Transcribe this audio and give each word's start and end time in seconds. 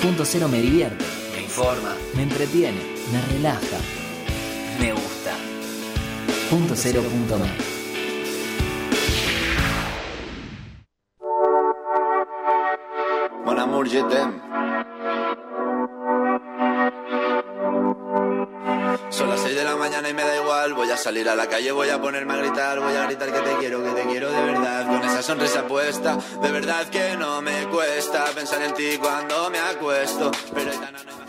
Punto 0.00 0.24
cero 0.24 0.48
me 0.48 0.62
divierte, 0.62 1.04
me 1.34 1.42
informa, 1.42 1.94
me 2.14 2.22
entretiene, 2.22 2.80
me 3.12 3.20
relaja, 3.34 3.78
me 4.80 4.92
gusta. 4.92 5.36
Punto 6.48 6.74
cero 6.74 7.02
punto 7.02 7.38
me. 7.38 7.50
Mon 13.44 13.58
amour, 13.58 13.86
je 13.88 14.02
mañana 19.90 20.08
y 20.08 20.14
me 20.14 20.22
da 20.22 20.36
igual. 20.36 20.74
Voy 20.74 20.88
a 20.88 20.96
salir 20.96 21.28
a 21.28 21.34
la 21.34 21.48
calle, 21.48 21.72
voy 21.72 21.88
a 21.88 22.00
ponerme 22.00 22.34
a 22.34 22.36
gritar. 22.36 22.78
Voy 22.78 22.94
a 22.94 23.06
gritar 23.06 23.32
que 23.32 23.40
te 23.40 23.56
quiero, 23.56 23.82
que 23.82 23.90
te 23.90 24.08
quiero 24.08 24.30
de 24.30 24.42
verdad. 24.42 24.86
Con 24.86 25.02
esa 25.02 25.20
sonrisa 25.20 25.66
puesta, 25.66 26.16
de 26.40 26.50
verdad 26.52 26.86
que 26.86 27.16
no 27.16 27.42
me 27.42 27.64
cuesta 27.66 28.24
pensar 28.26 28.62
en 28.62 28.72
ti 28.74 28.98
cuando 29.00 29.50
me 29.50 29.58
acuesto. 29.58 30.30
Pero 30.54 30.70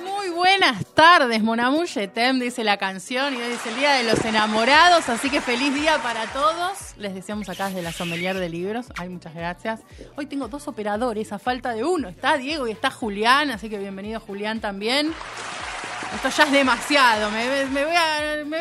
Muy 0.05 0.29
buenas 0.29 0.85
tardes, 0.93 1.41
Mon 1.41 1.59
Amour 1.59 1.87
Je 1.87 2.07
t'aime, 2.07 2.43
dice 2.43 2.63
la 2.63 2.77
canción, 2.77 3.33
y 3.33 3.37
hoy 3.37 3.51
es 3.51 3.65
el 3.65 3.75
Día 3.75 3.93
de 3.93 4.03
los 4.03 4.23
Enamorados, 4.23 5.09
así 5.09 5.31
que 5.31 5.41
feliz 5.41 5.73
día 5.73 5.97
para 6.03 6.27
todos. 6.27 6.95
Les 6.97 7.15
deseamos 7.15 7.49
acá 7.49 7.67
desde 7.67 7.81
la 7.81 7.91
Sommelier 7.91 8.37
de 8.37 8.49
Libros. 8.49 8.85
Ay, 8.95 9.09
muchas 9.09 9.33
gracias. 9.33 9.79
Hoy 10.15 10.27
tengo 10.27 10.47
dos 10.49 10.67
operadores 10.67 11.33
a 11.33 11.39
falta 11.39 11.73
de 11.73 11.83
uno. 11.83 12.09
Está 12.09 12.37
Diego 12.37 12.67
y 12.67 12.71
está 12.71 12.91
Julián, 12.91 13.49
así 13.49 13.69
que 13.69 13.79
bienvenido 13.79 14.19
Julián 14.19 14.61
también. 14.61 15.15
Esto 16.15 16.29
ya 16.29 16.43
es 16.43 16.51
demasiado, 16.51 17.31
me, 17.31 17.85
voy, 17.85 17.95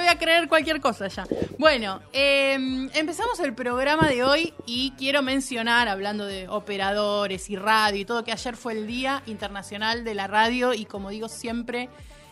a, 0.07 0.19
creer 0.19 0.49
cualquier 0.49 0.81
cosa 0.81 1.09
ya. 1.09 1.27
Bueno, 1.59 2.01
eh, 2.13 2.55
empezamos 2.95 3.41
el 3.41 3.55
programa 3.55 4.09
de 4.09 4.23
hoy 4.25 4.55
y 4.67 4.93
quiero 4.93 5.23
mencionar, 5.23 5.89
hablando 5.89 6.27
de 6.27 6.49
operadores 6.49 7.51
y 7.51 7.57
radio 7.57 8.01
y 8.01 8.05
todo, 8.05 8.25
que 8.25 8.33
ayer 8.33 8.57
fue 8.57 8.75
el 8.75 8.87
Día 8.87 9.23
Internacional 9.27 10.05
de 10.05 10.15
la 10.15 10.27
Radio 10.27 10.75
y 10.75 10.85
como 10.85 11.11
digo 11.11 11.29
siempre, 11.29 11.89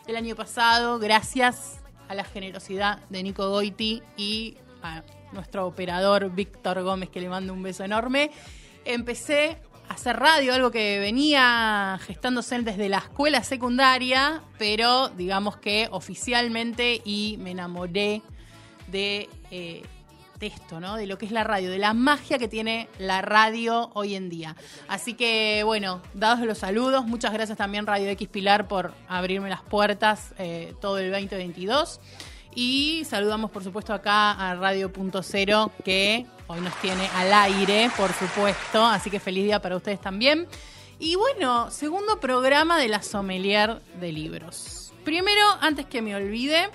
el 0.06 0.16
año 0.16 0.36
pasado, 0.36 0.98
gracias 0.98 1.80
a 2.08 2.14
la 2.14 2.24
generosidad 2.24 3.00
de 3.10 3.22
Nico 3.22 3.50
Goiti 3.50 4.02
y 4.16 4.56
a 4.82 5.02
nuestro 5.32 5.66
operador 5.66 6.30
Víctor 6.30 6.82
Gómez, 6.82 7.10
que 7.10 7.20
le 7.20 7.28
mando 7.28 7.52
un 7.52 7.62
beso 7.62 7.84
enorme, 7.84 8.30
empecé 8.84 9.58
hacer 9.88 10.16
radio, 10.16 10.54
algo 10.54 10.70
que 10.70 10.98
venía 10.98 11.98
gestándose 12.06 12.60
desde 12.62 12.88
la 12.88 12.98
escuela 12.98 13.42
secundaria, 13.42 14.42
pero 14.58 15.08
digamos 15.08 15.56
que 15.56 15.88
oficialmente 15.90 17.00
y 17.04 17.36
me 17.40 17.52
enamoré 17.52 18.22
de, 18.86 19.28
eh, 19.50 19.82
de 20.38 20.46
esto, 20.46 20.80
¿no? 20.80 20.96
De 20.96 21.06
lo 21.06 21.18
que 21.18 21.26
es 21.26 21.32
la 21.32 21.44
radio, 21.44 21.70
de 21.70 21.78
la 21.78 21.94
magia 21.94 22.38
que 22.38 22.48
tiene 22.48 22.88
la 22.98 23.22
radio 23.22 23.90
hoy 23.94 24.14
en 24.14 24.28
día. 24.28 24.56
Así 24.88 25.14
que, 25.14 25.62
bueno, 25.64 26.00
dados 26.14 26.40
los 26.46 26.58
saludos, 26.58 27.06
muchas 27.06 27.32
gracias 27.32 27.58
también 27.58 27.86
Radio 27.86 28.08
X 28.10 28.28
Pilar 28.28 28.68
por 28.68 28.94
abrirme 29.08 29.48
las 29.50 29.62
puertas 29.62 30.34
eh, 30.38 30.74
todo 30.80 30.98
el 30.98 31.10
2022. 31.10 32.00
Y 32.54 33.04
saludamos, 33.04 33.50
por 33.50 33.62
supuesto, 33.62 33.92
acá 33.92 34.32
a 34.32 34.54
Radio 34.54 34.92
Punto 34.92 35.22
Cero, 35.22 35.70
que 35.84 36.26
hoy 36.48 36.60
nos 36.60 36.74
tiene 36.80 37.08
al 37.14 37.32
aire, 37.32 37.90
por 37.96 38.12
supuesto. 38.12 38.84
Así 38.84 39.10
que 39.10 39.20
feliz 39.20 39.44
día 39.44 39.62
para 39.62 39.76
ustedes 39.76 40.00
también. 40.00 40.48
Y 40.98 41.14
bueno, 41.14 41.70
segundo 41.70 42.18
programa 42.18 42.76
de 42.78 42.88
la 42.88 43.02
Sommelier 43.02 43.80
de 44.00 44.10
Libros. 44.10 44.92
Primero, 45.04 45.42
antes 45.60 45.86
que 45.86 46.02
me 46.02 46.16
olvide, 46.16 46.70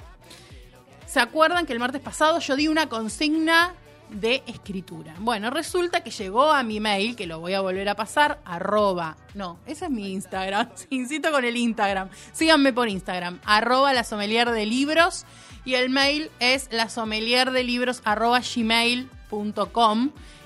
¿se 1.05 1.19
acuerdan 1.19 1.65
que 1.65 1.73
el 1.73 1.80
martes 1.80 2.02
pasado 2.02 2.39
yo 2.39 2.55
di 2.55 2.69
una 2.69 2.88
consigna 2.88 3.73
de 4.09 4.41
escritura? 4.47 5.13
Bueno, 5.19 5.49
resulta 5.49 6.02
que 6.02 6.11
llegó 6.11 6.52
a 6.52 6.63
mi 6.63 6.80
mail, 6.80 7.17
que 7.17 7.27
lo 7.27 7.39
voy 7.41 7.53
a 7.53 7.61
volver 7.61 7.89
a 7.89 7.95
pasar, 7.95 8.39
arroba, 8.45 9.17
no, 9.33 9.59
ese 9.65 9.85
es 9.85 9.91
mi 9.91 10.13
Instagram, 10.13 10.69
insisto 10.89 11.31
con 11.31 11.43
el 11.43 11.58
Instagram, 11.58 12.09
síganme 12.31 12.71
por 12.71 12.87
Instagram, 12.87 13.39
arroba 13.43 13.93
la 13.93 14.05
sommelier 14.05 14.52
de 14.52 14.65
libros, 14.65 15.25
y 15.65 15.75
el 15.75 15.89
mail 15.89 16.31
es 16.39 16.69
la 16.71 16.89
sommelier 16.89 17.52
de 17.52 17.63
libros 17.63 18.02
arroba 18.05 18.39
gmail.com, 18.39 19.23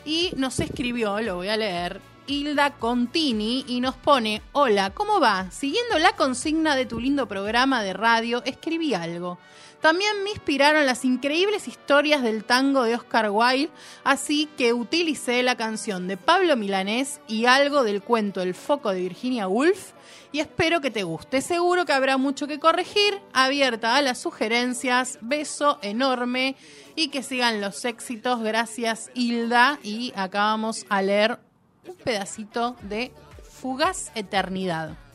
y 0.06 0.32
nos 0.38 0.60
escribió, 0.60 1.20
lo 1.20 1.36
voy 1.36 1.50
a 1.50 1.58
leer, 1.58 2.02
Hilda 2.28 2.72
Contini 2.72 3.66
y 3.68 3.82
nos 3.82 3.96
pone, 3.96 4.42
hola, 4.52 4.92
¿cómo 4.92 5.20
va? 5.20 5.52
Siguiendo 5.52 5.98
la 6.00 6.14
consigna 6.14 6.76
de 6.76 6.86
tu 6.86 7.00
lindo 7.00 7.28
programa 7.28 7.84
de 7.84 7.94
radio, 7.94 8.44
escribí 8.46 8.94
algo. 8.94 9.38
También 9.82 10.24
me 10.24 10.32
inspiraron 10.32 10.86
las 10.86 11.06
increíbles 11.06 11.68
historias 11.68 12.24
del 12.24 12.44
tango 12.44 12.84
de 12.84 12.96
Oscar 12.96 13.30
Wilde, 13.30 13.70
así 14.04 14.50
que 14.58 14.74
utilicé 14.74 15.44
la 15.44 15.56
canción 15.56 16.08
de 16.08 16.18
Pablo 16.18 16.56
Milanés 16.56 17.22
y 17.28 17.46
algo 17.46 17.84
del 17.84 18.02
cuento 18.02 18.42
El 18.42 18.56
foco 18.56 18.92
de 18.92 19.02
Virginia 19.02 19.48
Woolf 19.48 19.94
y 20.32 20.40
espero 20.40 20.82
que 20.82 20.92
te 20.92 21.04
guste. 21.04 21.42
Seguro 21.42 21.86
que 21.86 21.94
habrá 21.94 22.18
mucho 22.18 22.48
que 22.48 22.60
corregir, 22.60 23.20
abierta 23.34 23.96
a 23.96 24.02
las 24.02 24.18
sugerencias, 24.18 25.20
beso 25.22 25.80
enorme 25.82 26.56
y 26.96 27.10
que 27.10 27.24
sigan 27.24 27.62
los 27.62 27.86
éxitos. 27.86 28.42
Gracias 28.42 29.10
Hilda 29.14 29.80
y 29.84 30.12
acá 30.16 30.40
vamos 30.46 30.86
a 30.90 31.02
leer 31.02 31.40
un 31.88 31.96
pedacito 31.96 32.76
de 32.82 33.12
Fugaz 33.44 34.12
Eternidad. 34.16 35.07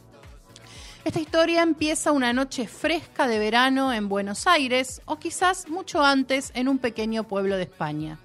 Esta 1.05 1.19
historia 1.19 1.63
empieza 1.63 2.13
una 2.13 2.33
noche 2.33 2.69
fresca 2.69 3.27
de 3.27 3.41
verano 3.41 3.93
en 3.93 4.09
Buenos 4.09 4.47
Aires 4.47 5.03
o 5.05 5.17
quizás 5.17 5.69
mucho 5.69 6.05
antes 6.05 6.53
en 6.55 6.69
un 6.69 6.79
pequeño 6.79 7.25
pueblo 7.25 7.57
de 7.57 7.65
España. 7.65 8.21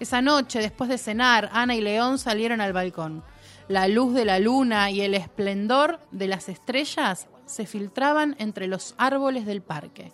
Esa 0.00 0.22
noche, 0.22 0.60
después 0.60 0.88
de 0.88 0.96
cenar, 0.96 1.50
Ana 1.52 1.74
y 1.74 1.82
León 1.82 2.18
salieron 2.18 2.62
al 2.62 2.72
balcón. 2.72 3.22
La 3.68 3.88
luz 3.88 4.14
de 4.14 4.24
la 4.24 4.38
luna 4.38 4.90
y 4.90 5.02
el 5.02 5.12
esplendor 5.12 6.00
de 6.10 6.28
las 6.28 6.48
estrellas 6.48 7.28
se 7.44 7.66
filtraban 7.66 8.36
entre 8.38 8.68
los 8.68 8.94
árboles 8.96 9.44
del 9.44 9.60
parque. 9.60 10.10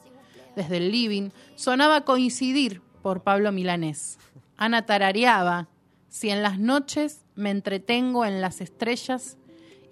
Desde 0.57 0.79
el 0.79 0.91
living 0.91 1.31
sonaba 1.55 2.01
coincidir 2.01 2.83
por 3.03 3.23
Pablo 3.23 3.53
Milanés. 3.53 4.19
Ana 4.57 4.85
tarareaba, 4.85 5.69
si 6.09 6.31
en 6.31 6.43
las 6.43 6.59
noches 6.59 7.25
me 7.37 7.51
entretengo 7.51 8.25
en 8.25 8.41
las 8.41 8.61
estrellas 8.61 9.37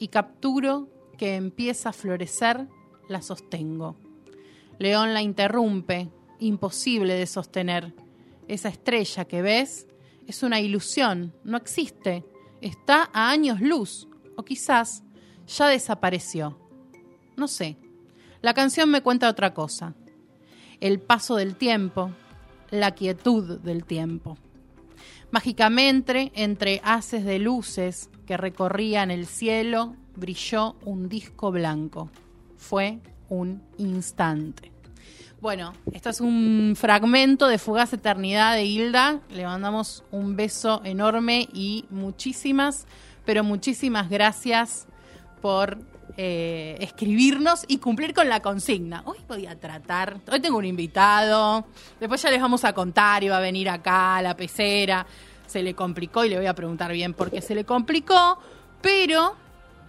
y 0.01 0.09
capturo 0.09 0.89
que 1.23 1.37
empieza 1.37 1.91
a 1.91 1.93
florecer, 1.93 2.67
la 3.07 3.23
sostengo. 3.23 3.95
León 4.81 5.15
la 5.15 5.23
interrumpe, 5.23 6.11
imposible 6.41 7.15
de 7.15 7.29
sostener. 7.29 7.95
Esa 8.49 8.69
estrella 8.69 9.25
que 9.27 9.41
ves 9.41 9.87
es 10.27 10.43
una 10.43 10.59
ilusión, 10.59 11.33
no 11.45 11.59
existe, 11.59 12.25
está 12.61 13.09
a 13.13 13.31
años 13.31 13.61
luz, 13.61 14.09
o 14.35 14.45
quizás 14.45 15.05
ya 15.47 15.69
desapareció. 15.69 16.59
No 17.37 17.47
sé. 17.47 17.77
La 18.41 18.53
canción 18.53 18.91
me 18.91 19.01
cuenta 19.01 19.31
otra 19.31 19.55
cosa. 19.55 19.95
El 20.81 20.99
paso 20.99 21.37
del 21.37 21.55
tiempo, 21.55 22.11
la 22.73 22.97
quietud 22.97 23.61
del 23.61 23.85
tiempo. 23.85 24.39
Mágicamente, 25.33 26.31
entre 26.35 26.83
haces 26.85 27.25
de 27.25 27.39
luces 27.39 28.11
que 28.27 28.37
recorrían 28.37 29.11
el 29.11 29.25
cielo, 29.25 29.97
brilló 30.15 30.77
un 30.85 31.09
disco 31.09 31.51
blanco. 31.51 32.11
Fue 32.59 32.99
un 33.31 33.63
instante. 33.79 34.71
Bueno, 35.41 35.73
esto 35.95 36.11
es 36.11 36.21
un 36.21 36.75
fragmento 36.77 37.49
de 37.49 37.57
Fugaz 37.57 37.95
Eternidad 37.95 38.55
de 38.55 38.67
Hilda. 38.67 39.21
Le 39.31 39.47
mandamos 39.47 40.05
un 40.11 40.37
beso 40.37 40.83
enorme 40.85 41.49
y 41.51 41.87
muchísimas, 41.89 42.87
pero 43.25 43.43
muchísimas 43.43 44.11
gracias 44.11 44.87
por 45.41 45.79
eh, 46.17 46.77
escribirnos 46.81 47.65
y 47.69 47.79
cumplir 47.79 48.15
con 48.15 48.29
la 48.29 48.41
consigna. 48.41 49.03
Hoy 49.07 49.19
voy 49.29 49.47
a 49.47 49.59
tratar, 49.59 50.21
hoy 50.31 50.41
tengo 50.41 50.59
un 50.59 50.65
invitado, 50.65 51.67
después 51.99 52.21
ya 52.23 52.31
les 52.31 52.41
vamos 52.41 52.65
a 52.65 52.73
contar, 52.73 53.25
iba 53.25 53.37
a 53.37 53.41
venir 53.41 53.71
acá 53.71 54.17
a 54.17 54.23
la 54.23 54.37
pecera, 54.37 55.07
se 55.47 55.63
le 55.63 55.75
complicó 55.75 56.25
y 56.25 56.29
le 56.29 56.37
voy 56.37 56.47
a 56.47 56.55
preguntar 56.55 56.93
bien 56.93 57.15
por 57.15 57.31
qué 57.31 57.41
se 57.41 57.55
le 57.55 57.65
complicó, 57.65 58.39
pero 58.81 59.37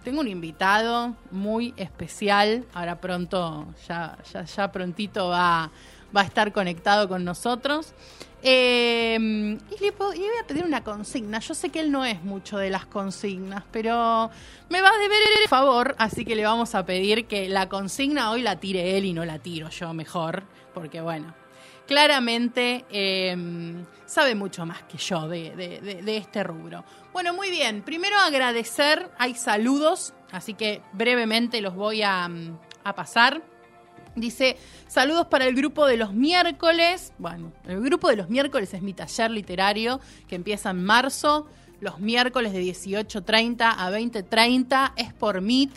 tengo 0.02 0.20
un 0.20 0.28
invitado 0.28 1.14
muy 1.30 1.74
especial, 1.76 2.64
ahora 2.74 3.00
pronto, 3.00 3.66
ya, 3.88 4.18
ya, 4.32 4.44
ya 4.44 4.72
prontito 4.72 5.28
va, 5.28 5.70
va 6.14 6.20
a 6.20 6.24
estar 6.24 6.52
conectado 6.52 7.08
con 7.08 7.24
nosotros. 7.24 7.94
Eh, 8.46 9.16
y, 9.18 9.82
le, 9.82 9.90
voy 9.92 10.20
a 10.42 10.46
pedir 10.46 10.64
una 10.64 10.84
consigna. 10.84 11.38
Yo 11.38 11.54
sé 11.54 11.70
que 11.70 11.80
él 11.80 11.90
no 11.90 12.04
es 12.04 12.22
mucho 12.22 12.58
de 12.58 12.68
las 12.68 12.84
consignas, 12.84 13.64
pero 13.72 14.30
me 14.68 14.82
va 14.82 14.90
a 14.90 14.98
deber 14.98 15.18
el 15.40 15.48
favor, 15.48 15.94
así 15.98 16.26
que 16.26 16.36
le 16.36 16.44
vamos 16.44 16.74
a 16.74 16.84
pedir 16.84 17.26
que 17.26 17.48
la 17.48 17.70
consigna 17.70 18.30
hoy 18.30 18.42
la 18.42 18.60
tire 18.60 18.98
él 18.98 19.06
y 19.06 19.14
no 19.14 19.24
la 19.24 19.38
tiro 19.38 19.70
yo 19.70 19.94
mejor, 19.94 20.42
porque 20.74 21.00
bueno, 21.00 21.34
claramente 21.86 22.84
eh, 22.90 23.34
sabe 24.04 24.34
mucho 24.34 24.66
más 24.66 24.82
que 24.82 24.98
yo 24.98 25.26
de, 25.26 26.02
este 26.06 26.44
rubro. 26.44 26.84
Bueno, 27.14 27.32
muy 27.32 27.50
bien. 27.50 27.80
Primero 27.80 28.18
agradecer, 28.18 29.10
hay 29.16 29.34
saludos, 29.36 30.12
así 30.32 30.52
que 30.52 30.82
brevemente 30.92 31.62
los 31.62 31.74
voy 31.74 32.02
a, 32.02 32.28
mm, 32.28 32.58
a 32.84 32.94
pasar. 32.94 33.53
Dice, 34.16 34.56
saludos 34.86 35.26
para 35.26 35.46
el 35.46 35.54
grupo 35.54 35.86
de 35.86 35.96
los 35.96 36.12
miércoles. 36.12 37.12
Bueno, 37.18 37.52
el 37.66 37.80
grupo 37.80 38.08
de 38.08 38.16
los 38.16 38.30
miércoles 38.30 38.72
es 38.72 38.82
mi 38.82 38.92
taller 38.94 39.30
literario 39.30 40.00
que 40.28 40.36
empieza 40.36 40.70
en 40.70 40.84
marzo. 40.84 41.46
Los 41.80 41.98
miércoles 41.98 42.52
de 42.52 42.62
18.30 42.62 43.74
a 43.76 43.90
20.30 43.90 44.92
es 44.96 45.12
por 45.12 45.40
Meet. 45.40 45.70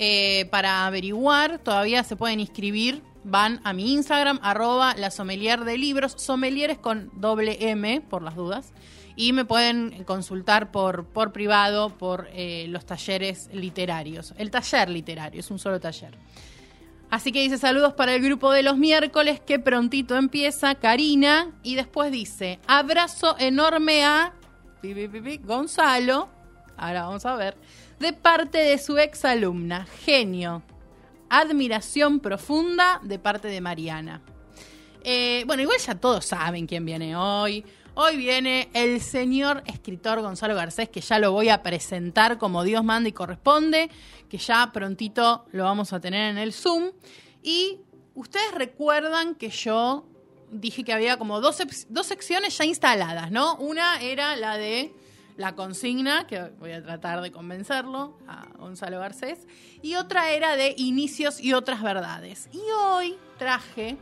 eh, 0.00 0.46
para 0.50 0.86
averiguar, 0.86 1.58
todavía 1.58 2.04
se 2.04 2.16
pueden 2.16 2.40
inscribir. 2.40 3.02
Van 3.24 3.60
a 3.64 3.72
mi 3.72 3.92
Instagram, 3.92 4.38
arroba 4.42 4.94
la 4.96 5.10
sommelier 5.10 5.64
de 5.64 5.76
libros, 5.76 6.14
sommelier 6.16 6.78
con 6.80 7.10
doble 7.14 7.70
M, 7.70 8.00
por 8.00 8.22
las 8.22 8.36
dudas. 8.36 8.72
Y 9.16 9.32
me 9.32 9.44
pueden 9.44 10.04
consultar 10.04 10.70
por, 10.70 11.04
por 11.06 11.32
privado 11.32 11.90
por 11.90 12.28
eh, 12.32 12.66
los 12.68 12.86
talleres 12.86 13.50
literarios. 13.52 14.32
El 14.38 14.50
taller 14.52 14.88
literario, 14.88 15.40
es 15.40 15.50
un 15.50 15.58
solo 15.58 15.80
taller. 15.80 16.14
Así 17.10 17.32
que 17.32 17.40
dice 17.40 17.58
saludos 17.58 17.94
para 17.94 18.14
el 18.14 18.22
grupo 18.22 18.52
de 18.52 18.62
los 18.62 18.76
miércoles 18.76 19.40
que 19.40 19.58
prontito 19.58 20.16
empieza, 20.16 20.74
Karina. 20.74 21.52
Y 21.62 21.74
después 21.74 22.12
dice, 22.12 22.58
abrazo 22.66 23.36
enorme 23.38 24.04
a 24.04 24.34
Gonzalo. 25.42 26.28
Ahora 26.76 27.04
vamos 27.04 27.24
a 27.26 27.34
ver 27.36 27.56
de 27.98 28.12
parte 28.12 28.58
de 28.58 28.78
su 28.78 28.98
ex 28.98 29.24
alumna. 29.24 29.86
Genio. 30.04 30.62
Admiración 31.30 32.20
profunda 32.20 33.00
de 33.02 33.18
parte 33.18 33.48
de 33.48 33.60
Mariana. 33.60 34.22
Eh, 35.02 35.44
bueno, 35.46 35.62
igual 35.62 35.78
ya 35.78 35.94
todos 35.94 36.26
saben 36.26 36.66
quién 36.66 36.84
viene 36.84 37.16
hoy. 37.16 37.64
Hoy 38.00 38.16
viene 38.16 38.68
el 38.74 39.00
señor 39.00 39.64
escritor 39.66 40.20
Gonzalo 40.20 40.54
Garcés, 40.54 40.88
que 40.88 41.00
ya 41.00 41.18
lo 41.18 41.32
voy 41.32 41.48
a 41.48 41.64
presentar 41.64 42.38
como 42.38 42.62
Dios 42.62 42.84
manda 42.84 43.08
y 43.08 43.12
corresponde, 43.12 43.90
que 44.30 44.38
ya 44.38 44.70
prontito 44.72 45.46
lo 45.50 45.64
vamos 45.64 45.92
a 45.92 45.98
tener 45.98 46.30
en 46.30 46.38
el 46.38 46.52
Zoom. 46.52 46.92
Y 47.42 47.80
ustedes 48.14 48.54
recuerdan 48.54 49.34
que 49.34 49.50
yo 49.50 50.06
dije 50.52 50.84
que 50.84 50.92
había 50.92 51.16
como 51.16 51.40
dos, 51.40 51.60
dos 51.88 52.06
secciones 52.06 52.56
ya 52.56 52.64
instaladas, 52.64 53.32
¿no? 53.32 53.56
Una 53.56 54.00
era 54.00 54.36
la 54.36 54.56
de 54.56 54.92
la 55.36 55.56
consigna, 55.56 56.24
que 56.28 56.52
voy 56.60 56.70
a 56.70 56.82
tratar 56.84 57.20
de 57.20 57.32
convencerlo 57.32 58.16
a 58.28 58.46
Gonzalo 58.58 59.00
Garcés, 59.00 59.40
y 59.82 59.96
otra 59.96 60.30
era 60.30 60.54
de 60.54 60.72
inicios 60.76 61.40
y 61.40 61.52
otras 61.52 61.82
verdades. 61.82 62.48
Y 62.52 62.60
hoy 62.80 63.16
traje 63.38 63.96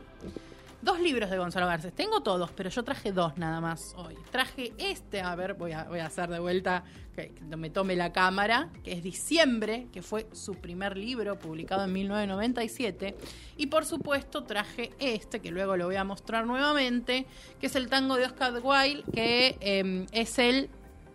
dos 0.81 0.99
libros 0.99 1.29
de 1.29 1.37
Gonzalo 1.37 1.67
Garcés. 1.67 1.93
Tengo 1.93 2.21
todos, 2.21 2.51
pero 2.51 2.69
yo 2.69 2.83
traje 2.83 3.11
dos 3.11 3.37
nada 3.37 3.59
más 3.61 3.93
hoy. 3.97 4.15
Traje 4.31 4.73
este, 4.77 5.21
a 5.21 5.35
ver, 5.35 5.55
voy 5.55 5.71
a, 5.71 5.85
voy 5.85 5.99
a 5.99 6.05
hacer 6.05 6.29
de 6.29 6.39
vuelta 6.39 6.83
que, 7.15 7.33
me 7.55 7.69
tome 7.69 7.95
la 7.95 8.13
cámara, 8.13 8.69
que 8.83 8.93
es 8.93 9.03
Diciembre, 9.03 9.87
que 9.91 10.01
fue 10.01 10.27
su 10.33 10.55
primer 10.55 10.97
libro 10.97 11.39
publicado 11.39 11.83
en 11.85 11.93
1997. 11.93 13.15
Y 13.57 13.67
por 13.67 13.85
supuesto 13.85 14.43
traje 14.43 14.91
este, 14.99 15.39
que 15.39 15.51
luego 15.51 15.77
lo 15.77 15.85
voy 15.85 15.95
a 15.95 16.03
mostrar 16.03 16.45
nuevamente, 16.45 17.25
que 17.59 17.67
es 17.67 17.75
el 17.75 17.89
tango 17.89 18.15
de 18.15 18.25
Oscar 18.25 18.53
Wilde, 18.63 19.03
que 19.11 19.57
em, 19.61 20.05
es 20.11 20.37
el 20.37 20.69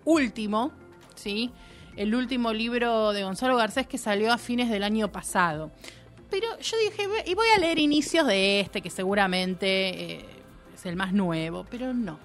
último, 0.05 0.73
¿sí? 1.15 1.53
El 1.97 2.15
último 2.15 2.53
libro 2.53 3.12
de 3.12 3.23
Gonzalo 3.23 3.56
Garcés 3.56 3.87
que 3.87 3.99
salió 3.99 4.32
a 4.32 4.38
fines 4.38 4.70
del 4.70 4.82
año 4.82 5.12
pasado. 5.12 5.70
Pero 6.32 6.58
yo 6.61 6.79
dije, 6.79 7.06
y 7.26 7.34
voy 7.34 7.46
a 7.55 7.58
leer 7.58 7.79
inicios 7.79 8.26
de 8.26 8.61
este, 8.61 8.81
que 8.81 8.88
seguramente 8.88 9.67
eh, 10.14 10.26
es 10.75 10.87
el 10.87 10.96
más 10.96 11.12
nuevo, 11.12 11.67
pero 11.70 11.93
no. 11.93 12.19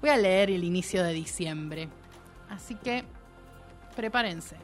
Voy 0.00 0.10
a 0.10 0.16
leer 0.16 0.48
el 0.48 0.62
inicio 0.62 1.02
de 1.02 1.12
diciembre. 1.12 1.88
Así 2.48 2.76
que 2.76 3.02
prepárense. 3.96 4.54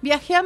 Viajé, 0.00 0.36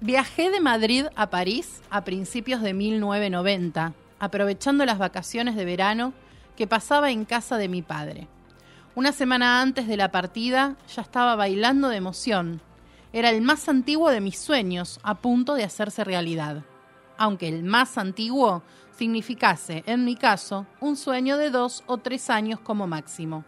viajé 0.00 0.50
de 0.50 0.60
Madrid 0.60 1.06
a 1.16 1.30
París 1.30 1.80
a 1.88 2.04
principios 2.04 2.60
de 2.60 2.74
1990, 2.74 3.94
aprovechando 4.18 4.84
las 4.84 4.98
vacaciones 4.98 5.56
de 5.56 5.64
verano 5.64 6.12
que 6.58 6.66
pasaba 6.66 7.10
en 7.10 7.24
casa 7.24 7.56
de 7.56 7.68
mi 7.68 7.80
padre. 7.80 8.28
Una 8.94 9.12
semana 9.12 9.62
antes 9.62 9.88
de 9.88 9.96
la 9.96 10.10
partida 10.10 10.76
ya 10.94 11.00
estaba 11.00 11.36
bailando 11.36 11.88
de 11.88 11.96
emoción. 11.96 12.60
Era 13.14 13.30
el 13.30 13.42
más 13.42 13.68
antiguo 13.68 14.10
de 14.10 14.20
mis 14.20 14.36
sueños, 14.36 14.98
a 15.04 15.14
punto 15.14 15.54
de 15.54 15.62
hacerse 15.62 16.02
realidad. 16.02 16.64
Aunque 17.16 17.46
el 17.46 17.62
más 17.62 17.96
antiguo 17.96 18.64
significase, 18.90 19.84
en 19.86 20.04
mi 20.04 20.16
caso, 20.16 20.66
un 20.80 20.96
sueño 20.96 21.36
de 21.38 21.50
dos 21.50 21.84
o 21.86 21.98
tres 21.98 22.28
años 22.28 22.58
como 22.58 22.88
máximo. 22.88 23.44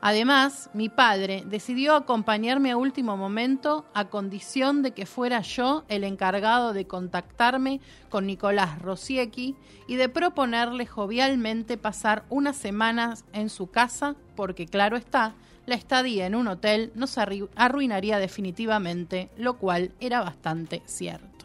Además, 0.00 0.68
mi 0.74 0.88
padre 0.88 1.44
decidió 1.46 1.94
acompañarme 1.94 2.72
a 2.72 2.76
último 2.76 3.16
momento 3.16 3.86
a 3.94 4.06
condición 4.06 4.82
de 4.82 4.90
que 4.90 5.06
fuera 5.06 5.42
yo 5.42 5.84
el 5.86 6.02
encargado 6.02 6.72
de 6.72 6.88
contactarme 6.88 7.80
con 8.08 8.26
Nicolás 8.26 8.82
Rosiecki 8.82 9.54
y 9.86 9.94
de 9.94 10.08
proponerle 10.08 10.86
jovialmente 10.86 11.76
pasar 11.76 12.24
unas 12.30 12.56
semanas 12.56 13.24
en 13.32 13.48
su 13.48 13.68
casa, 13.70 14.16
porque 14.34 14.66
claro 14.66 14.96
está, 14.96 15.36
la 15.68 15.74
estadía 15.74 16.26
en 16.26 16.34
un 16.34 16.48
hotel 16.48 16.92
nos 16.94 17.18
arruinaría 17.18 18.18
definitivamente, 18.18 19.28
lo 19.36 19.58
cual 19.58 19.92
era 20.00 20.22
bastante 20.22 20.80
cierto. 20.86 21.44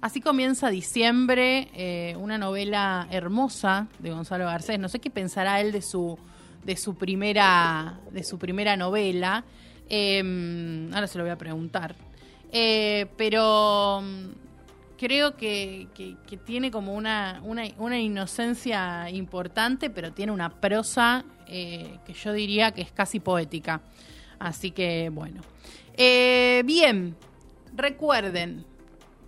Así 0.00 0.20
comienza 0.20 0.70
diciembre, 0.70 1.68
eh, 1.74 2.14
una 2.20 2.38
novela 2.38 3.08
hermosa 3.10 3.88
de 3.98 4.12
Gonzalo 4.12 4.44
Garcés. 4.44 4.78
No 4.78 4.88
sé 4.88 5.00
qué 5.00 5.10
pensará 5.10 5.60
él 5.60 5.72
de 5.72 5.82
su 5.82 6.16
de 6.64 6.76
su 6.76 6.94
primera, 6.94 7.98
de 8.12 8.22
su 8.22 8.38
primera 8.38 8.76
novela. 8.76 9.42
Em, 9.88 10.92
ahora 10.94 11.08
se 11.08 11.18
lo 11.18 11.24
voy 11.24 11.32
a 11.32 11.38
preguntar. 11.38 11.96
Eh, 12.52 13.06
pero 13.16 14.02
creo 14.98 15.36
que, 15.36 15.88
tiene 16.44 16.70
como 16.70 16.94
una, 16.94 17.40
una, 17.44 17.98
inocencia 17.98 19.08
importante, 19.10 19.88
pero 19.88 20.12
tiene 20.12 20.32
una 20.32 20.60
prosa 20.60 21.24
eh, 21.46 21.98
que 22.04 22.12
yo 22.12 22.32
diría 22.32 22.72
que 22.72 22.82
es 22.82 22.92
casi 22.92 23.20
poética. 23.20 23.80
Así 24.38 24.72
que 24.72 25.10
bueno. 25.10 25.40
Eh, 25.94 26.62
bien, 26.64 27.16
recuerden, 27.74 28.64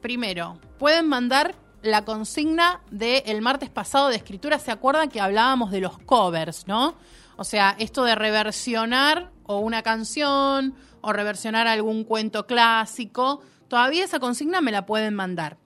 primero, 0.01 0.59
pueden 0.79 1.09
mandar 1.09 1.55
la 1.83 2.05
consigna 2.05 2.81
del 2.91 3.41
martes 3.41 3.71
pasado 3.71 4.09
de 4.09 4.17
escritura. 4.17 4.59
¿Se 4.59 4.71
acuerdan 4.71 5.09
que 5.09 5.21
hablábamos 5.21 5.71
de 5.71 5.81
los 5.81 5.99
covers, 5.99 6.67
no? 6.67 6.97
O 7.37 7.45
sea, 7.45 7.75
esto 7.79 8.05
de 8.05 8.15
reversionar 8.15 9.31
o 9.45 9.61
una 9.61 9.83
canción 9.83 10.75
o 11.01 11.13
reversionar 11.13 11.67
algún 11.67 12.05
cuento 12.05 12.47
clásico, 12.47 13.41
todavía 13.71 14.05
esa 14.05 14.19
consigna 14.19 14.61
me 14.61 14.73
la 14.73 14.85
pueden 14.85 15.15
mandar. 15.15 15.57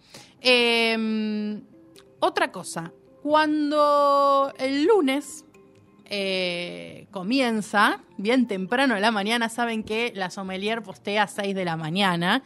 Em, 0.40 1.64
otra 2.20 2.52
cosa, 2.52 2.92
cuando 3.22 4.52
el 4.58 4.84
lunes 4.84 5.46
eh, 6.04 7.06
comienza, 7.10 8.02
bien 8.18 8.46
temprano 8.46 8.94
de 8.94 9.00
la 9.00 9.10
mañana, 9.10 9.48
saben 9.48 9.82
que 9.82 10.12
la 10.14 10.30
sommelier 10.30 10.82
postea 10.82 11.24
a 11.24 11.26
6 11.26 11.54
de 11.54 11.64
la 11.64 11.76
mañana, 11.76 12.42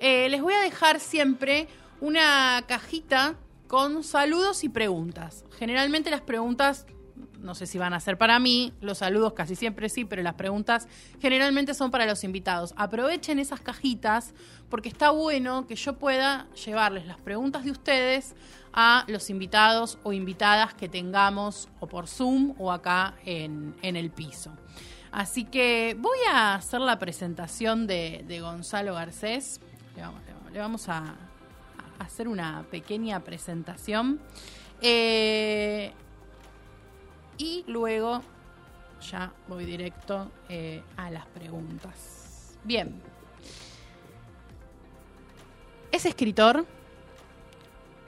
eh, 0.00 0.28
les 0.28 0.42
voy 0.42 0.54
a 0.54 0.60
dejar 0.60 0.98
siempre 0.98 1.68
una 2.00 2.64
cajita 2.66 3.36
con 3.68 4.02
saludos 4.02 4.64
y 4.64 4.68
preguntas. 4.68 5.44
Generalmente 5.56 6.10
las 6.10 6.20
preguntas 6.20 6.84
no 7.46 7.54
sé 7.54 7.66
si 7.66 7.78
van 7.78 7.94
a 7.94 8.00
ser 8.00 8.18
para 8.18 8.38
mí, 8.38 8.74
los 8.80 8.98
saludos 8.98 9.32
casi 9.32 9.54
siempre 9.54 9.88
sí, 9.88 10.04
pero 10.04 10.22
las 10.22 10.34
preguntas 10.34 10.88
generalmente 11.20 11.72
son 11.72 11.90
para 11.90 12.04
los 12.04 12.24
invitados. 12.24 12.74
Aprovechen 12.76 13.38
esas 13.38 13.60
cajitas 13.60 14.34
porque 14.68 14.88
está 14.88 15.10
bueno 15.10 15.66
que 15.66 15.76
yo 15.76 15.94
pueda 15.94 16.48
llevarles 16.66 17.06
las 17.06 17.18
preguntas 17.18 17.64
de 17.64 17.70
ustedes 17.70 18.34
a 18.72 19.04
los 19.06 19.30
invitados 19.30 19.98
o 20.02 20.12
invitadas 20.12 20.74
que 20.74 20.88
tengamos 20.88 21.68
o 21.80 21.86
por 21.86 22.08
Zoom 22.08 22.54
o 22.58 22.72
acá 22.72 23.14
en, 23.24 23.76
el 23.80 24.10
piso. 24.10 24.50
Así 25.12 25.44
que 25.44 25.96
voy 25.98 26.18
a 26.30 26.56
hacer 26.56 26.80
la 26.80 26.98
presentación 26.98 27.86
de, 27.86 28.38
Gonzalo 28.42 28.94
Garcés. 28.94 29.60
Le 30.52 30.58
vamos, 30.58 30.88
a, 30.88 31.14
hacer 32.00 32.28
una 32.28 32.66
pequeña 32.70 33.20
presentación. 33.20 34.20
Eh, 34.82 35.94
y 37.38 37.64
luego 37.66 38.22
ya 39.00 39.32
voy 39.48 39.64
directo 39.64 40.30
eh, 40.48 40.82
a 40.96 41.10
las 41.10 41.26
preguntas. 41.26 42.56
Bien. 42.64 43.00
Es 45.92 46.06
escritor. 46.06 46.66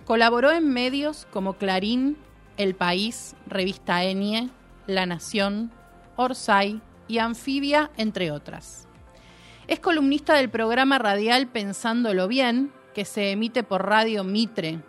Colaboró 0.04 0.50
en 0.50 0.73
medios 0.73 1.26
como 1.30 1.54
Clarín, 1.54 2.16
El 2.56 2.75
País, 2.75 3.37
Revista 3.47 4.02
Enie, 4.04 4.49
La 4.87 5.04
Nación, 5.04 5.70
Orsay 6.16 6.80
y 7.08 7.18
Anfibia, 7.18 7.90
entre 7.97 8.30
otras. 8.30 8.88
Es 9.66 9.80
columnista 9.80 10.35
del 10.35 10.49
programa 10.49 10.99
radial 10.99 11.47
Pensándolo 11.47 12.26
Bien, 12.26 12.73
que 12.94 13.04
se 13.04 13.32
emite 13.32 13.62
por 13.62 13.87
Radio 13.87 14.25
Mitre. 14.25 14.80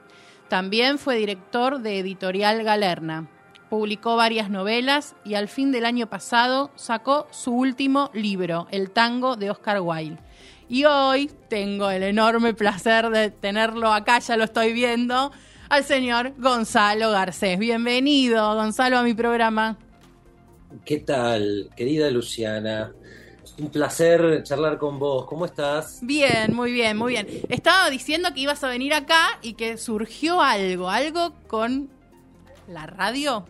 También 0.47 0.97
fue 0.97 1.17
director 1.17 1.79
de 1.79 1.99
Editorial 1.99 2.63
Galerna 2.63 3.27
publicó 3.69 4.15
varias 4.15 4.49
novelas 4.49 5.15
y 5.23 5.35
al 5.35 5.47
fin 5.47 5.71
del 5.71 5.85
año 5.85 6.07
pasado 6.07 6.71
sacó 6.75 7.27
su 7.31 7.51
último 7.51 8.09
libro, 8.13 8.67
El 8.71 8.91
tango 8.91 9.35
de 9.35 9.51
Oscar 9.51 9.79
Wilde. 9.81 10.17
Y 10.67 10.85
hoy 10.85 11.31
tengo 11.47 11.89
el 11.89 12.03
enorme 12.03 12.53
placer 12.53 13.09
de 13.09 13.31
tenerlo 13.31 13.91
acá, 13.93 14.19
ya 14.19 14.37
lo 14.37 14.43
estoy 14.43 14.73
viendo, 14.73 15.31
al 15.69 15.83
señor 15.83 16.33
Gonzalo 16.37 17.11
Garcés. 17.11 17.57
Bienvenido, 17.57 18.55
Gonzalo, 18.55 18.97
a 18.97 19.03
mi 19.03 19.13
programa. 19.13 19.77
¿Qué 20.85 20.97
tal, 20.97 21.69
querida 21.75 22.09
Luciana? 22.11 22.91
Un 23.57 23.69
placer 23.69 24.43
charlar 24.43 24.77
con 24.77 24.99
vos. 24.99 25.25
¿Cómo 25.25 25.45
estás? 25.45 25.99
Bien, 26.01 26.53
muy 26.53 26.71
bien, 26.71 26.95
muy 26.95 27.13
bien. 27.13 27.27
Estaba 27.49 27.89
diciendo 27.89 28.33
que 28.33 28.41
ibas 28.41 28.63
a 28.63 28.69
venir 28.69 28.93
acá 28.93 29.39
y 29.41 29.53
que 29.53 29.77
surgió 29.77 30.41
algo, 30.41 30.89
algo 30.89 31.33
con 31.47 31.89
la 32.67 32.85
radio. 32.85 33.45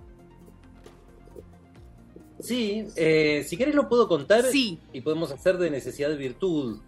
Sí, 2.39 2.87
eh, 2.95 3.43
si 3.45 3.57
querés 3.57 3.75
lo 3.75 3.89
puedo 3.89 4.07
contar 4.07 4.43
sí. 4.45 4.79
y 4.93 5.01
podemos 5.01 5.31
hacer 5.31 5.57
de 5.57 5.69
necesidad 5.69 6.09
de 6.09 6.15
virtud. 6.15 6.79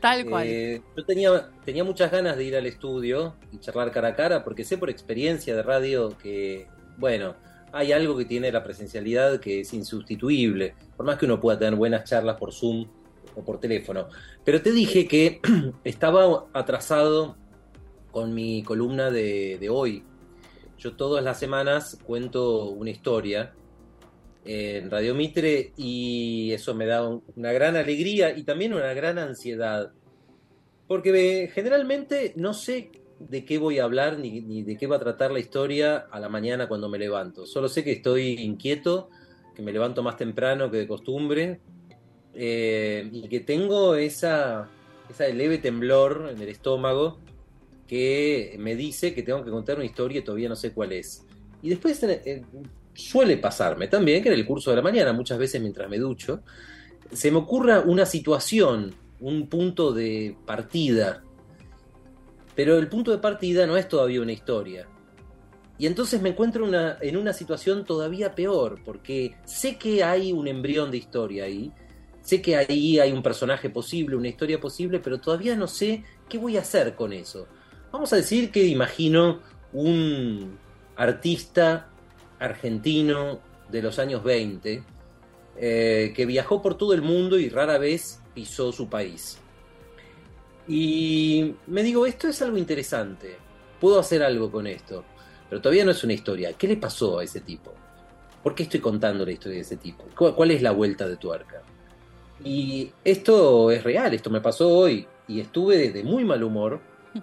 Tal 0.00 0.24
cual. 0.24 0.46
Eh, 0.46 0.82
yo 0.96 1.04
tenía, 1.04 1.50
tenía 1.64 1.84
muchas 1.84 2.10
ganas 2.10 2.36
de 2.36 2.44
ir 2.44 2.56
al 2.56 2.66
estudio 2.66 3.34
y 3.52 3.58
charlar 3.58 3.90
cara 3.90 4.08
a 4.08 4.16
cara 4.16 4.44
porque 4.44 4.64
sé 4.64 4.78
por 4.78 4.88
experiencia 4.88 5.54
de 5.54 5.62
radio 5.62 6.16
que, 6.16 6.66
bueno, 6.96 7.34
hay 7.72 7.92
algo 7.92 8.16
que 8.16 8.24
tiene 8.24 8.50
la 8.50 8.62
presencialidad 8.62 9.40
que 9.40 9.60
es 9.60 9.72
insustituible, 9.74 10.74
por 10.96 11.06
más 11.06 11.18
que 11.18 11.26
uno 11.26 11.40
pueda 11.40 11.58
tener 11.58 11.74
buenas 11.74 12.04
charlas 12.04 12.36
por 12.36 12.52
Zoom 12.52 12.86
o 13.34 13.44
por 13.44 13.60
teléfono. 13.60 14.08
Pero 14.44 14.62
te 14.62 14.72
dije 14.72 15.06
que 15.06 15.40
estaba 15.84 16.46
atrasado 16.52 17.36
con 18.10 18.34
mi 18.34 18.62
columna 18.62 19.10
de, 19.10 19.68
hoy. 19.70 20.04
Yo 20.78 20.96
todas 20.96 21.22
las 21.22 21.38
semanas 21.38 21.98
cuento 22.04 22.64
una 22.70 22.90
historia 22.90 23.52
en 24.44 24.90
Radio 24.90 25.14
Mitre 25.14 25.72
y 25.76 26.52
eso 26.52 26.74
me 26.74 26.86
da 26.86 27.06
una 27.08 27.52
gran 27.52 27.76
alegría 27.76 28.36
y 28.36 28.42
también 28.44 28.74
una 28.74 28.94
gran 28.94 29.18
ansiedad. 29.18 29.92
Porque 30.86 31.50
generalmente 31.52 32.32
no 32.36 32.52
sé 32.54 32.90
de 33.20 33.44
qué 33.44 33.58
voy 33.58 33.78
a 33.78 33.84
hablar 33.84 34.18
ni, 34.18 34.62
de 34.62 34.76
qué 34.76 34.86
va 34.86 34.96
a 34.96 35.00
tratar 35.00 35.30
la 35.30 35.38
historia 35.38 36.06
a 36.10 36.18
la 36.18 36.28
mañana 36.28 36.68
cuando 36.68 36.88
me 36.88 36.98
levanto. 36.98 37.46
Solo 37.46 37.68
sé 37.68 37.84
que 37.84 37.92
estoy 37.92 38.40
inquieto, 38.40 39.10
que 39.54 39.62
me 39.62 39.72
levanto 39.72 40.02
más 40.02 40.16
temprano 40.16 40.70
que 40.70 40.78
de 40.78 40.86
costumbre 40.88 41.60
eh, 42.34 43.08
y 43.12 43.28
que 43.28 43.40
tengo 43.40 43.94
esa, 43.94 44.68
esa 45.08 45.28
leve 45.28 45.58
temblor 45.58 46.30
en 46.34 46.40
el 46.40 46.48
estómago 46.48 47.18
que 47.86 48.56
me 48.58 48.74
dice 48.74 49.12
que 49.14 49.22
tengo 49.22 49.44
que 49.44 49.50
contar 49.50 49.76
una 49.76 49.84
historia 49.84 50.20
y 50.20 50.22
todavía 50.22 50.48
no 50.48 50.56
sé 50.56 50.72
cuál 50.72 50.92
es. 50.92 51.26
Y 51.60 51.68
después 51.68 52.02
eh, 52.02 52.42
suele 52.94 53.36
pasarme 53.38 53.88
también 53.88 54.22
que 54.22 54.28
en 54.28 54.34
el 54.34 54.46
curso 54.46 54.70
de 54.70 54.76
la 54.76 54.82
mañana, 54.82 55.12
muchas 55.12 55.38
veces 55.38 55.60
mientras 55.60 55.88
me 55.88 55.98
ducho, 55.98 56.42
se 57.12 57.30
me 57.30 57.38
ocurra 57.38 57.80
una 57.80 58.06
situación, 58.06 58.94
un 59.20 59.48
punto 59.48 59.92
de 59.92 60.36
partida 60.46 61.22
pero 62.54 62.76
el 62.78 62.88
punto 62.88 63.10
de 63.10 63.16
partida 63.16 63.66
no 63.66 63.78
es 63.78 63.88
todavía 63.88 64.20
una 64.20 64.32
historia. 64.32 64.86
Y 65.78 65.86
entonces 65.86 66.20
me 66.20 66.28
encuentro 66.28 66.68
en 67.00 67.16
una 67.16 67.32
situación 67.32 67.86
todavía 67.86 68.34
peor, 68.34 68.82
porque 68.84 69.36
sé 69.46 69.78
que 69.78 70.04
hay 70.04 70.32
un 70.32 70.46
embrión 70.46 70.90
de 70.90 70.98
historia 70.98 71.44
ahí, 71.44 71.72
sé 72.20 72.42
que 72.42 72.56
ahí 72.56 72.98
hay 72.98 73.12
un 73.12 73.22
personaje 73.22 73.70
posible, 73.70 74.14
una 74.14 74.28
historia 74.28 74.60
posible, 74.60 75.00
pero 75.00 75.18
todavía 75.18 75.56
no 75.56 75.66
sé 75.66 76.04
qué 76.28 76.36
voy 76.36 76.58
a 76.58 76.60
hacer 76.60 76.94
con 76.94 77.14
eso. 77.14 77.46
Vamos 77.90 78.12
a 78.12 78.16
decir 78.16 78.50
que 78.50 78.66
imagino 78.66 79.40
un 79.72 80.58
artista 80.96 81.89
argentino 82.40 83.38
de 83.68 83.82
los 83.82 83.98
años 84.00 84.24
20 84.24 84.82
eh, 85.56 86.12
que 86.16 86.26
viajó 86.26 86.60
por 86.62 86.76
todo 86.76 86.94
el 86.94 87.02
mundo 87.02 87.38
y 87.38 87.48
rara 87.48 87.78
vez 87.78 88.20
pisó 88.34 88.72
su 88.72 88.88
país. 88.88 89.38
Y 90.66 91.54
me 91.66 91.82
digo, 91.82 92.06
esto 92.06 92.28
es 92.28 92.40
algo 92.42 92.56
interesante, 92.56 93.36
puedo 93.80 93.98
hacer 93.98 94.22
algo 94.22 94.50
con 94.50 94.66
esto, 94.66 95.04
pero 95.48 95.60
todavía 95.60 95.84
no 95.84 95.90
es 95.90 96.02
una 96.02 96.12
historia. 96.14 96.52
¿Qué 96.54 96.66
le 96.66 96.76
pasó 96.76 97.18
a 97.18 97.24
ese 97.24 97.40
tipo? 97.40 97.72
¿Por 98.42 98.54
qué 98.54 98.62
estoy 98.62 98.80
contando 98.80 99.24
la 99.24 99.32
historia 99.32 99.56
de 99.56 99.62
ese 99.62 99.76
tipo? 99.76 100.04
¿Cuál 100.16 100.50
es 100.50 100.62
la 100.62 100.70
vuelta 100.70 101.06
de 101.06 101.16
tuerca? 101.16 101.62
Y 102.42 102.90
esto 103.04 103.70
es 103.70 103.84
real, 103.84 104.14
esto 104.14 104.30
me 104.30 104.40
pasó 104.40 104.68
hoy 104.68 105.06
y 105.28 105.40
estuve 105.40 105.90
de 105.90 106.02
muy 106.04 106.24
mal 106.24 106.42
humor 106.42 106.80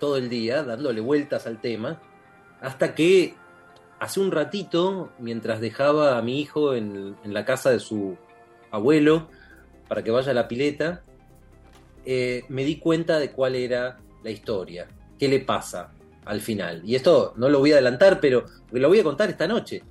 todo 0.00 0.16
el 0.16 0.28
día 0.28 0.64
dándole 0.64 1.00
vueltas 1.00 1.46
al 1.46 1.60
tema 1.60 2.00
hasta 2.60 2.94
que 2.94 3.34
hace 3.98 4.20
un 4.20 4.30
ratito, 4.30 5.10
mientras 5.18 5.60
dejaba 5.60 6.18
a 6.18 6.22
mi 6.22 6.40
hijo 6.40 6.74
en, 6.74 7.16
la 7.24 7.44
casa 7.44 7.70
de 7.70 7.80
su 7.80 8.16
abuelo 8.70 9.28
para 9.88 10.02
que 10.02 10.10
vaya 10.10 10.30
a 10.30 10.34
la 10.34 10.48
pileta, 10.48 11.02
eh, 12.04 12.44
me 12.48 12.64
di 12.64 12.76
cuenta 12.76 13.18
de 13.18 13.30
cuál 13.30 13.54
era 13.54 13.98
la 14.22 14.30
historia, 14.30 14.86
qué 15.18 15.28
le 15.28 15.40
pasa 15.40 15.92
al 16.24 16.40
final. 16.40 16.82
Y 16.84 16.94
esto 16.94 17.34
no 17.36 17.48
lo 17.48 17.58
voy 17.58 17.72
a 17.72 17.74
adelantar, 17.74 18.20
pero 18.20 18.44
lo 18.72 18.88
voy 18.88 19.00
a 19.00 19.04
contar 19.04 19.30
esta 19.30 19.46
noche. 19.46 19.82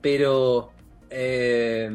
Pero 0.00 0.70
eh, 1.10 1.90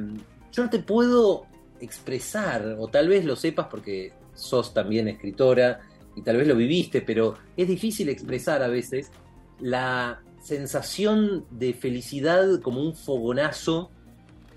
yo 0.52 0.64
no 0.64 0.70
te 0.70 0.80
puedo 0.80 1.48
expresar, 1.80 2.76
o 2.80 2.88
tal 2.88 3.08
vez 3.08 3.26
lo 3.26 3.36
sepas 3.36 3.68
porque 3.68 4.14
sos 4.34 4.74
también 4.74 5.08
escritora 5.08 5.82
y 6.16 6.22
tal 6.22 6.38
vez 6.38 6.48
lo 6.48 6.56
viviste, 6.56 7.02
pero 7.02 7.36
es 7.58 7.68
difícil 7.68 8.10
expresar 8.10 8.64
a 8.64 8.68
veces 8.68 9.12
la 9.60 10.22
sensación 10.44 11.46
de 11.50 11.74
felicidad 11.74 12.60
como 12.62 12.82
un 12.82 12.96
fogonazo 12.96 13.90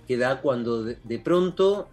que 0.07 0.17
da 0.17 0.41
cuando 0.41 0.85
de 0.85 1.19
pronto 1.19 1.89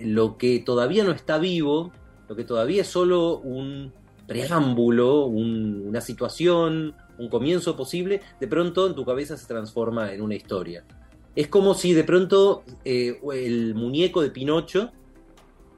lo 0.00 0.36
que 0.36 0.60
todavía 0.60 1.04
no 1.04 1.12
está 1.12 1.38
vivo 1.38 1.92
lo 2.28 2.36
que 2.36 2.44
todavía 2.44 2.82
es 2.82 2.88
solo 2.88 3.38
un 3.38 3.92
preámbulo, 4.26 5.24
una 5.24 6.02
situación, 6.02 6.94
un 7.18 7.28
comienzo 7.28 7.74
posible, 7.74 8.20
de 8.38 8.46
pronto 8.46 8.86
en 8.86 8.94
tu 8.94 9.04
cabeza 9.04 9.36
se 9.36 9.46
transforma 9.46 10.12
en 10.12 10.20
una 10.20 10.34
historia. 10.34 10.84
Es 11.34 11.48
como 11.48 11.72
si 11.74 11.94
de 11.94 12.04
pronto 12.04 12.64
eh, 12.84 13.18
el 13.32 13.74
muñeco 13.74 14.20
de 14.20 14.30
Pinocho, 14.30 14.92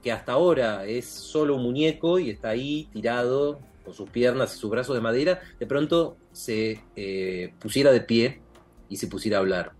que 0.02 0.10
hasta 0.10 0.32
ahora 0.32 0.86
es 0.86 1.06
solo 1.06 1.54
un 1.54 1.62
muñeco 1.62 2.18
y 2.18 2.30
está 2.30 2.48
ahí 2.48 2.88
tirado 2.92 3.60
con 3.84 3.94
sus 3.94 4.10
piernas 4.10 4.56
y 4.56 4.58
sus 4.58 4.70
brazos 4.70 4.96
de 4.96 5.02
madera, 5.02 5.40
de 5.60 5.66
pronto 5.66 6.16
se 6.32 6.80
eh, 6.96 7.52
pusiera 7.58 7.92
de 7.92 8.00
pie 8.00 8.40
y 8.88 8.96
se 8.96 9.06
pusiera 9.06 9.38
a 9.38 9.40
hablar. 9.40 9.72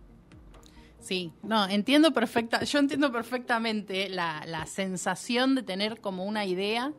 Sí, 1.01 1.33
no, 1.43 1.67
entiendo 1.69 2.13
perfecta, 2.13 2.63
yo 2.63 2.79
entiendo 2.79 3.11
perfectamente 3.11 4.09
la, 4.09 4.67
sensación 4.67 5.55
de 5.55 5.63
tener 5.63 6.01
como 6.01 6.25
una 6.25 6.45
idea 6.45 6.93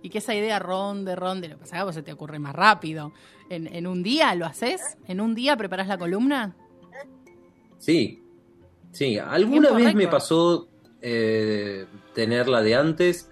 y 0.00 0.10
que 0.10 0.18
esa 0.18 0.34
idea 0.34 0.58
ronde, 0.58 1.16
ronde, 1.16 1.48
lo 1.48 1.56
que 1.56 1.60
pasa 1.62 1.80
es 1.80 1.84
que 1.84 1.92
se 1.92 2.02
te 2.02 2.12
ocurre 2.12 2.38
más 2.38 2.54
rápido. 2.54 3.12
¿En, 3.50 3.86
un 3.86 4.02
día 4.02 4.34
lo 4.34 4.46
haces? 4.46 4.96
¿En 5.06 5.20
un 5.20 5.34
día 5.34 5.56
preparas 5.56 5.86
la 5.86 5.98
columna? 5.98 6.56
Sí, 7.78 8.22
sí, 8.92 9.18
alguna 9.18 9.72
vez 9.72 9.94
me 9.94 10.08
pasó 10.08 10.68
eh, 11.02 11.86
tenerla 12.14 12.62
de 12.62 12.74
antes 12.74 13.28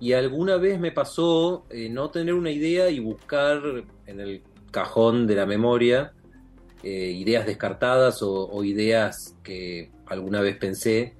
y 0.00 0.14
alguna 0.14 0.56
vez 0.56 0.80
me 0.80 0.90
pasó 0.90 1.64
eh, 1.70 1.88
no 1.88 2.10
tener 2.10 2.34
una 2.34 2.50
idea 2.50 2.90
y 2.90 2.98
buscar 2.98 3.84
en 4.06 4.18
el 4.20 4.42
cajón 4.72 5.28
de 5.28 5.36
la 5.36 5.46
memoria 5.46 6.12
eh, 6.82 7.12
ideas 7.16 7.46
descartadas 7.46 8.22
o, 8.22 8.64
ideas 8.64 9.36
que 9.44 9.92
alguna 10.06 10.40
vez 10.40 10.56
pensé. 10.56 11.14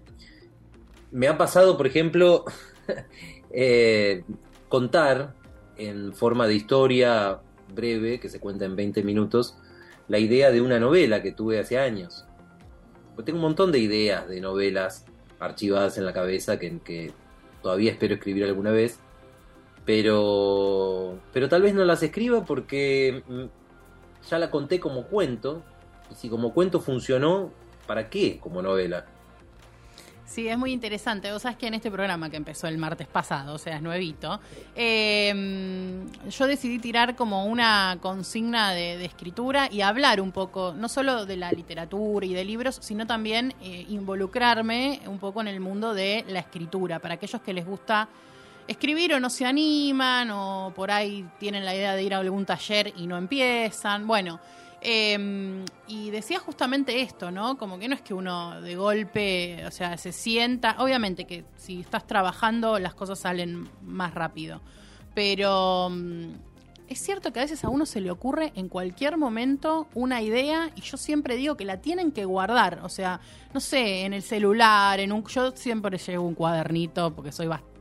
Me 1.12 1.28
ha 1.28 1.38
pasado, 1.38 1.76
por 1.76 1.86
ejemplo, 1.86 2.44
eh, 3.52 4.24
contar 4.68 5.34
en 5.76 6.12
forma 6.14 6.48
de 6.48 6.54
historia 6.54 7.40
breve, 7.72 8.18
que 8.18 8.28
se 8.28 8.40
cuenta 8.40 8.64
en 8.64 8.74
20 8.74 9.04
minutos, 9.04 9.56
la 10.08 10.18
idea 10.18 10.50
de 10.50 10.60
una 10.60 10.80
novela 10.80 11.22
que 11.22 11.30
tuve 11.30 11.60
hace 11.60 11.78
años. 11.78 12.26
Tengo 13.24 13.38
un 13.38 13.42
montón 13.42 13.70
de 13.70 13.78
ideas 13.78 14.26
de 14.28 14.40
novelas 14.40 15.04
archivadas 15.38 15.96
en 15.96 16.04
la 16.04 16.12
cabeza 16.12 16.58
que 16.58 17.12
todavía 17.62 17.92
espero 17.92 18.14
escribir 18.14 18.44
alguna 18.44 18.72
vez, 18.72 18.98
pero, 19.84 21.18
pero 21.32 21.48
tal 21.48 21.62
vez 21.62 21.74
no 21.74 21.84
las 21.84 22.02
escriba 22.02 22.44
porque 22.44 23.22
mm, 23.26 24.28
ya 24.28 24.38
la 24.38 24.50
conté 24.50 24.78
como 24.78 25.04
cuento, 25.04 25.62
y 26.10 26.14
si 26.14 26.28
como 26.28 26.52
cuento 26.52 26.80
funcionó, 26.80 27.50
¿para 27.86 28.08
qué 28.08 28.38
como 28.38 28.62
novela? 28.62 29.06
Sí, 30.32 30.48
es 30.48 30.56
muy 30.56 30.72
interesante. 30.72 31.30
Vos 31.30 31.42
sabés 31.42 31.58
que 31.58 31.66
en 31.66 31.74
este 31.74 31.90
programa 31.90 32.30
que 32.30 32.38
empezó 32.38 32.66
el 32.66 32.78
martes 32.78 33.06
pasado, 33.06 33.54
o 33.54 33.58
sea, 33.58 33.76
es 33.76 33.82
nuevito, 33.82 34.40
em, 34.74 36.10
yo 36.30 36.46
decidí 36.46 36.78
tirar 36.78 37.16
como 37.16 37.44
una 37.44 37.98
consigna 38.00 38.72
de, 38.72 39.04
escritura 39.04 39.68
y 39.70 39.82
hablar 39.82 40.22
un 40.22 40.32
poco, 40.32 40.72
no 40.74 40.88
solo 40.88 41.26
de 41.26 41.36
la 41.36 41.52
literatura 41.52 42.24
y 42.24 42.32
de 42.32 42.46
libros, 42.46 42.78
sino 42.80 43.06
también 43.06 43.52
eh, 43.60 43.84
involucrarme 43.90 45.02
un 45.06 45.18
poco 45.18 45.42
en 45.42 45.48
el 45.48 45.60
mundo 45.60 45.92
de 45.92 46.24
la 46.26 46.38
escritura, 46.38 46.98
para 46.98 47.16
aquellos 47.16 47.42
que 47.42 47.52
les 47.52 47.66
gusta 47.66 48.08
escribir 48.68 49.14
o 49.14 49.20
no 49.20 49.30
se 49.30 49.44
animan 49.44 50.30
o 50.30 50.72
por 50.74 50.90
ahí 50.90 51.26
tienen 51.38 51.64
la 51.64 51.74
idea 51.74 51.94
de 51.94 52.02
ir 52.02 52.14
a 52.14 52.18
algún 52.18 52.46
taller 52.46 52.92
y 52.96 53.06
no 53.06 53.16
empiezan. 53.16 54.06
Bueno, 54.06 54.40
em, 54.80 55.64
y 55.86 56.10
decía 56.10 56.38
justamente 56.38 57.02
esto, 57.02 57.30
¿no? 57.30 57.56
Como 57.56 57.78
que 57.78 57.88
no 57.88 57.94
es 57.94 58.02
que 58.02 58.14
uno 58.14 58.60
de 58.60 58.76
golpe, 58.76 59.64
o 59.66 59.70
sea, 59.70 59.96
se 59.96 60.12
sienta, 60.12 60.76
obviamente 60.78 61.26
que 61.26 61.44
si 61.56 61.80
estás 61.80 62.06
trabajando 62.06 62.78
las 62.78 62.94
cosas 62.94 63.18
salen 63.18 63.68
más 63.82 64.14
rápido, 64.14 64.60
pero 65.14 65.88
mm, 65.90 66.32
es 66.88 67.00
cierto 67.00 67.32
que 67.32 67.40
a 67.40 67.42
veces 67.42 67.64
a 67.64 67.68
uno 67.68 67.86
se 67.86 68.00
le 68.00 68.10
ocurre 68.10 68.52
en 68.54 68.68
cualquier 68.68 69.16
momento 69.16 69.88
una 69.94 70.20
idea 70.20 70.70
y 70.76 70.82
yo 70.82 70.96
siempre 70.96 71.36
digo 71.36 71.56
que 71.56 71.64
la 71.64 71.80
tienen 71.80 72.12
que 72.12 72.24
guardar, 72.24 72.80
o 72.82 72.88
sea, 72.88 73.20
no 73.54 73.60
sé, 73.60 74.04
en 74.04 74.12
el 74.12 74.22
celular, 74.22 75.00
en 75.00 75.12
un 75.12 75.24
yo 75.24 75.52
siempre 75.52 75.96
llevo 75.98 76.26
un 76.26 76.34
cuadernito 76.34 77.14
porque 77.14 77.32
soy 77.32 77.46
bastante 77.46 77.71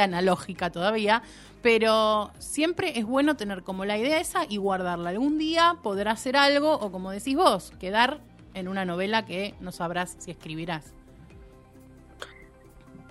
analógica 0.00 0.70
todavía, 0.70 1.22
pero 1.62 2.30
siempre 2.38 2.98
es 2.98 3.04
bueno 3.04 3.36
tener 3.36 3.62
como 3.62 3.84
la 3.84 3.98
idea 3.98 4.20
esa 4.20 4.44
y 4.48 4.56
guardarla. 4.56 5.10
Algún 5.10 5.38
día 5.38 5.76
podrá 5.82 6.12
hacer 6.12 6.36
algo 6.36 6.74
o 6.74 6.90
como 6.90 7.10
decís 7.10 7.36
vos, 7.36 7.72
quedar 7.78 8.20
en 8.54 8.68
una 8.68 8.84
novela 8.84 9.26
que 9.26 9.54
no 9.60 9.72
sabrás 9.72 10.16
si 10.18 10.30
escribirás. 10.30 10.92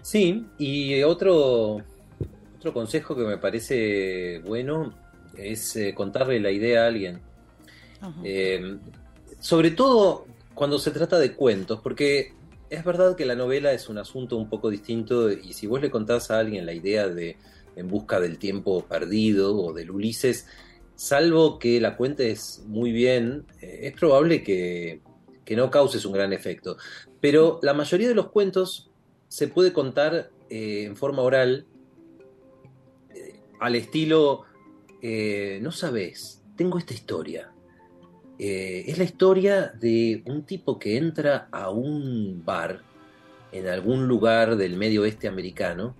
Sí, 0.01 0.46
y 0.58 1.01
otro 1.03 1.84
otro 2.58 2.74
consejo 2.74 3.15
que 3.15 3.24
me 3.24 3.38
parece 3.38 4.39
bueno 4.39 4.93
es 5.38 5.75
eh, 5.75 5.93
contarle 5.93 6.39
la 6.39 6.51
idea 6.51 6.84
a 6.84 6.88
alguien. 6.88 7.22
Eh, 8.24 8.77
sobre 9.39 9.72
todo 9.72 10.25
cuando 10.53 10.79
se 10.79 10.91
trata 10.91 11.19
de 11.19 11.34
cuentos, 11.34 11.79
porque 11.81 12.34
es 12.69 12.83
verdad 12.83 13.15
que 13.15 13.25
la 13.25 13.35
novela 13.35 13.73
es 13.73 13.89
un 13.89 13.97
asunto 13.97 14.38
un 14.38 14.49
poco 14.49 14.69
distinto 14.69 15.31
y 15.31 15.53
si 15.53 15.67
vos 15.67 15.81
le 15.81 15.89
contás 15.89 16.31
a 16.31 16.39
alguien 16.39 16.65
la 16.65 16.73
idea 16.73 17.07
de 17.07 17.38
En 17.75 17.88
busca 17.88 18.19
del 18.19 18.38
tiempo 18.38 18.83
perdido 18.85 19.55
o 19.55 19.73
del 19.73 19.91
Ulises, 19.91 20.47
salvo 20.95 21.59
que 21.59 21.79
la 21.79 21.95
cuentes 21.95 22.63
muy 22.67 22.91
bien, 22.91 23.45
eh, 23.61 23.81
es 23.83 23.93
probable 23.93 24.43
que, 24.43 25.01
que, 25.45 25.55
no 25.55 25.71
causes 25.71 26.05
un 26.05 26.11
gran 26.13 26.33
efecto. 26.33 26.77
Pero 27.21 27.59
la 27.61 27.73
mayoría 27.73 28.09
de 28.09 28.15
los 28.15 28.31
cuentos 28.31 28.89
se 29.29 29.47
puede 29.47 29.71
contar 29.71 30.31
en 30.49 30.95
forma 30.97 31.21
oral 31.21 31.67
al 33.59 33.75
estilo, 33.75 34.45
eh, 35.01 35.59
no 35.61 35.71
sabes, 35.71 36.41
tengo 36.55 36.77
esta 36.77 36.93
historia. 36.93 37.51
Eh, 38.39 38.86
es 38.88 38.98
la 38.98 39.03
historia 39.03 39.67
de 39.79 40.24
un 40.25 40.43
tipo 40.43 40.79
que 40.79 40.98
entra 40.98 41.50
a 41.51 41.69
un 41.69 42.41
bar 42.46 42.81
en 43.51 43.67
algún 43.67 44.08
lugar 44.08 44.55
del 44.55 44.77
medio 44.77 45.01
oeste 45.01 45.27
americano 45.27 45.96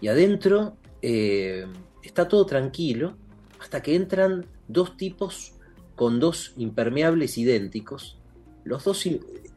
y 0.00 0.08
adentro 0.08 0.76
eh, 1.00 1.66
está 2.02 2.28
todo 2.28 2.46
tranquilo 2.46 3.16
hasta 3.60 3.82
que 3.82 3.96
entran 3.96 4.46
dos 4.68 4.96
tipos 4.96 5.54
con 5.96 6.20
dos 6.20 6.52
impermeables 6.56 7.36
idénticos. 7.36 8.18
Los 8.64 8.84
dos 8.84 9.04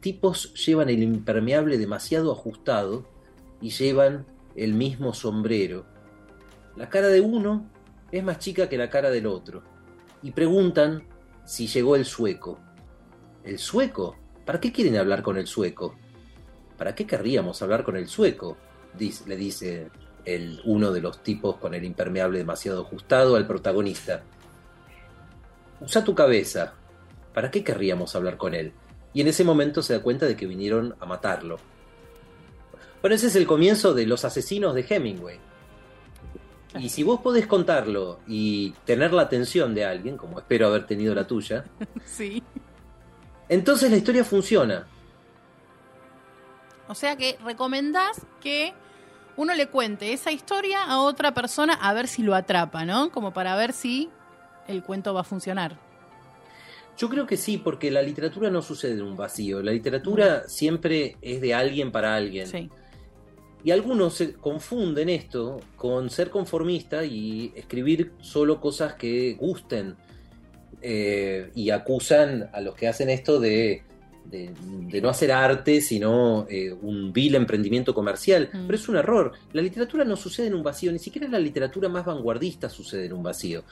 tipos 0.00 0.52
llevan 0.66 0.88
el 0.88 1.02
impermeable 1.02 1.78
demasiado 1.78 2.32
ajustado 2.32 3.06
y 3.60 3.70
llevan 3.70 4.26
el 4.56 4.74
mismo 4.74 5.14
sombrero 5.14 5.86
la 6.76 6.90
cara 6.90 7.08
de 7.08 7.20
uno 7.20 7.66
es 8.12 8.22
más 8.22 8.38
chica 8.38 8.68
que 8.68 8.76
la 8.76 8.90
cara 8.90 9.10
del 9.10 9.26
otro. 9.26 9.62
Y 10.22 10.32
preguntan 10.32 11.04
si 11.46 11.68
llegó 11.68 11.96
el 11.96 12.04
sueco. 12.04 12.58
¿El 13.44 13.58
sueco? 13.58 14.16
¿Para 14.44 14.60
qué 14.60 14.72
quieren 14.72 14.96
hablar 14.96 15.22
con 15.22 15.38
el 15.38 15.46
sueco? 15.46 15.94
¿Para 16.76 16.94
qué 16.94 17.06
querríamos 17.06 17.62
hablar 17.62 17.84
con 17.84 17.96
el 17.96 18.08
sueco? 18.08 18.58
le 18.98 19.36
dice 19.36 19.90
el, 20.24 20.60
uno 20.64 20.90
de 20.90 21.00
los 21.00 21.22
tipos 21.22 21.56
con 21.56 21.74
el 21.74 21.84
impermeable 21.84 22.38
demasiado 22.38 22.82
ajustado 22.82 23.36
al 23.36 23.46
protagonista. 23.46 24.22
Usa 25.80 26.02
tu 26.02 26.14
cabeza. 26.14 26.74
¿Para 27.32 27.50
qué 27.50 27.62
querríamos 27.62 28.16
hablar 28.16 28.36
con 28.36 28.54
él? 28.54 28.72
Y 29.12 29.20
en 29.20 29.28
ese 29.28 29.44
momento 29.44 29.82
se 29.82 29.92
da 29.92 30.02
cuenta 30.02 30.26
de 30.26 30.36
que 30.36 30.46
vinieron 30.46 30.96
a 30.98 31.06
matarlo. 31.06 31.58
Bueno, 33.00 33.14
ese 33.14 33.28
es 33.28 33.36
el 33.36 33.46
comienzo 33.46 33.94
de 33.94 34.06
Los 34.06 34.24
Asesinos 34.24 34.74
de 34.74 34.84
Hemingway. 34.88 35.38
Y 36.80 36.88
si 36.88 37.02
vos 37.02 37.20
podés 37.20 37.46
contarlo 37.46 38.20
y 38.26 38.70
tener 38.84 39.12
la 39.12 39.22
atención 39.22 39.74
de 39.74 39.84
alguien, 39.84 40.16
como 40.16 40.38
espero 40.38 40.66
haber 40.66 40.86
tenido 40.86 41.14
la 41.14 41.26
tuya, 41.26 41.64
sí. 42.04 42.42
entonces 43.48 43.90
la 43.90 43.96
historia 43.96 44.24
funciona. 44.24 44.86
O 46.88 46.94
sea 46.94 47.16
que 47.16 47.36
recomendás 47.44 48.22
que 48.40 48.72
uno 49.36 49.54
le 49.54 49.68
cuente 49.68 50.12
esa 50.12 50.32
historia 50.32 50.84
a 50.84 51.00
otra 51.00 51.34
persona 51.34 51.74
a 51.74 51.92
ver 51.92 52.08
si 52.08 52.22
lo 52.22 52.34
atrapa, 52.34 52.84
¿no? 52.84 53.10
Como 53.10 53.32
para 53.32 53.56
ver 53.56 53.72
si 53.72 54.08
el 54.68 54.82
cuento 54.82 55.12
va 55.14 55.20
a 55.20 55.24
funcionar. 55.24 55.76
Yo 56.96 57.10
creo 57.10 57.26
que 57.26 57.36
sí, 57.36 57.58
porque 57.58 57.90
la 57.90 58.00
literatura 58.00 58.48
no 58.48 58.62
sucede 58.62 58.94
en 58.94 59.02
un 59.02 59.16
vacío. 59.16 59.62
La 59.62 59.72
literatura 59.72 60.48
siempre 60.48 61.16
es 61.20 61.42
de 61.42 61.52
alguien 61.52 61.92
para 61.92 62.14
alguien. 62.14 62.46
Sí. 62.46 62.70
Y 63.64 63.70
algunos 63.70 64.14
se 64.14 64.34
confunden 64.34 65.08
esto 65.08 65.60
con 65.76 66.08
ser 66.10 66.30
conformista 66.30 67.04
y 67.04 67.52
escribir 67.56 68.12
solo 68.20 68.60
cosas 68.60 68.94
que 68.94 69.34
gusten. 69.34 69.96
Eh, 70.82 71.50
y 71.54 71.70
acusan 71.70 72.48
a 72.52 72.60
los 72.60 72.74
que 72.74 72.86
hacen 72.86 73.10
esto 73.10 73.40
de, 73.40 73.82
no 75.02 75.08
hacer 75.08 75.32
arte, 75.32 75.80
sino 75.80 76.46
eh, 76.48 76.72
un 76.72 77.12
vil 77.12 77.34
emprendimiento 77.34 77.92
comercial. 77.92 78.50
Mm. 78.52 78.66
Pero 78.66 78.74
es 78.76 78.88
un 78.88 78.96
error. 78.96 79.32
La 79.52 79.62
literatura 79.62 80.04
no 80.04 80.16
sucede 80.16 80.46
en 80.48 80.54
un 80.54 80.62
vacío, 80.62 80.92
ni 80.92 80.98
siquiera 80.98 81.26
la 81.28 81.40
literatura 81.40 81.88
más 81.88 82.04
vanguardista 82.04 82.68
sucede 82.68 83.06
en 83.06 83.14
un 83.14 83.22
vacío. 83.22 83.64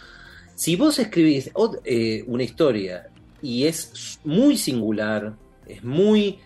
Si 0.56 0.76
vos 0.76 0.98
escribís 0.98 1.50
eh, 1.84 2.24
una 2.26 2.42
historia 2.42 3.08
y 3.42 3.64
es 3.66 4.18
muy 4.24 4.56
singular, 4.56 5.34
es 5.66 5.84
muy 5.84 6.38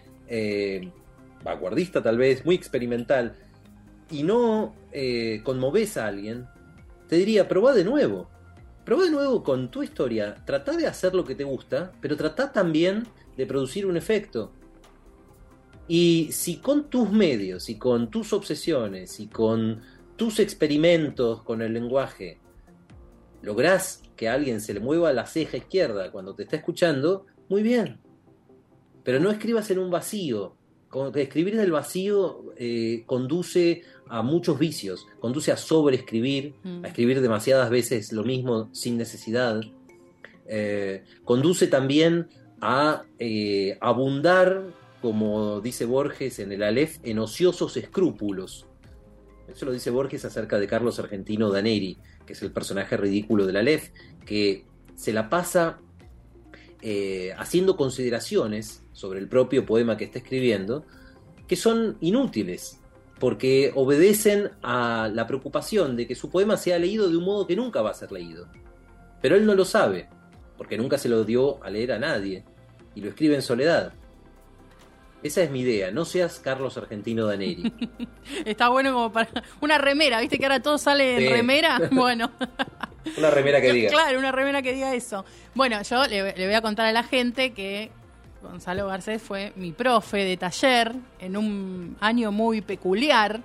vanguardista 1.42 2.03
tal 2.03 2.18
vez, 2.18 2.44
muy 2.44 2.55
experimental, 2.55 3.37
y 4.11 4.22
no 4.22 4.74
eh, 4.92 5.40
conmoves 5.44 5.96
a 5.96 6.07
alguien, 6.07 6.46
te 7.09 7.16
diría, 7.16 7.48
probá 7.48 7.74
de 7.74 7.85
nuevo. 7.85 8.29
Probá 8.85 9.05
de 9.05 9.11
nuevo 9.11 9.42
con 9.42 9.70
tu 9.70 9.83
historia. 9.83 10.37
Trata 10.46 10.77
de 10.77 10.87
hacer 10.87 11.14
lo 11.14 11.24
que 11.24 11.35
te 11.35 11.44
gusta, 11.44 11.92
pero 12.01 12.16
trata 12.16 12.53
también 12.53 13.07
de 13.37 13.46
producir 13.46 13.87
un 13.87 13.96
efecto. 13.96 14.53
Y 15.87 16.31
si 16.33 16.57
con 16.57 16.90
tus 16.90 17.11
medios 17.11 17.68
y 17.68 17.77
con 17.77 18.11
tus 18.11 18.33
obsesiones 18.33 19.20
y 19.20 19.29
con 19.29 19.81
tus 20.16 20.40
experimentos 20.40 21.42
con 21.42 21.62
el 21.62 21.72
lenguaje 21.72 22.40
lográs 23.40 24.03
que 24.16 24.29
alguien 24.29 24.61
se 24.61 24.74
le 24.74 24.81
mueva 24.81 25.12
la 25.12 25.27
ceja 25.27 25.57
izquierda 25.57 26.11
cuando 26.11 26.35
te 26.35 26.42
está 26.42 26.57
escuchando, 26.57 27.27
muy 27.48 27.62
bien. 27.62 28.01
Pero 29.05 29.20
no 29.20 29.31
escribas 29.31 29.70
en 29.70 29.79
un 29.79 29.90
vacío, 29.90 30.57
escribir 31.14 31.55
en 31.55 31.61
el 31.61 31.70
vacío 31.70 32.44
eh, 32.57 33.03
conduce 33.07 33.83
a 34.09 34.22
muchos 34.22 34.59
vicios, 34.59 35.07
conduce 35.20 35.53
a 35.53 35.57
sobreescribir, 35.57 36.55
mm. 36.62 36.85
a 36.85 36.88
escribir 36.88 37.20
demasiadas 37.20 37.68
veces 37.70 38.12
lo 38.12 38.24
mismo 38.24 38.70
sin 38.72 38.96
necesidad, 38.96 39.61
eh, 40.46 41.05
conduce 41.24 41.66
también 41.66 42.29
a 42.61 43.05
eh, 43.18 43.77
abundar, 43.81 44.64
como 45.03 45.61
dice 45.61 45.85
Borges 45.85 46.38
en 46.38 46.53
el 46.53 46.62
Aleph, 46.62 46.98
en 47.03 47.18
ociosos 47.18 47.77
escrúpulos. 47.77 48.66
Eso 49.46 49.66
lo 49.66 49.72
dice 49.72 49.90
Borges 49.90 50.24
acerca 50.24 50.59
de 50.59 50.66
Carlos 50.66 50.98
Argentino 50.98 51.51
Daneri, 51.51 51.98
que 52.27 52.33
es 52.33 52.42
el 52.42 52.51
personaje 52.51 52.96
ridículo 52.96 53.46
del 53.46 53.57
Aleph, 53.57 53.90
que 54.24 54.64
se 54.94 55.12
la 55.12 55.29
pasa 55.29 55.81
haciendo 57.37 57.77
consideraciones 57.77 58.85
sobre 58.98 59.20
el 59.20 59.28
propio 59.28 59.64
poema 59.64 59.96
que 59.96 60.06
está 60.06 60.18
escribiendo, 60.18 60.84
que 61.46 61.54
son 61.54 61.98
inútiles, 62.00 62.80
porque 63.20 63.70
obedecen 63.76 64.50
a 64.61 65.08
la 65.14 65.24
preocupación 65.24 65.94
de 65.94 66.08
que 66.08 66.16
su 66.16 66.28
poema 66.30 66.56
sea 66.56 66.80
leído 66.80 67.08
de 67.08 67.16
un 67.16 67.24
modo 67.24 67.46
que 67.46 67.54
nunca 67.54 67.80
va 67.80 67.90
a 67.90 67.94
ser 67.94 68.11
leído. 68.11 68.48
Pero 69.22 69.37
él 69.37 69.46
no 69.46 69.54
lo 69.54 69.64
sabe, 69.64 70.08
porque 70.56 70.76
nunca 70.76 70.98
se 70.98 71.08
lo 71.08 71.22
dio 71.22 71.62
a 71.62 71.70
leer 71.70 71.92
a 71.92 72.00
nadie, 72.00 72.44
y 72.96 73.00
lo 73.00 73.11
escribe 73.11 73.37
en 73.37 73.42
soledad. 73.42 73.92
Esa 75.22 75.44
es 75.44 75.50
mi 75.52 75.61
idea, 75.61 75.92
no 75.92 76.04
seas 76.04 76.40
Carlos 76.40 76.76
Argentino 76.76 77.24
Daneri. 77.24 77.72
Está 78.44 78.68
bueno 78.68 78.92
como 78.92 79.12
para 79.12 79.28
una 79.61 79.78
remera, 79.78 80.18
¿viste 80.18 80.40
que 80.40 80.44
ahora 80.44 80.61
todo 80.61 80.76
sale 80.76 81.24
en 81.24 81.32
remera? 81.32 81.78
Bueno. 81.92 82.32
una 83.16 83.30
remera 83.30 83.61
que 83.61 83.72
diga. 83.72 83.90
Claro, 83.90 84.18
una 84.18 84.32
remera 84.32 84.61
que 84.61 84.72
diga 84.72 84.92
eso. 84.92 85.24
Bueno, 85.54 85.80
yo 85.82 86.04
le, 86.08 86.34
le 86.37 86.46
voy 86.46 86.54
a 86.56 86.62
contar 86.62 86.87
a 86.87 86.92
la 86.92 87.04
gente 87.04 87.52
que 87.52 87.92
Gonzalo 88.42 88.87
Garcés 88.87 89.20
fue 89.20 89.53
mi 89.57 89.72
profe 89.72 90.18
de 90.18 90.37
taller 90.37 90.94
en 91.18 91.37
un 91.37 91.96
año 92.01 92.31
muy 92.33 92.61
peculiar 92.61 93.40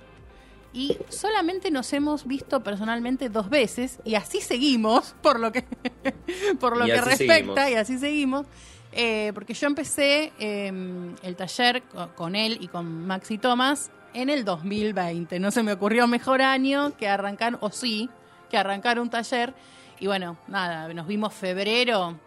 y 0.72 0.96
solamente 1.08 1.70
nos 1.70 1.92
hemos 1.92 2.26
visto 2.26 2.62
personalmente 2.62 3.28
dos 3.28 3.48
veces 3.48 3.98
y 4.04 4.16
así 4.16 4.40
seguimos 4.40 5.14
por 5.22 5.40
lo 5.40 5.52
que 5.52 5.64
por 6.60 6.76
lo 6.76 6.84
que 6.84 7.00
respecta 7.00 7.70
y 7.70 7.74
así 7.74 7.98
seguimos 7.98 8.46
eh, 8.92 9.32
porque 9.34 9.54
yo 9.54 9.66
empecé 9.66 10.32
em, 10.38 11.14
el 11.22 11.36
taller 11.36 11.82
con 12.14 12.36
él 12.36 12.58
y 12.60 12.68
con 12.68 13.06
Maxi 13.06 13.38
Tomás 13.38 13.90
en 14.14 14.30
el 14.30 14.44
2020 14.44 15.38
no 15.40 15.50
se 15.50 15.62
me 15.62 15.72
ocurrió 15.72 16.06
mejor 16.06 16.42
año 16.42 16.96
que 16.96 17.08
arrancar 17.08 17.58
o 17.60 17.70
sí 17.70 18.08
que 18.50 18.56
arrancar 18.56 19.00
un 19.00 19.10
taller. 19.10 19.54
Y 19.98 20.06
bueno 20.06 20.36
nada 20.46 20.92
nos 20.92 21.06
vimos 21.06 21.34
febrero 21.34 22.18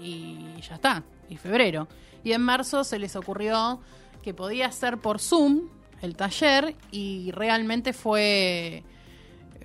y 0.00 0.60
ya 0.60 0.74
está 0.74 1.02
y 1.28 1.36
febrero. 1.36 1.88
Y 2.22 2.32
en 2.32 2.40
marzo 2.40 2.84
se 2.84 2.98
les 2.98 3.16
ocurrió 3.16 3.80
que 4.22 4.34
podía 4.34 4.70
ser 4.72 4.98
por 4.98 5.20
Zoom 5.20 5.68
el 6.00 6.16
taller 6.16 6.74
y 6.90 7.30
realmente 7.32 7.92
fue 7.92 8.82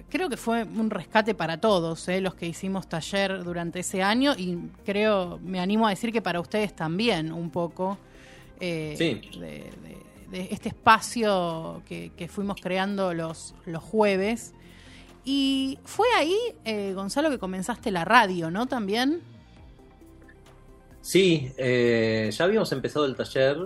creo 0.09 0.29
que 0.29 0.37
fue 0.37 0.63
un 0.63 0.89
rescate 0.89 1.35
para 1.35 1.59
todos, 1.59 2.07
¿eh? 2.09 2.19
los 2.19 2.35
que 2.35 2.47
hicimos 2.47 2.87
taller 2.87 3.43
durante 3.43 3.79
ese 3.79 4.03
año 4.03 4.33
y 4.37 4.57
creo, 4.85 5.39
me 5.43 5.59
animo 5.59 5.87
a 5.87 5.91
decir 5.91 6.11
que 6.11 6.21
para 6.21 6.39
ustedes 6.39 6.75
también 6.75 7.31
un 7.31 7.49
poco. 7.49 7.97
Eh, 8.59 8.95
sí. 8.97 9.39
de, 9.39 9.71
este 10.51 10.69
espacio 10.69 11.81
que, 11.87 12.29
fuimos 12.29 12.59
creando 12.61 13.13
los, 13.13 13.55
los 13.65 13.81
jueves. 13.81 14.53
Y 15.25 15.79
fue 15.85 16.07
ahí, 16.15 16.37
eh, 16.65 16.93
Gonzalo, 16.93 17.29
que 17.29 17.39
comenzaste 17.39 17.89
la 17.89 18.05
radio, 18.05 18.51
¿no? 18.51 18.67
También. 18.67 19.21
Sí, 21.01 21.51
eh, 21.57 22.29
ya 22.31 22.45
habíamos 22.45 22.71
empezado 22.71 23.05
el 23.05 23.15
taller 23.15 23.57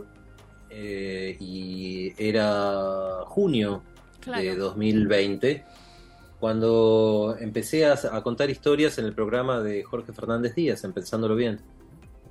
y 1.39 2.13
era 2.17 3.21
junio 3.25 3.83
de 4.25 4.55
2020 4.55 5.63
cuando 6.43 7.37
empecé 7.39 7.85
a, 7.85 8.21
contar 8.21 8.49
historias 8.49 8.97
en 8.97 9.05
el 9.05 9.13
programa 9.13 9.61
de 9.61 9.81
Jorge 9.81 10.11
Fernández 10.11 10.53
Díaz, 10.53 10.83
en 10.83 10.91
Pensándolo 10.91 11.37
Bien. 11.37 11.61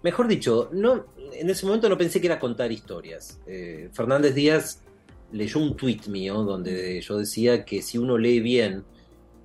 Mejor 0.02 0.28
dicho, 0.28 0.68
no, 0.70 1.06
en 1.32 1.48
ese 1.48 1.64
momento 1.64 1.88
no 1.88 1.96
pensé 1.96 2.20
que 2.20 2.26
era 2.26 2.38
contar 2.38 2.70
historias. 2.70 3.40
Eh, 3.46 3.88
Fernández 3.94 4.34
Díaz 4.34 4.82
leyó 5.32 5.60
un 5.60 5.78
tuit 5.78 6.08
mío 6.08 6.42
donde 6.42 7.00
yo 7.00 7.16
decía 7.16 7.64
que 7.64 7.80
si 7.80 7.96
uno 7.96 8.18
lee 8.18 8.40
bien 8.40 8.84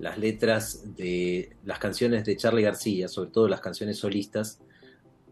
las 0.00 0.18
letras 0.18 0.94
de 0.96 1.56
las 1.64 1.78
canciones 1.78 2.26
de 2.26 2.36
Charlie 2.36 2.60
García, 2.60 3.08
sobre 3.08 3.30
todo 3.30 3.48
las 3.48 3.62
canciones 3.62 3.96
solistas, 3.98 4.60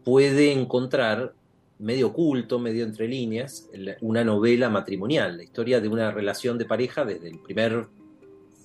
puede 0.07 0.53
encontrar 0.53 1.33
medio 1.79 2.07
oculto, 2.07 2.59
medio 2.59 2.85
entre 2.85 3.09
líneas, 3.09 3.69
una 3.99 4.23
novela 4.23 4.69
matrimonial, 4.69 5.35
la 5.35 5.43
historia 5.43 5.81
de 5.81 5.89
una 5.89 6.11
relación 6.11 6.57
de 6.57 6.63
pareja 6.63 7.03
desde 7.03 7.27
el 7.27 7.39
primer 7.39 7.87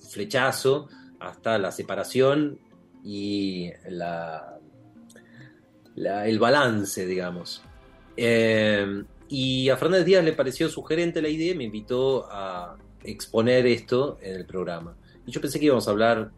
flechazo 0.09 0.87
hasta 1.19 1.57
la 1.57 1.73
separación 1.73 2.59
y 3.03 3.69
el 3.83 3.99
balance, 6.39 7.05
digamos. 7.05 7.61
Eh, 8.15 9.03
y 9.27 9.67
a 9.67 9.75
Fernández 9.75 10.05
Díaz 10.05 10.23
le 10.23 10.31
pareció 10.31 10.69
sugerente 10.69 11.21
la 11.21 11.27
idea 11.27 11.51
y 11.51 11.57
me 11.57 11.65
invitó 11.65 12.25
a 12.31 12.77
exponer 13.03 13.67
esto 13.67 14.17
en 14.21 14.35
el 14.35 14.45
programa. 14.45 14.95
Y 15.27 15.31
yo 15.33 15.41
pensé 15.41 15.59
que 15.59 15.65
íbamos 15.65 15.89
a 15.89 15.91
hablar 15.91 16.31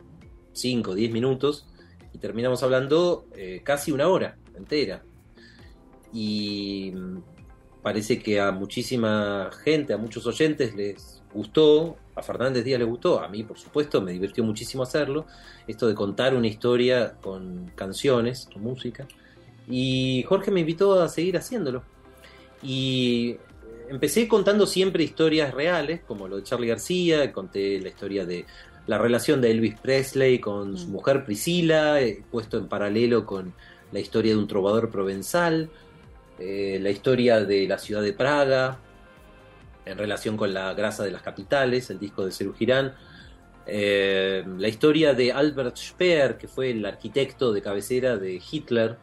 5 0.54 0.90
o 0.90 0.96
10 0.96 1.12
minutos 1.12 1.68
y 2.12 2.18
terminamos 2.18 2.64
hablando 2.64 3.28
eh, 3.36 3.62
casi 3.64 3.92
una 3.92 4.08
hora 4.08 4.40
entera. 4.58 5.04
Y 6.14 6.94
parece 7.82 8.20
que 8.20 8.40
a 8.40 8.52
muchísima 8.52 9.50
gente, 9.64 9.94
a 9.94 9.98
muchos 9.98 10.26
oyentes 10.26 10.76
les 10.76 11.22
gustó 11.34 11.98
a 12.16 12.24
Fernández 12.24 12.64
Díaz 12.64 12.80
le 12.80 12.86
gustó, 12.86 13.22
a 13.22 13.28
mí 13.28 13.44
por 13.44 13.60
supuesto, 13.60 14.02
me 14.02 14.14
divirtió 14.14 14.44
muchísimo 14.44 14.84
hacerlo, 14.84 15.26
esto 15.68 15.88
de 15.88 15.96
contar 15.96 16.34
una 16.34 16.48
historia 16.48 17.16
con 17.22 17.72
canciones, 17.76 18.50
con 18.52 18.64
música, 18.64 19.08
y 19.68 20.24
Jorge 20.28 20.52
me 20.52 20.62
invitó 20.62 21.02
a 21.02 21.10
seguir 21.10 21.38
haciéndolo. 21.38 21.84
Y 22.64 23.38
empecé 23.90 24.28
contando 24.28 24.66
siempre 24.66 25.04
historias 25.04 25.54
reales, 25.54 26.02
como 26.08 26.28
lo 26.28 26.38
de 26.38 26.44
Charlie 26.44 26.68
García, 26.68 27.32
conté 27.34 27.80
la 27.82 27.90
historia 27.90 28.26
de 28.26 28.46
la 28.88 28.98
relación 28.98 29.42
de 29.42 29.52
Elvis 29.52 29.80
Presley 29.80 30.40
con 30.40 30.78
su 30.78 30.88
mm. 30.88 30.92
mujer 30.92 31.26
Priscila, 31.26 32.00
puesto 32.32 32.58
en 32.58 32.68
paralelo 32.68 33.26
con 33.26 33.54
la 33.92 34.00
historia 34.00 34.34
de 34.34 34.40
un 34.40 34.48
trovador 34.48 34.90
provenzal, 34.90 35.70
eh, 36.40 36.80
la 36.82 36.90
historia 36.90 37.44
de 37.46 37.68
la 37.68 37.78
ciudad 37.78 38.02
de 38.02 38.14
Praga, 38.14 38.80
en 39.86 39.98
relación 39.98 40.36
con 40.36 40.54
la 40.54 40.74
grasa 40.74 41.04
de 41.04 41.12
las 41.12 41.22
capitales, 41.22 41.90
el 41.90 42.00
disco 42.00 42.26
de 42.26 42.32
Serú 42.32 42.54
Girán. 42.54 42.94
Eh, 43.68 44.44
la 44.58 44.68
historia 44.68 45.14
de 45.14 45.32
Albert 45.32 45.78
Speer, 45.78 46.38
que 46.38 46.48
fue 46.48 46.72
el 46.72 46.86
arquitecto 46.86 47.54
de 47.54 47.62
cabecera 47.62 48.18
de 48.18 48.42
Hitler. 48.52 48.98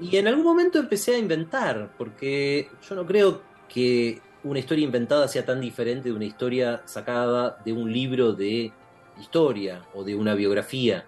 Y 0.00 0.16
en 0.16 0.26
algún 0.26 0.44
momento 0.44 0.78
empecé 0.78 1.14
a 1.14 1.18
inventar, 1.18 1.94
porque 1.96 2.68
yo 2.88 2.94
no 2.94 3.06
creo 3.06 3.42
que 3.68 4.20
una 4.42 4.58
historia 4.58 4.84
inventada 4.84 5.28
sea 5.28 5.44
tan 5.44 5.60
diferente 5.60 6.08
de 6.08 6.14
una 6.14 6.24
historia 6.24 6.82
sacada 6.84 7.58
de 7.64 7.72
un 7.72 7.92
libro 7.92 8.32
de 8.32 8.72
historia 9.20 9.84
o 9.94 10.04
de 10.04 10.14
una 10.14 10.34
biografía. 10.34 11.06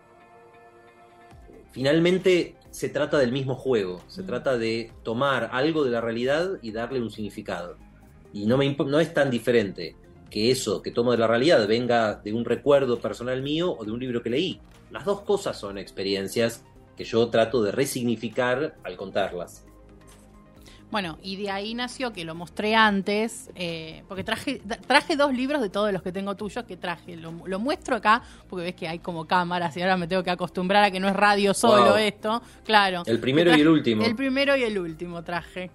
Finalmente 1.76 2.54
se 2.70 2.88
trata 2.88 3.18
del 3.18 3.32
mismo 3.32 3.54
juego, 3.54 4.00
se 4.08 4.22
mm. 4.22 4.26
trata 4.26 4.56
de 4.56 4.90
tomar 5.02 5.50
algo 5.52 5.84
de 5.84 5.90
la 5.90 6.00
realidad 6.00 6.52
y 6.62 6.72
darle 6.72 7.02
un 7.02 7.10
significado. 7.10 7.76
Y 8.32 8.46
no, 8.46 8.56
me 8.56 8.74
no 8.74 8.98
es 8.98 9.12
tan 9.12 9.30
diferente 9.30 9.94
que 10.30 10.50
eso 10.50 10.80
que 10.80 10.90
tomo 10.90 11.12
de 11.12 11.18
la 11.18 11.26
realidad 11.26 11.68
venga 11.68 12.14
de 12.14 12.32
un 12.32 12.46
recuerdo 12.46 12.98
personal 12.98 13.42
mío 13.42 13.76
o 13.78 13.84
de 13.84 13.92
un 13.92 14.00
libro 14.00 14.22
que 14.22 14.30
leí. 14.30 14.58
Las 14.90 15.04
dos 15.04 15.20
cosas 15.20 15.58
son 15.58 15.76
experiencias 15.76 16.64
que 16.96 17.04
yo 17.04 17.28
trato 17.28 17.62
de 17.62 17.72
resignificar 17.72 18.78
al 18.82 18.96
contarlas. 18.96 19.65
Bueno, 20.90 21.18
y 21.22 21.36
de 21.36 21.50
ahí 21.50 21.74
nació 21.74 22.12
que 22.12 22.24
lo 22.24 22.34
mostré 22.34 22.76
antes, 22.76 23.50
eh, 23.56 24.04
porque 24.08 24.22
traje, 24.22 24.62
traje 24.86 25.16
dos 25.16 25.34
libros 25.34 25.60
de 25.60 25.68
todos 25.68 25.92
los 25.92 26.00
que 26.00 26.12
tengo 26.12 26.36
tuyos 26.36 26.64
que 26.64 26.76
traje. 26.76 27.16
Lo, 27.16 27.32
muestro 27.58 27.96
acá, 27.96 28.22
porque 28.48 28.64
ves 28.64 28.74
que 28.74 28.86
hay 28.86 29.00
como 29.00 29.26
cámaras 29.26 29.76
y 29.76 29.82
ahora 29.82 29.96
me 29.96 30.06
tengo 30.06 30.22
que 30.22 30.30
acostumbrar 30.30 30.84
a 30.84 30.90
que 30.90 31.00
no 31.00 31.08
es 31.08 31.16
radio 31.16 31.54
solo 31.54 31.96
esto. 31.96 32.40
Claro. 32.64 33.02
El 33.06 33.18
primero 33.18 33.56
y 33.56 33.60
el 33.60 33.68
último. 33.68 34.04
El 34.04 34.14
primero 34.14 34.56
y 34.56 34.62
el 34.62 34.78
último 34.78 35.24
traje. 35.24 35.70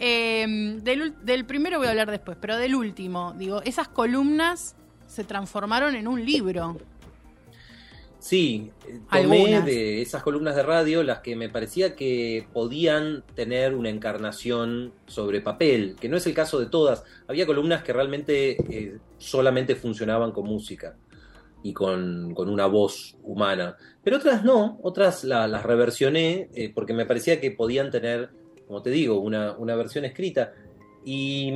Em, 0.00 0.78
del, 0.78 1.44
primero 1.44 1.78
voy 1.78 1.88
a 1.88 1.90
hablar 1.90 2.10
después, 2.10 2.38
pero 2.40 2.56
del 2.56 2.76
último, 2.76 3.34
digo, 3.36 3.60
esas 3.62 3.88
columnas 3.88 4.76
se 5.08 5.24
transformaron 5.24 5.96
en 5.96 6.06
un 6.06 6.24
libro. 6.24 6.76
Sí, 8.18 8.72
tomé 9.10 9.62
de 9.62 10.02
esas 10.02 10.22
columnas 10.22 10.56
de 10.56 10.64
radio 10.64 11.02
las 11.04 11.20
que 11.20 11.36
me 11.36 11.48
parecía 11.48 11.94
que 11.94 12.46
podían 12.52 13.22
tener 13.34 13.74
una 13.74 13.90
encarnación 13.90 14.92
sobre 15.06 15.40
papel, 15.40 15.96
que 16.00 16.08
no 16.08 16.16
es 16.16 16.26
el 16.26 16.34
caso 16.34 16.58
de 16.58 16.66
todas. 16.66 17.04
Había 17.28 17.46
columnas 17.46 17.84
que 17.84 17.92
realmente 17.92 18.56
eh, 18.72 18.98
solamente 19.18 19.76
funcionaban 19.76 20.32
con 20.32 20.46
música 20.46 20.96
y 21.62 21.72
con, 21.72 22.34
una 22.36 22.66
voz 22.66 23.16
humana, 23.22 23.76
pero 24.02 24.16
otras 24.16 24.44
no, 24.44 24.78
otras 24.82 25.24
las 25.24 25.62
reversioné 25.62 26.48
eh, 26.54 26.72
porque 26.74 26.94
me 26.94 27.06
parecía 27.06 27.40
que 27.40 27.50
podían 27.50 27.90
tener 27.90 28.30
como 28.68 28.82
te 28.82 28.90
digo, 28.90 29.18
una, 29.18 29.76
versión 29.76 30.04
escrita. 30.04 30.52
Y 31.04 31.52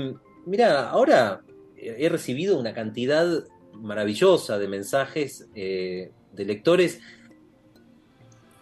mira, 0.47 0.89
ahora 0.89 1.43
he 1.77 2.09
recibido 2.09 2.59
una 2.59 2.73
cantidad 2.73 3.45
maravillosa 3.75 4.59
de 4.59 4.67
mensajes 4.67 5.47
eh, 5.55 6.11
de 6.33 6.45
lectores 6.45 7.01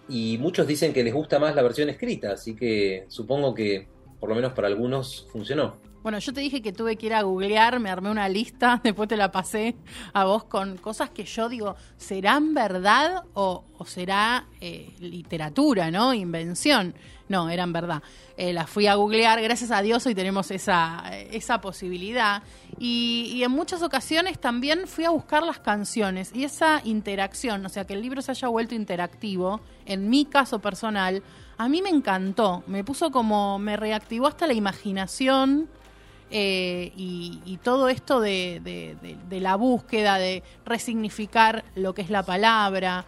y 0.09 0.39
muchos 0.39 0.67
dicen 0.67 0.93
que 0.93 1.05
les 1.05 1.15
gusta 1.15 1.39
más 1.39 1.55
la 1.55 1.63
versión 1.63 1.89
escrita, 1.89 2.33
así 2.33 2.57
que 2.57 3.05
supongo 3.09 3.55
que 3.55 3.89
por 4.19 4.29
lo 4.29 4.35
menos 4.35 4.53
para 4.53 4.69
algunos 4.69 5.27
funcionó. 5.33 5.77
Bueno, 6.03 6.19
yo 6.19 6.33
te 6.33 6.41
dije 6.41 6.63
que 6.63 6.73
tuve 6.73 6.97
que 6.97 7.07
ir 7.07 7.15
a 7.15 7.23
googlear, 7.23 7.79
me 7.79 7.91
armé 7.91 8.11
una 8.11 8.29
lista, 8.29 8.81
después 8.85 9.09
te 9.09 9.17
la 9.17 9.31
pasé 9.31 9.77
a 10.13 10.25
vos 10.25 10.45
con 10.45 10.79
cosas 10.79 11.11
que 11.11 11.25
yo 11.25 11.49
digo, 11.49 11.77
¿serán 11.97 12.55
verdad 12.55 13.25
o, 13.35 13.65
será 13.87 14.49
eh, 14.61 14.91
literatura, 14.99 15.91
¿no? 15.91 16.15
Invención. 16.15 16.95
No, 17.31 17.49
eran 17.49 17.73
verdad. 17.73 18.03
Eh, 18.37 18.53
las 18.53 18.69
fui 18.69 18.89
a 18.89 18.97
googlear, 18.97 19.41
gracias 19.41 19.71
a 19.71 19.83
Dios 19.83 20.05
hoy 20.05 20.17
tenemos 20.17 20.51
esa, 20.51 21.05
esa 21.31 21.61
posibilidad. 21.61 22.43
Y, 22.77 23.31
y, 23.33 23.45
en 23.45 23.53
muchas 23.53 23.83
ocasiones 23.83 24.41
también 24.41 24.89
fui 24.89 25.05
a 25.05 25.11
buscar 25.11 25.45
las 25.45 25.61
canciones 25.61 26.33
y 26.35 26.43
esa 26.43 26.81
interacción, 26.83 27.65
o 27.65 27.69
sea, 27.69 27.87
que 27.87 27.95
el 27.95 28.03
libro 28.03 28.21
se 28.21 28.33
haya 28.33 28.49
vuelto 28.49 28.75
interactivo, 28.75 29.61
en 29.87 30.11
mi 30.11 30.25
caso 30.25 30.59
personal, 30.59 31.23
a 31.57 31.69
mí 31.69 31.83
me 31.83 31.91
encantó, 31.91 32.65
me 32.67 32.83
puso 32.83 33.13
como, 33.13 33.61
me 33.61 33.77
reactivó 33.77 34.27
hasta 34.27 34.49
la 34.49 34.55
imaginación 34.55 35.69
eh, 36.33 36.93
y, 36.97 37.59
todo 37.63 37.89
esto 37.89 38.21
de, 38.21 38.97
la 39.31 39.55
búsqueda, 39.55 40.19
de 40.19 40.43
resignificar 40.65 41.65
lo 41.77 41.95
que 41.95 42.03
es 42.03 42.11
la 42.11 42.25
palabra. 42.25 43.05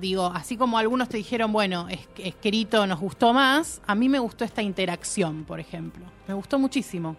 Digo, 0.00 0.26
así 0.26 0.56
como 0.56 0.78
algunos 0.78 1.08
te 1.08 1.16
dijeron, 1.16 1.52
bueno, 1.52 1.86
es, 1.88 2.00
escrito 2.18 2.86
nos 2.86 3.00
gustó 3.00 3.32
más, 3.32 3.80
a 3.86 3.94
mí 3.94 4.08
me 4.08 4.18
gustó 4.18 4.44
esta 4.44 4.62
interacción, 4.62 5.44
por 5.44 5.60
ejemplo. 5.60 6.04
Me 6.26 6.34
gustó 6.34 6.58
muchísimo. 6.58 7.16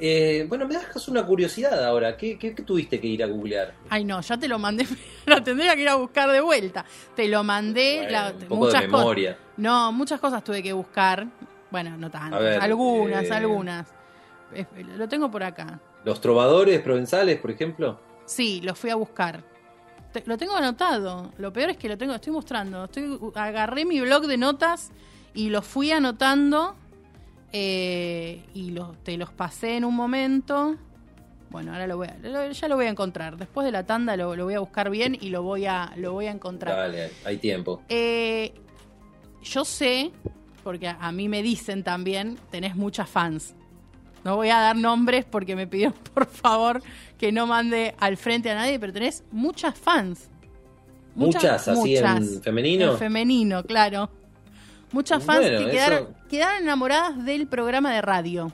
Eh, 0.00 0.46
bueno, 0.48 0.66
me 0.66 0.74
dejas 0.74 1.08
una 1.08 1.24
curiosidad 1.24 1.84
ahora. 1.84 2.16
¿Qué, 2.16 2.36
tuviste 2.64 3.00
que 3.00 3.06
ir 3.06 3.22
a 3.22 3.26
googlear? 3.26 3.74
Ay, 3.88 4.04
no, 4.04 4.20
ya 4.20 4.36
te 4.36 4.48
lo 4.48 4.58
mandé. 4.58 4.86
lo 5.26 5.42
tendría 5.42 5.74
que 5.74 5.82
ir 5.82 5.88
a 5.88 5.96
buscar 5.96 6.30
de 6.30 6.40
vuelta. 6.40 6.84
Te 7.14 7.28
lo 7.28 7.44
mandé. 7.44 8.08
un 8.40 8.48
poco 8.48 8.70
de 8.70 8.80
memoria. 8.80 9.38
No, 9.56 9.92
muchas 9.92 10.20
cosas 10.20 10.42
tuve 10.42 10.62
que 10.62 10.72
buscar. 10.72 11.26
Bueno, 11.70 11.96
no 11.96 12.10
tantas. 12.10 12.62
algunas, 12.62 13.24
eh, 13.24 13.32
algunas. 13.32 13.88
Lo 14.96 15.08
tengo 15.08 15.30
por 15.30 15.42
acá. 15.42 15.80
¿Los 16.04 16.20
trovadores 16.20 16.80
provenzales, 16.80 17.38
por 17.38 17.50
ejemplo? 17.50 18.00
Sí, 18.26 18.60
los 18.62 18.78
fui 18.78 18.90
a 18.90 18.94
buscar. 18.94 19.42
Lo 20.26 20.38
tengo 20.38 20.54
anotado. 20.54 21.32
Lo 21.38 21.52
peor 21.52 21.70
es 21.70 21.76
que 21.76 21.88
lo 21.88 21.98
tengo, 21.98 22.14
estoy 22.14 22.32
mostrando. 22.32 22.84
Estoy, 22.84 23.18
agarré 23.34 23.84
mi 23.84 24.00
blog 24.00 24.26
de 24.26 24.36
notas 24.36 24.90
y 25.34 25.48
lo 25.48 25.62
fui 25.62 25.90
anotando 25.90 26.76
eh, 27.52 28.44
y 28.54 28.74
te 29.02 29.16
los 29.16 29.30
pasé 29.32 29.76
en 29.76 29.84
un 29.84 29.94
momento. 29.94 30.76
Bueno, 31.50 31.72
ahora 31.72 31.86
lo 31.86 31.98
voy 31.98 32.08
a, 32.08 32.50
ya 32.50 32.68
lo 32.68 32.76
voy 32.76 32.86
a 32.86 32.88
encontrar. 32.88 33.36
Después 33.36 33.64
de 33.66 33.72
la 33.72 33.84
tanda 33.84 34.16
lo, 34.16 34.34
voy 34.44 34.54
a 34.54 34.60
buscar 34.60 34.88
bien 34.90 35.18
y 35.20 35.28
lo 35.28 35.42
voy 35.42 35.66
a, 35.66 35.92
lo 35.96 36.12
voy 36.12 36.26
a 36.26 36.30
encontrar. 36.30 36.76
Dale, 36.76 37.10
hay 37.24 37.36
tiempo. 37.36 37.82
Eh, 37.90 38.54
yo 39.42 39.64
sé, 39.64 40.12
porque 40.64 40.88
a 40.88 41.12
mí 41.12 41.28
me 41.28 41.42
dicen 41.42 41.82
también, 41.82 42.38
tenés 42.50 42.74
muchas 42.74 43.08
fans. 43.08 43.54
No 44.24 44.36
voy 44.36 44.48
a 44.50 44.60
dar 44.60 44.76
nombres 44.76 45.24
porque 45.24 45.56
me 45.56 45.66
pidió 45.66 45.92
por 46.14 46.26
favor 46.26 46.82
que 47.22 47.30
no 47.30 47.46
mande 47.46 47.94
al 48.00 48.16
frente 48.16 48.50
a 48.50 48.56
nadie, 48.56 48.80
pero 48.80 48.92
tenés 48.92 49.22
muchas 49.30 49.78
fans. 49.78 50.28
Muchas, 51.14 51.68
así 51.68 51.96
en 51.96 52.42
femenino. 52.42 52.90
En 52.90 52.98
femenino, 52.98 53.62
claro. 53.62 54.10
Muchas 54.90 55.22
fans 55.22 55.46
que 55.46 55.70
quedaron, 55.70 56.08
quedaron 56.28 56.64
enamoradas 56.64 57.24
del 57.24 57.46
programa 57.46 57.94
de 57.94 58.02
radio. 58.02 58.52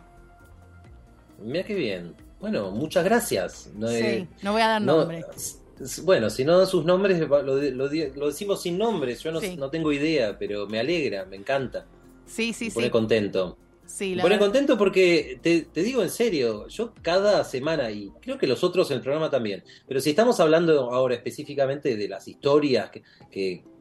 Mira 1.42 1.64
qué 1.64 1.74
bien. 1.76 2.14
Bueno, 2.40 2.70
muchas 2.70 3.04
gracias. 3.04 3.70
No, 3.74 3.88
sí, 3.88 4.28
no 4.42 4.52
voy 4.52 4.60
a 4.60 4.68
dar 4.68 4.82
nombres. 4.82 5.58
Bueno, 6.02 6.28
si 6.28 6.44
no 6.44 6.58
dan 6.58 6.66
sus 6.66 6.84
nombres, 6.84 7.26
lo, 7.26 7.88
decimos 7.88 8.60
sin 8.60 8.76
nombres. 8.76 9.22
Yo 9.22 9.32
no, 9.32 9.70
tengo 9.70 9.92
idea, 9.94 10.38
pero 10.38 10.66
me 10.66 10.78
alegra, 10.78 11.24
me 11.24 11.36
encanta. 11.36 11.86
Sí, 12.26 12.52
sí, 12.52 12.66
me 12.66 12.72
pone 12.72 12.90
contento. 12.90 13.56
Sí, 13.88 14.14
pone 14.20 14.38
contento 14.38 14.76
porque 14.76 15.40
te, 15.42 15.66
digo 15.82 16.02
en 16.02 16.10
serio, 16.10 16.68
yo 16.68 16.92
cada 17.00 17.42
semana, 17.42 17.90
y 17.90 18.12
creo 18.20 18.36
que 18.36 18.46
los 18.46 18.62
otros 18.62 18.90
en 18.90 18.98
el 18.98 19.02
programa 19.02 19.30
también, 19.30 19.64
pero 19.86 19.98
si 19.98 20.10
estamos 20.10 20.38
hablando 20.40 20.92
ahora 20.92 21.14
específicamente 21.14 21.96
de 21.96 22.06
las 22.06 22.28
historias 22.28 22.90
que, 22.90 23.02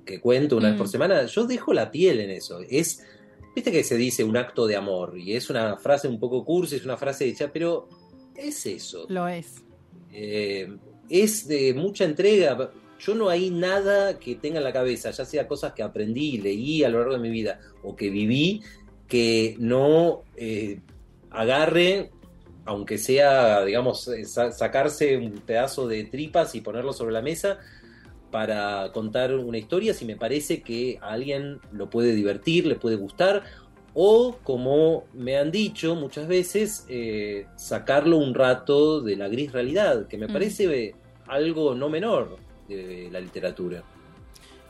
que, 0.05 0.21
cuento 0.21 0.55
una 0.55 0.69
vez 0.69 0.77
por 0.77 0.87
mm. 0.87 0.91
semana, 0.91 1.25
yo 1.25 1.45
dejo 1.45 1.73
la 1.73 1.91
piel 1.91 2.21
en 2.21 2.29
eso. 2.29 2.61
Es, 2.69 3.03
viste 3.53 3.69
que 3.69 3.83
se 3.83 3.97
dice 3.97 4.23
un 4.23 4.37
acto 4.37 4.65
de 4.65 4.77
amor, 4.77 5.17
y 5.19 5.35
es 5.35 5.49
una 5.49 5.75
frase 5.75 6.07
un 6.07 6.21
poco 6.21 6.45
cursi, 6.45 6.77
es 6.77 6.85
una 6.85 6.95
frase 6.95 7.25
hecha, 7.25 7.51
pero 7.51 7.89
es 8.33 8.65
eso. 8.65 9.07
Lo 9.09 9.27
es. 9.27 9.55
Eh, 10.13 10.73
es 11.09 11.49
de 11.49 11.73
mucha 11.73 12.05
entrega. 12.05 12.71
Yo 12.97 13.13
no 13.13 13.27
hay 13.27 13.49
nada 13.49 14.17
que 14.17 14.35
tenga 14.35 14.59
en 14.59 14.63
la 14.63 14.71
cabeza, 14.71 15.11
ya 15.11 15.25
sea 15.25 15.47
cosas 15.47 15.73
que 15.73 15.83
aprendí, 15.83 16.37
leí 16.37 16.85
a 16.85 16.89
lo 16.89 16.99
largo 16.99 17.13
de 17.13 17.19
mi 17.19 17.29
vida 17.29 17.59
o 17.83 17.93
que 17.93 18.09
viví, 18.09 18.61
que 19.07 19.55
no 19.59 20.23
eh, 20.35 20.79
agarre, 21.31 22.11
aunque 22.65 22.97
sea, 22.97 23.63
digamos, 23.63 24.07
eh, 24.07 24.25
sacarse 24.25 25.17
un 25.17 25.31
pedazo 25.39 25.87
de 25.87 26.03
tripas 26.03 26.55
y 26.55 26.61
ponerlo 26.61 26.93
sobre 26.93 27.13
la 27.13 27.21
mesa 27.21 27.59
para 28.31 28.91
contar 28.91 29.33
una 29.35 29.57
historia 29.57 29.93
si 29.93 30.03
me 30.03 30.17
parece 30.17 30.61
que 30.61 30.99
a 31.01 31.11
alguien 31.11 31.59
lo 31.71 31.89
puede 31.89 32.13
divertir, 32.13 32.65
le 32.65 32.75
puede 32.75 32.97
gustar 32.97 33.43
o 33.99 34.37
como 34.43 35.05
me 35.13 35.37
han 35.39 35.49
dicho 35.49 35.95
muchas 35.95 36.27
veces, 36.27 36.85
eh, 36.87 37.47
sacarlo 37.55 38.17
un 38.17 38.35
rato 38.35 39.01
de 39.01 39.15
la 39.15 39.27
gris 39.27 39.51
realidad, 39.51 40.07
que 40.07 40.19
me 40.19 40.27
mm. 40.27 40.33
parece 40.33 40.93
algo 41.25 41.73
no 41.73 41.89
menor 41.89 42.37
de 42.67 43.09
la 43.11 43.19
literatura. 43.19 43.83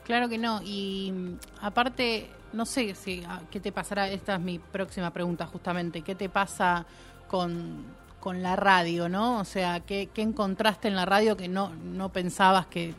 Claro 0.04 0.30
que 0.30 0.38
no, 0.38 0.62
y 0.64 1.12
mm, 1.12 1.38
aparte, 1.60 2.28
no 2.58 2.66
sé 2.66 2.92
si 2.96 3.22
ah, 3.24 3.40
qué 3.52 3.60
te 3.60 3.70
pasará, 3.70 4.10
esta 4.10 4.34
es 4.34 4.40
mi 4.40 4.58
próxima 4.58 5.12
pregunta 5.12 5.46
justamente, 5.46 6.02
¿qué 6.02 6.16
te 6.16 6.28
pasa 6.28 6.84
con, 7.28 7.84
con 8.18 8.42
la 8.42 8.56
radio, 8.56 9.08
no? 9.08 9.38
O 9.38 9.44
sea, 9.44 9.78
¿qué, 9.78 10.08
¿qué, 10.12 10.22
encontraste 10.22 10.88
en 10.88 10.96
la 10.96 11.04
radio 11.04 11.36
que 11.36 11.46
no, 11.46 11.70
no 11.70 12.08
pensabas 12.08 12.66
que, 12.66 12.94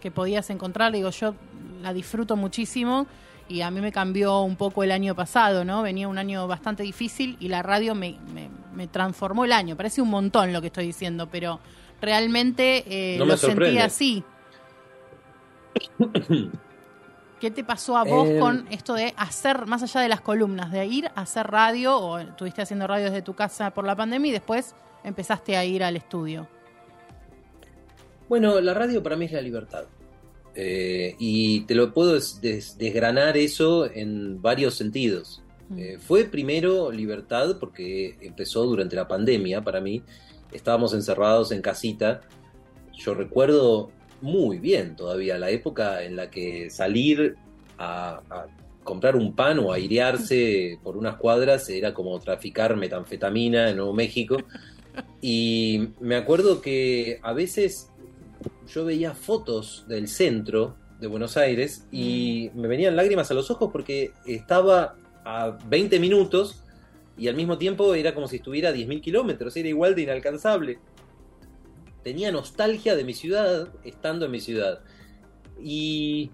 que 0.00 0.10
podías 0.10 0.50
encontrar? 0.50 0.92
Digo, 0.92 1.08
yo 1.08 1.34
la 1.80 1.94
disfruto 1.94 2.36
muchísimo 2.36 3.06
y 3.48 3.62
a 3.62 3.70
mí 3.70 3.80
me 3.80 3.90
cambió 3.90 4.40
un 4.40 4.56
poco 4.56 4.84
el 4.84 4.92
año 4.92 5.14
pasado, 5.14 5.64
¿no? 5.64 5.80
Venía 5.80 6.06
un 6.06 6.18
año 6.18 6.46
bastante 6.46 6.82
difícil 6.82 7.38
y 7.40 7.48
la 7.48 7.62
radio 7.62 7.94
me, 7.94 8.18
me, 8.74 8.86
transformó 8.86 9.46
el 9.46 9.52
año. 9.52 9.78
Parece 9.78 10.02
un 10.02 10.10
montón 10.10 10.52
lo 10.52 10.60
que 10.60 10.66
estoy 10.66 10.84
diciendo, 10.84 11.26
pero 11.26 11.58
realmente 12.02 12.84
eh, 12.86 13.18
lo 13.18 13.34
sentí 13.38 13.78
así. 13.78 14.22
¿Qué 17.40 17.50
te 17.50 17.64
pasó 17.64 17.96
a 17.96 18.04
vos 18.04 18.28
eh, 18.28 18.38
con 18.38 18.66
esto 18.70 18.92
de 18.92 19.14
hacer, 19.16 19.66
más 19.66 19.82
allá 19.82 20.02
de 20.02 20.08
las 20.10 20.20
columnas, 20.20 20.70
de 20.70 20.84
ir 20.84 21.06
a 21.06 21.22
hacer 21.22 21.46
radio, 21.46 21.96
o 21.96 22.18
estuviste 22.18 22.60
haciendo 22.60 22.86
radio 22.86 23.06
desde 23.06 23.22
tu 23.22 23.32
casa 23.32 23.70
por 23.70 23.86
la 23.86 23.96
pandemia 23.96 24.28
y 24.28 24.32
después 24.32 24.74
empezaste 25.04 25.56
a 25.56 25.64
ir 25.64 25.82
al 25.82 25.96
estudio? 25.96 26.46
Bueno, 28.28 28.60
la 28.60 28.74
radio 28.74 29.02
para 29.02 29.16
mí 29.16 29.24
es 29.24 29.32
la 29.32 29.40
libertad. 29.40 29.86
Eh, 30.54 31.16
y 31.18 31.62
te 31.62 31.74
lo 31.74 31.94
puedo 31.94 32.18
desgranar 32.42 33.38
eso 33.38 33.90
en 33.90 34.42
varios 34.42 34.74
sentidos. 34.74 35.42
Mm. 35.70 35.78
Eh, 35.78 35.98
fue 35.98 36.24
primero 36.24 36.92
libertad 36.92 37.56
porque 37.58 38.18
empezó 38.20 38.64
durante 38.66 38.96
la 38.96 39.08
pandemia 39.08 39.62
para 39.62 39.80
mí. 39.80 40.02
Estábamos 40.52 40.92
encerrados 40.92 41.52
en 41.52 41.62
casita. 41.62 42.20
Yo 42.92 43.14
recuerdo 43.14 43.90
muy 44.20 44.58
bien 44.58 44.96
todavía 44.96 45.38
la 45.38 45.50
época 45.50 46.02
en 46.02 46.16
la 46.16 46.30
que 46.30 46.70
salir 46.70 47.36
a, 47.78 48.20
comprar 48.84 49.14
un 49.14 49.34
pan 49.34 49.58
o 49.58 49.72
airearse 49.72 50.78
por 50.82 50.96
unas 50.96 51.16
cuadras 51.16 51.68
era 51.68 51.94
como 51.94 52.18
traficar 52.18 52.76
metanfetamina 52.76 53.70
en 53.70 53.76
Nuevo 53.76 53.92
México. 53.92 54.38
Y 55.20 55.90
me 56.00 56.16
acuerdo 56.16 56.60
que 56.60 57.20
a 57.22 57.32
veces 57.32 57.90
yo 58.72 58.84
veía 58.84 59.14
fotos 59.14 59.84
del 59.86 60.08
centro 60.08 60.76
de 60.98 61.06
Buenos 61.06 61.36
Aires 61.36 61.86
y 61.92 62.50
mm. 62.52 62.60
me 62.60 62.68
venían 62.68 62.96
lágrimas 62.96 63.30
a 63.30 63.34
los 63.34 63.50
ojos 63.50 63.70
porque 63.70 64.12
estaba 64.26 64.96
a 65.24 65.58
20 65.68 66.00
minutos 66.00 66.64
y 67.16 67.28
al 67.28 67.36
mismo 67.36 67.58
tiempo 67.58 67.94
era 67.94 68.14
como 68.14 68.28
si 68.28 68.36
estuviera 68.36 68.70
a 68.70 68.72
10.000 68.72 69.00
kilómetros, 69.02 69.56
era 69.56 69.68
igual 69.68 69.94
de 69.94 70.02
inalcanzable. 70.02 70.78
Tenía 72.02 72.32
nostalgia 72.32 72.96
de 72.96 73.04
mi 73.04 73.14
ciudad 73.14 73.68
estando 73.84 74.26
en 74.26 74.30
mi 74.30 74.40
ciudad. 74.40 74.80
Y 75.62 76.30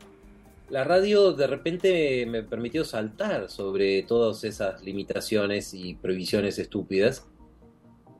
la 0.68 0.84
radio 0.84 1.32
de 1.32 1.46
repente 1.46 2.26
me 2.26 2.42
permitió 2.42 2.84
saltar 2.84 3.48
sobre 3.50 4.02
todas 4.02 4.44
esas 4.44 4.82
limitaciones 4.82 5.74
y 5.74 5.94
prohibiciones 5.94 6.58
estúpidas. 6.58 7.26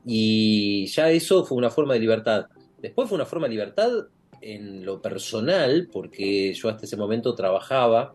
Y 0.05 0.85
ya 0.87 1.09
eso 1.11 1.45
fue 1.45 1.57
una 1.57 1.69
forma 1.69 1.93
de 1.93 1.99
libertad. 1.99 2.47
Después 2.77 3.09
fue 3.09 3.15
una 3.15 3.25
forma 3.25 3.47
de 3.47 3.53
libertad 3.53 3.91
en 4.41 4.85
lo 4.85 5.01
personal, 5.01 5.89
porque 5.91 6.53
yo 6.53 6.69
hasta 6.69 6.85
ese 6.85 6.95
momento 6.95 7.35
trabajaba 7.35 8.13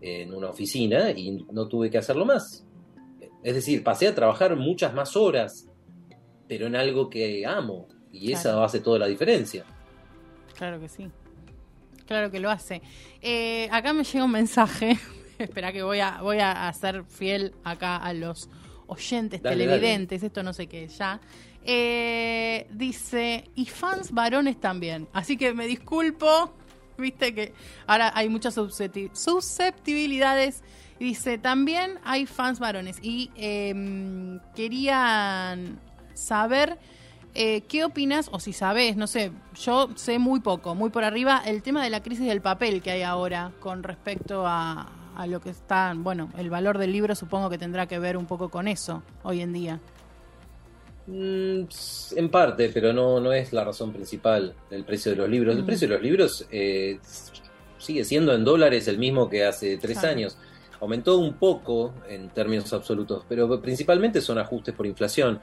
en 0.00 0.32
una 0.32 0.50
oficina 0.50 1.10
y 1.10 1.44
no 1.50 1.68
tuve 1.68 1.90
que 1.90 1.98
hacerlo 1.98 2.24
más. 2.24 2.66
Es 3.42 3.54
decir, 3.54 3.82
pasé 3.82 4.08
a 4.08 4.14
trabajar 4.14 4.56
muchas 4.56 4.94
más 4.94 5.16
horas, 5.16 5.68
pero 6.46 6.66
en 6.66 6.76
algo 6.76 7.08
que 7.08 7.46
amo, 7.46 7.88
y 8.12 8.32
esa 8.32 8.62
hace 8.64 8.80
toda 8.80 8.98
la 8.98 9.06
diferencia. 9.06 9.64
Claro 10.56 10.80
que 10.80 10.88
sí. 10.88 11.08
Claro 12.06 12.30
que 12.30 12.40
lo 12.40 12.50
hace. 12.50 12.82
Eh, 13.22 13.68
acá 13.70 13.92
me 13.92 14.04
llega 14.04 14.24
un 14.24 14.32
mensaje. 14.32 14.98
Espera 15.38 15.72
que 15.72 15.82
voy 15.82 16.00
a, 16.00 16.20
voy 16.20 16.38
a 16.40 16.70
ser 16.72 17.04
fiel 17.04 17.54
acá 17.64 17.96
a 17.96 18.12
los 18.12 18.50
oyentes, 18.90 19.40
televidentes, 19.40 20.22
esto 20.22 20.42
no 20.42 20.52
sé 20.52 20.66
qué, 20.66 20.86
ya. 20.88 21.20
Eh, 21.64 22.66
dice, 22.70 23.44
y 23.54 23.64
fans 23.66 24.10
varones 24.10 24.60
también. 24.60 25.08
Así 25.12 25.36
que 25.36 25.54
me 25.54 25.66
disculpo, 25.66 26.52
viste 26.98 27.34
que 27.34 27.52
ahora 27.86 28.12
hay 28.14 28.28
muchas 28.28 28.54
susceptibilidades. 28.54 30.62
dice, 30.98 31.38
también 31.38 32.00
hay 32.04 32.26
fans 32.26 32.58
varones. 32.58 32.98
Y 33.00 33.30
em, 33.36 34.40
querían 34.54 35.78
saber 36.14 36.78
eh, 37.34 37.62
qué 37.62 37.84
opinas, 37.84 38.28
o 38.32 38.40
si 38.40 38.52
sabes, 38.52 38.96
no 38.96 39.06
sé, 39.06 39.32
yo 39.54 39.90
sé 39.94 40.18
muy 40.18 40.40
poco, 40.40 40.74
muy 40.74 40.90
por 40.90 41.04
arriba, 41.04 41.42
el 41.44 41.62
tema 41.62 41.82
de 41.82 41.90
la 41.90 42.02
crisis 42.02 42.26
del 42.26 42.40
papel 42.40 42.82
que 42.82 42.90
hay 42.90 43.02
ahora 43.02 43.52
con 43.60 43.82
respecto 43.82 44.46
a, 44.46 44.88
a 45.16 45.26
lo 45.26 45.40
que 45.40 45.50
está, 45.50 45.92
bueno, 45.96 46.30
el 46.38 46.50
valor 46.50 46.78
del 46.78 46.92
libro 46.92 47.14
supongo 47.14 47.50
que 47.50 47.58
tendrá 47.58 47.86
que 47.86 47.98
ver 47.98 48.16
un 48.16 48.26
poco 48.26 48.48
con 48.48 48.68
eso 48.68 49.02
hoy 49.22 49.40
en 49.40 49.52
día. 49.52 49.80
Mm, 51.06 51.62
en 52.16 52.28
parte, 52.30 52.70
pero 52.72 52.92
no, 52.92 53.20
no 53.20 53.32
es 53.32 53.52
la 53.52 53.64
razón 53.64 53.92
principal 53.92 54.54
del 54.70 54.84
precio 54.84 55.10
de 55.10 55.16
los 55.18 55.28
libros. 55.28 55.56
El 55.56 55.62
mm. 55.62 55.66
precio 55.66 55.88
de 55.88 55.94
los 55.94 56.02
libros 56.02 56.46
eh, 56.50 57.00
sigue 57.78 58.04
siendo 58.04 58.32
en 58.32 58.44
dólares 58.44 58.86
el 58.86 58.98
mismo 58.98 59.28
que 59.28 59.44
hace 59.44 59.76
tres 59.78 60.04
años. 60.04 60.36
Aumentó 60.80 61.18
un 61.18 61.34
poco 61.34 61.94
en 62.08 62.30
términos 62.30 62.72
absolutos, 62.72 63.24
pero 63.28 63.60
principalmente 63.60 64.20
son 64.20 64.38
ajustes 64.38 64.74
por 64.74 64.86
inflación. 64.86 65.40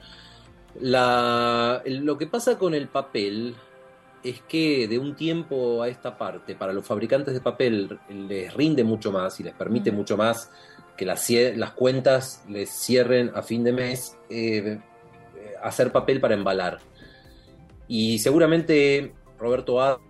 La, 0.80 1.82
lo 1.86 2.18
que 2.18 2.26
pasa 2.26 2.58
con 2.58 2.74
el 2.74 2.88
papel 2.88 3.54
es 4.22 4.40
que 4.42 4.88
de 4.88 4.98
un 4.98 5.14
tiempo 5.14 5.82
a 5.82 5.88
esta 5.88 6.16
parte, 6.16 6.54
para 6.54 6.72
los 6.72 6.84
fabricantes 6.84 7.34
de 7.34 7.40
papel 7.40 7.98
les 8.08 8.52
rinde 8.54 8.84
mucho 8.84 9.12
más 9.12 9.38
y 9.40 9.44
les 9.44 9.54
permite 9.54 9.92
mucho 9.92 10.16
más 10.16 10.50
que 10.96 11.06
las, 11.06 11.28
las 11.30 11.72
cuentas 11.72 12.44
les 12.48 12.70
cierren 12.70 13.30
a 13.34 13.42
fin 13.42 13.62
de 13.62 13.72
mes, 13.72 14.16
eh, 14.28 14.80
hacer 15.62 15.92
papel 15.92 16.20
para 16.20 16.34
embalar. 16.34 16.78
Y 17.86 18.18
seguramente 18.18 19.14
Roberto 19.38 19.80
Art 19.80 20.00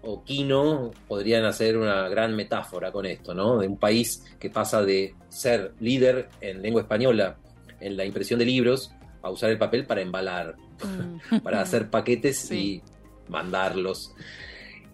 o 0.00 0.24
Kino 0.24 0.90
podrían 1.06 1.44
hacer 1.44 1.76
una 1.76 2.08
gran 2.08 2.34
metáfora 2.34 2.90
con 2.90 3.04
esto, 3.04 3.34
¿no? 3.34 3.58
De 3.58 3.68
un 3.68 3.76
país 3.76 4.24
que 4.40 4.48
pasa 4.48 4.82
de 4.82 5.14
ser 5.28 5.74
líder 5.80 6.30
en 6.40 6.62
lengua 6.62 6.80
española 6.80 7.36
en 7.78 7.96
la 7.96 8.06
impresión 8.06 8.38
de 8.38 8.46
libros 8.46 8.95
a 9.26 9.30
usar 9.30 9.50
el 9.50 9.58
papel 9.58 9.84
para 9.86 10.00
embalar, 10.02 10.56
Mm. 10.82 11.38
para 11.42 11.60
hacer 11.62 11.88
paquetes 11.90 12.36
Sí. 12.38 12.82
y 13.28 13.30
mandarlos. 13.30 14.12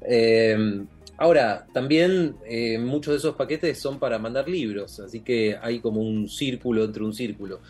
Eh, 0.03 0.85
ahora, 1.19 1.67
también 1.73 2.37
eh, 2.47 2.79
muchos 2.79 3.13
de 3.13 3.19
esos 3.19 3.35
paquetes 3.35 3.79
son 3.81 3.99
para 3.99 4.19
mandar 4.19 4.49
libros, 4.49 5.01
así 5.01 5.21
que 5.21 5.57
hay 5.61 5.81
como 5.81 6.01
un 6.01 6.29
círculo 6.29 6.85
entre 6.85 7.03
un 7.05 7.13
círculo. 7.15 7.61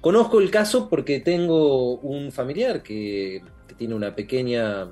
Conozco 0.00 0.40
el 0.40 0.50
caso 0.50 0.88
porque 0.88 1.20
tengo 1.20 1.96
un 1.96 2.32
familiar 2.32 2.82
que, 2.82 3.42
que 3.68 3.74
tiene 3.74 3.94
una 3.94 4.14
pequeña 4.14 4.88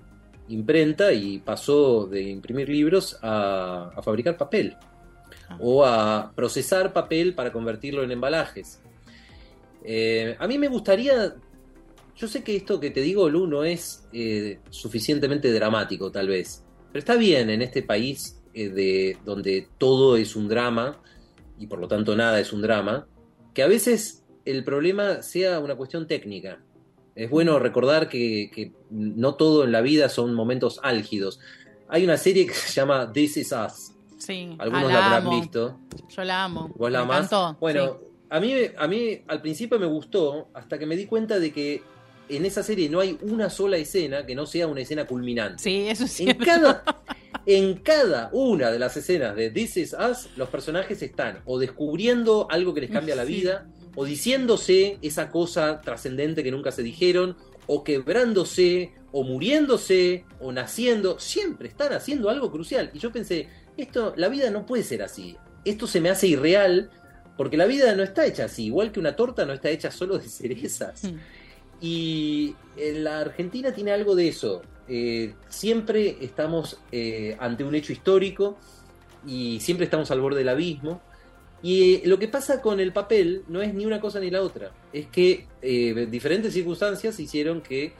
imprenta 0.48 1.12
y 1.12 1.38
pasó 1.38 2.07
de 2.07 2.22
imprimir 2.22 2.68
libros 2.68 3.18
a, 3.22 3.90
a 3.96 4.03
fabricar 4.03 4.37
papel 4.37 4.77
Ah. 5.51 5.57
o 5.61 5.83
a 5.85 6.31
procesar 6.35 6.92
papel 6.92 7.35
para 7.35 7.51
convertirlo 7.53 8.03
en 8.03 8.11
embalajes. 8.11 8.83
Eh, 9.90 10.37
a 10.38 10.46
mí 10.46 10.59
me 10.59 10.68
gustaría, 10.68 11.35
yo 12.14 12.29
sé 12.29 12.42
que 12.44 12.57
esto 12.57 12.79
que 12.79 12.90
te 12.90 13.01
digo, 13.01 13.31
Lu, 13.31 13.46
no 13.46 13.64
es 13.64 14.07
eh, 14.12 14.61
suficientemente 14.68 15.51
dramático 15.51 16.12
tal 16.12 16.29
vez, 16.29 16.62
pero 16.92 16.98
está 16.98 17.14
bien 17.14 17.48
en 17.48 17.62
este 17.62 17.83
país 17.83 18.38
eh, 18.53 18.68
de, 18.68 19.16
donde 19.24 19.66
todo 19.79 20.18
es 20.18 20.37
un 20.37 20.46
drama 20.46 21.01
y 21.59 21.66
por 21.68 21.79
lo 21.79 21.88
tanto 21.88 22.14
nada 22.14 22.38
es 22.38 22.53
un 22.53 22.61
drama, 22.61 23.07
que 23.55 23.62
a 23.62 23.66
veces 23.66 24.24
el 24.44 24.62
problema 24.62 25.22
sea 25.22 25.59
una 25.59 25.74
cuestión 25.74 26.07
técnica. 26.07 26.62
Es 27.14 27.31
bueno 27.31 27.59
recordar 27.59 28.11
que, 28.11 28.51
que 28.55 28.72
no 28.90 29.37
todo 29.37 29.64
en 29.64 29.72
la 29.72 29.81
vida 29.81 30.11
son 30.11 30.35
momentos 30.35 30.81
álgidos. 30.83 31.40
Hay 31.88 32.05
una 32.05 32.18
serie 32.18 32.46
que 32.46 32.53
se 32.53 32.74
llama 32.74 33.11
This 33.11 33.38
Is 33.38 33.53
Us. 33.53 33.92
Sí, 34.18 34.55
Algunos 34.59 34.90
ah, 34.90 34.92
la 34.92 35.07
habrán 35.07 35.27
amo. 35.27 35.40
visto. 35.40 35.79
Yo 36.11 36.24
la 36.24 36.44
amo. 36.44 36.68
¿Vos 36.77 36.90
la 36.92 36.98
Me 36.98 37.05
amás? 37.05 37.18
encantó, 37.33 37.57
Bueno, 37.59 37.98
sí. 38.01 38.08
A, 38.31 38.41
mí, 38.41 38.55
a 38.77 38.87
mí 38.88 39.23
al 39.27 39.41
principio 39.41 39.79
me 39.79 39.87
gustó 39.87 40.49
hasta 40.55 40.79
que 40.79 40.87
me 40.87 40.97
di 40.97 41.07
cuenta 41.07 41.38
de 41.38 41.53
que 41.53 41.83
en 42.29 42.45
esa 42.45 42.62
serie 42.62 42.88
no 42.91 43.01
hay 43.01 43.17
una 43.23 43.49
sola 43.49 43.79
escena 43.79 44.27
que 44.27 44.35
no 44.35 44.45
sea 44.47 44.67
una 44.67 44.83
escena 44.83 45.07
culminante. 45.07 45.62
Sí, 45.62 45.88
eso 45.88 46.05
es 46.05 46.21
En 46.21 46.37
cada, 46.37 46.85
en 47.47 47.75
cada 47.77 48.29
una 48.33 48.71
de 48.71 48.79
las 48.79 48.97
escenas 48.99 49.35
de 49.35 49.51
This 49.51 49.77
Is 49.79 49.95
Us, 49.95 50.29
los 50.37 50.49
personajes 50.51 51.01
están 51.03 51.41
o 51.47 51.59
descubriendo 51.59 52.47
algo 52.51 52.75
que 52.75 52.83
les 52.83 52.91
cambia 52.91 53.17
la 53.17 53.25
Sí. 53.25 53.33
vida, 53.33 53.67
o 53.97 54.05
diciéndose 54.05 54.99
esa 55.03 55.31
cosa 55.31 55.81
trascendente 55.81 56.45
que 56.45 56.51
nunca 56.51 56.71
se 56.71 56.83
dijeron, 56.83 57.37
o 57.67 57.83
quebrándose, 57.83 58.93
o 59.11 59.25
muriéndose, 59.25 60.25
o 60.41 60.53
naciendo. 60.53 61.19
Siempre 61.19 61.69
están 61.69 61.93
haciendo 61.95 62.29
algo 62.31 62.51
crucial. 62.53 62.91
Y 62.95 62.99
yo 62.99 63.11
pensé, 63.11 63.49
esto, 63.77 64.12
la 64.17 64.29
vida 64.29 64.51
no 64.51 64.67
puede 64.67 64.83
ser 64.83 65.03
así. 65.03 65.37
Esto 65.64 65.87
se 65.87 66.01
me 66.01 66.11
hace 66.11 66.27
irreal, 66.29 66.91
porque 67.38 67.57
la 67.57 67.64
vida 67.64 67.94
no 67.94 68.03
está 68.03 68.27
hecha 68.27 68.44
así. 68.44 68.66
Igual 68.66 68.92
que 68.92 69.01
una 69.01 69.16
torta 69.16 69.46
no 69.46 69.55
está 69.55 69.70
hecha 69.70 69.90
solo 69.90 70.18
de 70.18 70.29
cerezas. 70.29 71.05
Mm. 71.05 71.16
Y 71.81 72.57
en 72.77 73.05
la 73.05 73.20
Argentina 73.20 73.72
tiene 73.72 73.92
algo 73.92 74.14
de 74.14 74.29
eso. 74.29 74.61
Eh, 74.88 75.35
siempre 75.48 76.18
estamos 76.20 76.79
eh, 76.90 77.37
ante 77.38 77.62
un 77.62 77.74
hecho 77.74 77.92
histórico 77.92 78.59
y 79.24 79.61
siempre 79.61 79.85
estamos 79.85 80.11
al 80.11 80.20
borde 80.20 80.38
del 80.38 80.48
abismo. 80.48 81.01
Y 81.62 81.94
eh, 81.94 82.03
lo 82.07 82.18
que 82.18 82.27
pasa 82.27 82.61
con 82.61 82.81
el 82.81 82.92
papel 82.92 83.44
no 83.46 83.62
es 83.62 83.72
ni 83.72 83.87
una 83.87 84.01
cosa 84.01 84.18
ni 84.18 84.31
la 84.31 84.42
otra. 84.42 84.72
Es 84.92 85.07
que 85.07 85.46
eh, 85.62 86.09
diferentes 86.11 86.53
circunstancias 86.53 87.18
hicieron 87.20 87.61
que 87.61 87.92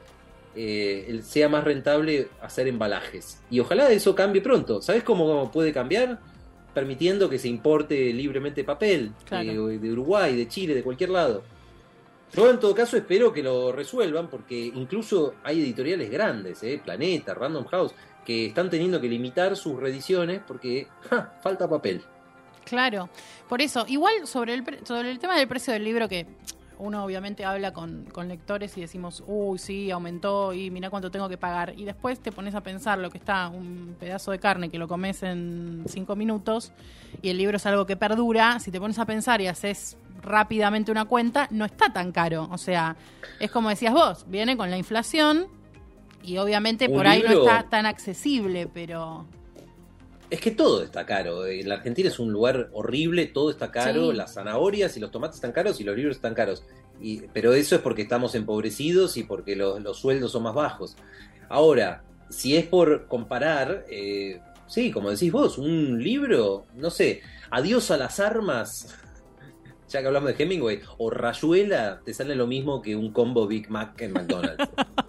eh, 0.55 1.21
sea 1.23 1.47
más 1.47 1.63
rentable 1.63 2.27
hacer 2.41 2.67
embalajes. 2.67 3.39
Y 3.49 3.61
ojalá 3.61 3.89
eso 3.89 4.15
cambie 4.15 4.41
pronto. 4.41 4.81
¿Sabes 4.81 5.03
cómo 5.03 5.49
puede 5.51 5.71
cambiar? 5.71 6.19
Permitiendo 6.79 7.29
que 7.29 7.37
se 7.37 7.49
importe 7.49 8.13
libremente 8.13 8.63
papel 8.63 9.11
Claro. 9.25 9.69
eh, 9.69 9.77
de 9.79 9.91
Uruguay, 9.91 10.33
de 10.33 10.47
Chile, 10.47 10.73
de 10.73 10.81
cualquier 10.81 11.09
lado. 11.09 11.43
Yo 12.33 12.49
en 12.49 12.57
todo 12.57 12.73
caso 12.73 12.95
espero 12.95 13.33
que 13.33 13.43
lo 13.43 13.73
resuelvan 13.73 14.29
porque 14.29 14.57
incluso 14.73 15.33
hay 15.43 15.59
editoriales 15.59 16.09
grandes, 16.09 16.63
¿eh? 16.63 16.79
Planeta, 16.81 17.33
Random 17.33 17.65
House, 17.65 17.93
que 18.25 18.45
están 18.45 18.69
teniendo 18.69 19.01
que 19.01 19.09
limitar 19.09 19.57
sus 19.57 19.77
reediciones 19.77 20.39
porque 20.47 20.87
¡ja! 21.09 21.37
falta 21.43 21.67
papel. 21.69 22.01
Claro, 22.63 23.09
por 23.49 23.61
eso, 23.61 23.83
igual 23.89 24.25
sobre 24.25 24.53
el, 24.53 24.63
sobre 24.85 25.11
el 25.11 25.19
tema 25.19 25.37
del 25.37 25.49
precio 25.49 25.73
del 25.73 25.83
libro, 25.83 26.07
que 26.07 26.27
uno 26.79 27.03
obviamente 27.03 27.45
habla 27.45 27.73
con, 27.73 28.05
con 28.05 28.29
lectores 28.29 28.77
y 28.77 28.81
decimos, 28.81 29.21
uy, 29.27 29.59
sí, 29.59 29.91
aumentó 29.91 30.53
y 30.53 30.71
mira 30.71 30.89
cuánto 30.89 31.11
tengo 31.11 31.27
que 31.27 31.37
pagar. 31.37 31.73
Y 31.77 31.83
después 31.83 32.19
te 32.19 32.31
pones 32.31 32.55
a 32.55 32.61
pensar 32.61 32.97
lo 32.97 33.09
que 33.09 33.17
está, 33.17 33.49
un 33.49 33.95
pedazo 33.99 34.31
de 34.31 34.39
carne 34.39 34.69
que 34.69 34.79
lo 34.79 34.87
comes 34.87 35.21
en 35.23 35.83
cinco 35.87 36.15
minutos 36.15 36.71
y 37.21 37.29
el 37.29 37.37
libro 37.37 37.57
es 37.57 37.65
algo 37.65 37.85
que 37.85 37.97
perdura. 37.97 38.59
Si 38.59 38.71
te 38.71 38.79
pones 38.79 38.97
a 38.97 39.05
pensar 39.05 39.41
y 39.41 39.47
haces 39.47 39.97
rápidamente 40.21 40.91
una 40.91 41.05
cuenta, 41.05 41.47
no 41.51 41.65
está 41.65 41.91
tan 41.91 42.13
caro. 42.13 42.47
O 42.49 42.57
sea, 42.57 42.95
es 43.39 43.51
como 43.51 43.69
decías 43.69 43.93
vos, 43.93 44.25
viene 44.29 44.55
con 44.55 44.69
la 44.69 44.77
inflación 44.77 45.47
y 46.23 46.37
obviamente 46.37 46.89
por 46.89 47.07
ahí 47.07 47.21
no 47.21 47.31
está 47.31 47.63
tan 47.69 47.85
accesible, 47.85 48.67
pero... 48.73 49.25
Es 50.29 50.39
que 50.41 50.51
todo 50.51 50.83
está 50.83 51.05
caro. 51.05 51.45
eh, 51.45 51.63
La 51.63 51.75
Argentina 51.75 52.07
es 52.09 52.19
un 52.19 52.31
lugar 52.31 52.69
horrible, 52.73 53.25
todo 53.27 53.49
está 53.49 53.71
caro, 53.71 54.11
Sí. 54.11 54.17
las 54.17 54.33
zanahorias 54.35 54.95
y 54.95 54.99
los 54.99 55.11
tomates 55.11 55.35
están 55.37 55.51
caros 55.51 55.79
y 55.81 55.83
los 55.83 55.95
libros 55.95 56.17
están 56.17 56.35
caros. 56.35 56.63
Y, 57.01 57.21
pero 57.33 57.53
eso 57.53 57.75
es 57.75 57.81
porque 57.81 58.03
estamos 58.03 58.35
empobrecidos 58.35 59.17
y 59.17 59.23
porque 59.23 59.55
los, 59.55 59.81
los 59.81 59.97
sueldos 59.97 60.31
son 60.31 60.43
más 60.43 60.53
bajos. 60.53 60.95
Ahora, 61.47 62.03
si 62.29 62.55
es 62.57 62.65
por 62.67 63.07
comparar, 63.07 63.85
eh, 63.89 64.39
sí, 64.67 64.91
como 64.91 65.09
decís 65.09 65.31
vos, 65.31 65.57
un 65.57 66.01
libro, 66.03 66.65
no 66.75 66.89
sé, 66.91 67.21
Adiós 67.51 67.89
a 67.89 67.97
las 67.97 68.19
armas, 68.19 68.95
ya 69.89 70.01
que 70.01 70.05
hablamos 70.07 70.37
de 70.37 70.43
Hemingway, 70.43 70.81
o 70.99 71.09
Rayuela, 71.09 72.01
te 72.05 72.13
sale 72.13 72.35
lo 72.35 72.45
mismo 72.45 72.79
que 72.83 72.95
un 72.95 73.11
combo 73.11 73.47
Big 73.47 73.71
Mac 73.71 73.99
en 74.01 74.13
McDonald's. 74.13 74.69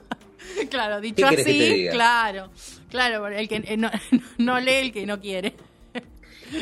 Claro, 0.71 1.01
dicho 1.01 1.17
¿Qué 1.17 1.37
querés 1.37 1.45
que 1.47 1.73
así, 1.73 1.89
claro, 1.91 2.51
claro, 2.91 3.27
el 3.29 3.49
que 3.49 3.57
eh, 3.65 3.77
no, 3.77 3.91
no 4.39 4.61
lee 4.61 4.71
el 4.75 4.93
que 4.93 5.07
no 5.07 5.21
quiere. 5.21 5.55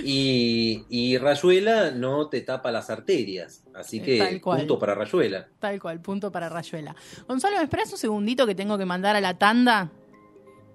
Y, 0.04 0.84
y 0.90 1.16
Rayuela 1.16 1.90
no 1.92 2.28
te 2.28 2.42
tapa 2.42 2.70
las 2.70 2.90
arterias. 2.90 3.64
Así 3.74 4.00
que 4.00 4.18
Tal 4.18 4.40
cual. 4.40 4.58
punto 4.58 4.78
para 4.78 4.94
Rayuela. 4.94 5.48
Tal 5.58 5.80
cual, 5.80 6.00
punto 6.00 6.30
para 6.30 6.48
Rayuela. 6.48 6.94
Gonzalo, 7.26 7.56
¿me 7.56 7.62
esperas 7.64 7.90
un 7.92 7.98
segundito 7.98 8.46
que 8.46 8.54
tengo 8.54 8.76
que 8.76 8.84
mandar 8.84 9.16
a 9.16 9.20
la 9.20 9.38
tanda? 9.38 9.90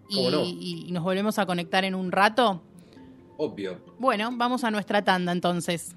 Y, 0.10 0.16
¿Cómo 0.16 0.32
no? 0.32 0.44
y- 0.44 0.86
y 0.88 0.92
nos 0.92 1.04
volvemos 1.04 1.38
a 1.38 1.46
conectar 1.46 1.86
en 1.86 1.94
un 1.96 2.12
rato. 2.12 2.64
Obvio. 3.38 3.80
Bueno, 4.00 4.30
vamos 4.34 4.64
a 4.64 4.72
nuestra 4.72 5.04
tanda 5.04 5.32
entonces. 5.32 5.96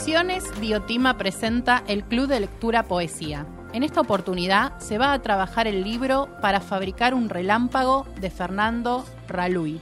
Ediciones 0.00 0.58
Diotima 0.62 1.18
presenta 1.18 1.84
el 1.86 2.04
Club 2.04 2.26
de 2.26 2.40
Lectura 2.40 2.84
Poesía. 2.84 3.46
En 3.74 3.82
esta 3.82 4.00
oportunidad 4.00 4.78
se 4.78 4.96
va 4.96 5.12
a 5.12 5.20
trabajar 5.20 5.66
el 5.66 5.84
libro 5.84 6.26
Para 6.40 6.62
fabricar 6.62 7.12
un 7.12 7.28
relámpago 7.28 8.06
de 8.18 8.30
Fernando 8.30 9.04
Raluy. 9.28 9.78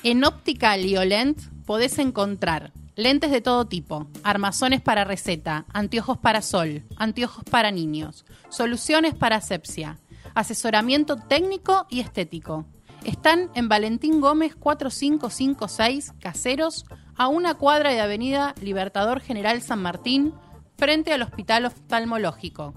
En 0.01 0.23
Óptica 0.23 0.75
Liolent 0.77 1.39
podés 1.67 1.99
encontrar 1.99 2.71
lentes 2.95 3.31
de 3.31 3.41
todo 3.41 3.65
tipo, 3.65 4.07
armazones 4.23 4.81
para 4.81 5.03
receta, 5.03 5.65
anteojos 5.73 6.17
para 6.17 6.41
sol, 6.41 6.83
anteojos 6.97 7.43
para 7.45 7.71
niños, 7.71 8.25
soluciones 8.49 9.13
para 9.15 9.37
asepsia, 9.37 9.97
asesoramiento 10.33 11.17
técnico 11.17 11.85
y 11.89 11.99
estético. 12.01 12.65
Están 13.03 13.49
en 13.55 13.67
Valentín 13.67 14.21
Gómez 14.21 14.55
4556 14.55 16.13
Caseros, 16.19 16.85
a 17.15 17.27
una 17.27 17.55
cuadra 17.55 17.91
de 17.91 17.99
Avenida 17.99 18.55
Libertador 18.61 19.21
General 19.21 19.61
San 19.61 19.81
Martín, 19.81 20.33
frente 20.77 21.13
al 21.13 21.21
Hospital 21.21 21.65
Oftalmológico. 21.65 22.73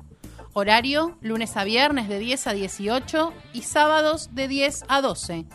Horario, 0.53 1.19
lunes 1.21 1.57
a 1.57 1.65
viernes 1.65 2.09
de 2.09 2.19
10 2.19 2.47
a 2.47 2.53
18 2.53 3.33
y 3.53 3.63
sábados 3.63 4.35
de 4.35 4.49
10 4.49 4.85
a 4.89 5.01
12. 5.01 5.47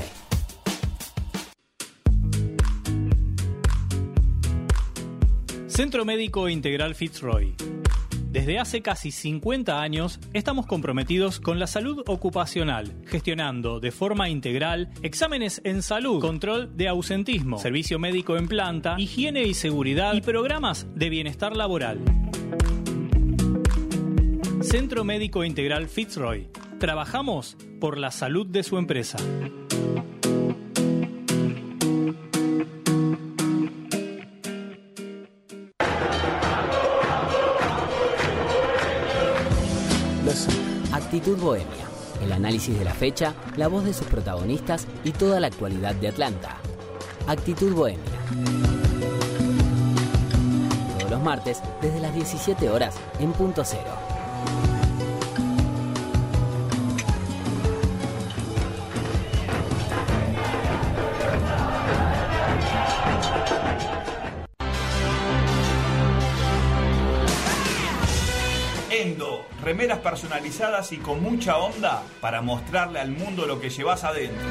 Centro 5.66 6.06
Médico 6.06 6.50
Integral 6.50 6.94
Fitzroy. 6.94 7.56
Desde 8.30 8.60
hace 8.60 8.84
casi 8.84 9.10
50 9.10 9.82
años 9.82 10.20
estamos 10.34 10.68
comprometidos 10.68 11.40
con 11.40 11.58
la 11.58 11.66
salud 11.66 12.04
ocupacional, 12.06 12.94
gestionando 13.08 13.80
de 13.80 13.92
forma 13.92 14.30
integral 14.30 14.92
exámenes 15.02 15.60
en 15.64 15.82
salud, 15.82 16.22
control 16.22 16.78
de 16.78 16.90
ausentismo, 16.90 17.58
servicio 17.58 17.98
médico 17.98 18.38
en 18.38 18.48
planta, 18.48 18.98
higiene 19.00 19.46
y 19.46 19.56
seguridad 19.56 20.14
y 20.14 20.22
programas 20.22 20.86
de 20.94 21.10
bienestar 21.10 21.58
laboral. 21.58 22.00
Centro 24.62 25.04
Médico 25.04 25.44
Integral 25.44 25.88
Fitzroy 25.88 26.52
Trabajamos 26.84 27.56
por 27.80 27.98
la 27.98 28.12
salud 28.12 28.46
de 28.46 28.62
su 28.62 28.78
empresa. 28.78 29.18
Actitud 40.92 41.38
Bohemia. 41.38 41.66
El 42.22 42.34
análisis 42.34 42.78
de 42.78 42.84
la 42.84 42.94
fecha, 42.94 43.34
la 43.56 43.70
voz 43.70 43.86
de 43.86 43.94
sus 43.94 44.08
protagonistas 44.08 44.86
y 45.06 45.12
toda 45.12 45.40
la 45.40 45.48
actualidad 45.48 45.96
de 45.96 46.10
Atlanta. 46.10 46.58
Actitud 47.28 47.74
Bohemia. 47.74 48.04
Todos 50.98 51.12
los 51.12 51.22
martes 51.22 51.62
desde 51.82 52.02
las 52.02 52.14
17 52.14 52.70
horas 52.70 52.98
en 53.22 53.32
punto 53.32 53.64
cero. 53.64 54.13
Remeras 69.74 70.02
personalizadas 70.02 70.92
y 70.92 70.98
con 70.98 71.24
mucha 71.24 71.58
onda 71.58 72.04
para 72.22 72.44
mostrarle 72.44 73.00
al 73.00 73.10
mundo 73.10 73.48
lo 73.48 73.60
que 73.60 73.72
llevas 73.72 74.04
adentro. 74.04 74.46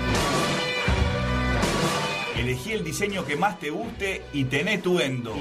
Elegí 2.37 2.73
el 2.73 2.83
diseño 2.83 3.25
que 3.25 3.37
más 3.37 3.61
te 3.61 3.71
guste 3.71 4.25
y 4.33 4.43
tené 4.47 4.79
tu 4.79 4.99
endo. 4.99 5.37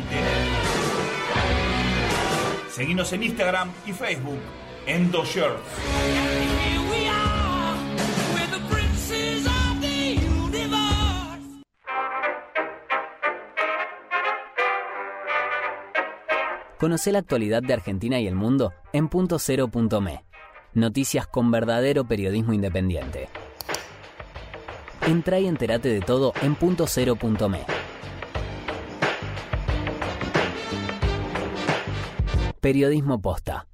Seguinos 2.70 3.12
en 3.14 3.24
Instagram 3.24 3.72
y 3.88 3.94
Facebook, 3.94 4.40
Endo 4.86 5.26
Shirts. 5.26 6.81
Conoce 16.82 17.12
la 17.12 17.20
actualidad 17.20 17.62
de 17.62 17.74
Argentina 17.74 18.20
y 18.20 18.26
el 18.26 18.34
mundo 18.34 18.74
en 18.92 19.08
punto 19.08 19.38
.me. 20.02 20.26
Noticias 20.74 21.28
con 21.28 21.52
verdadero 21.52 22.06
periodismo 22.06 22.54
independiente. 22.54 23.30
Entra 25.06 25.38
y 25.38 25.46
entérate 25.46 25.90
de 25.90 26.02
todo 26.02 26.34
en 26.42 26.56
punto 26.56 26.88
.me. 27.50 27.60
Periodismo 32.60 33.22
posta. 33.22 33.68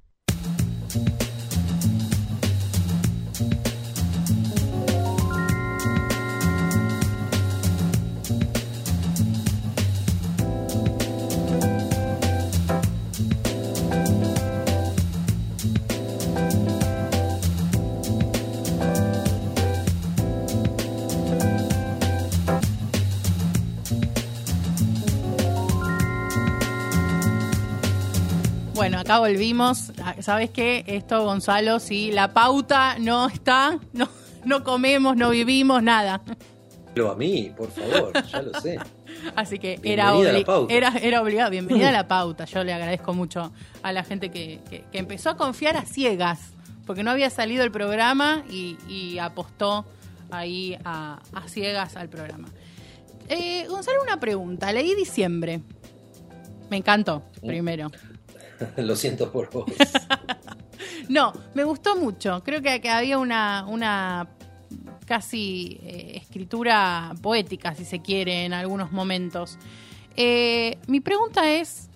Acá 29.08 29.20
volvimos. 29.20 29.90
Ah, 30.04 30.16
¿Sabes 30.20 30.50
qué? 30.50 30.84
Esto, 30.86 31.24
Gonzalo, 31.24 31.80
si 31.80 32.12
la 32.12 32.34
pauta 32.34 32.98
no 32.98 33.26
está, 33.28 33.78
no, 33.94 34.06
no 34.44 34.62
comemos, 34.62 35.16
no 35.16 35.30
vivimos, 35.30 35.82
nada. 35.82 36.20
Pero 36.92 37.10
a 37.10 37.14
mí, 37.16 37.50
por 37.56 37.70
favor, 37.70 38.12
ya 38.30 38.42
lo 38.42 38.60
sé. 38.60 38.78
Así 39.34 39.58
que 39.58 39.80
era, 39.82 40.12
era, 40.68 40.92
era 40.98 41.22
obligado. 41.22 41.50
Bienvenida 41.50 41.88
a 41.88 41.92
la 41.92 42.06
pauta. 42.06 42.44
Yo 42.44 42.62
le 42.64 42.74
agradezco 42.74 43.14
mucho 43.14 43.50
a 43.82 43.92
la 43.92 44.04
gente 44.04 44.30
que, 44.30 44.60
empezó 44.92 45.30
a 45.30 45.36
confiar 45.38 45.78
a 45.78 45.86
ciegas, 45.86 46.40
porque 46.84 47.02
no 47.02 47.10
había 47.10 47.30
salido 47.30 47.64
el 47.64 47.70
programa 47.70 48.44
y, 48.50 49.16
apostó 49.18 49.86
ahí 50.30 50.76
a, 50.84 51.18
ciegas 51.46 51.96
al 51.96 52.10
programa. 52.10 52.48
Eh, 53.30 53.64
Gonzalo, 53.70 54.02
una 54.02 54.20
pregunta. 54.20 54.70
Leí 54.70 54.94
diciembre. 54.94 55.62
Me 56.68 56.76
encantó, 56.76 57.22
primero. 57.40 57.90
Lo 58.76 58.96
siento 58.96 59.30
por 59.30 59.50
vos. 59.50 59.66
no, 61.08 61.32
me 61.54 61.64
gustó 61.64 61.96
mucho. 61.96 62.42
Creo 62.44 62.62
que, 62.62 62.88
había 62.88 63.18
una, 63.18 63.64
una 63.66 64.28
casi 65.06 65.78
eh, 65.82 66.12
escritura 66.16 67.12
poética, 67.22 67.74
si 67.74 67.84
se 67.84 68.00
quiere, 68.00 68.44
en 68.44 68.52
algunos 68.52 68.92
momentos. 68.92 69.58
Eh, 70.16 70.78
mi 70.86 71.00
pregunta 71.00 71.50
es, 71.50 71.88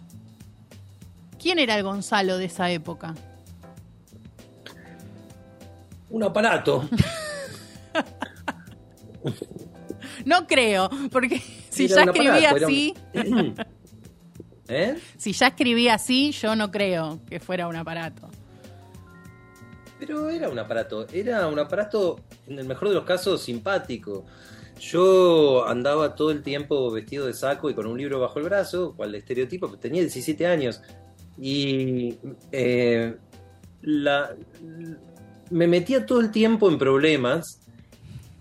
¿quién 1.41 1.59
era 1.59 1.77
el 1.77 1.83
Gonzalo 1.83 2.39
de 2.39 2.47
esa 2.47 2.71
época? 2.71 3.15
Un 6.11 6.23
aparato. 6.23 6.89
No 10.25 10.47
creo, 10.47 10.89
porque 11.11 11.43
si 11.71 11.89
ya 11.89 12.03
escribí 12.03 12.45
así. 12.45 12.95
¿Eh? 14.69 14.97
Si 15.17 15.33
ya 15.33 15.49
escribí 15.49 15.89
así, 15.89 16.33
yo 16.33 16.57
no 16.57 16.71
creo 16.71 17.21
que 17.29 17.41
fuera 17.41 17.69
un 17.69 17.77
aparato. 17.77 18.29
Pero 19.99 20.29
era 20.31 20.49
un 20.49 20.59
aparato, 20.59 21.07
era 21.13 21.47
un 21.47 21.59
aparato, 21.59 22.21
en 22.47 22.59
el 22.59 22.67
mejor 22.67 22.89
de 22.89 22.95
los 22.95 23.05
casos, 23.05 23.43
simpático. 23.43 24.25
Yo 24.81 25.65
andaba 25.69 26.15
todo 26.17 26.33
el 26.33 26.43
tiempo 26.43 26.91
vestido 26.91 27.27
de 27.27 27.35
saco 27.35 27.71
y 27.71 27.75
con 27.75 27.87
un 27.87 27.97
libro 27.97 28.19
bajo 28.19 28.39
el 28.41 28.47
brazo, 28.47 28.95
cual 28.97 29.15
estereotipo, 29.15 29.69
tenía 29.79 30.01
17 30.01 30.47
años. 30.47 30.83
Y 31.39 32.17
eh, 32.51 33.15
la, 33.83 34.35
me 35.51 35.67
metía 35.69 36.05
todo 36.05 36.21
el 36.21 36.31
tiempo 36.31 36.69
en 36.69 36.79
problemas 36.79 37.61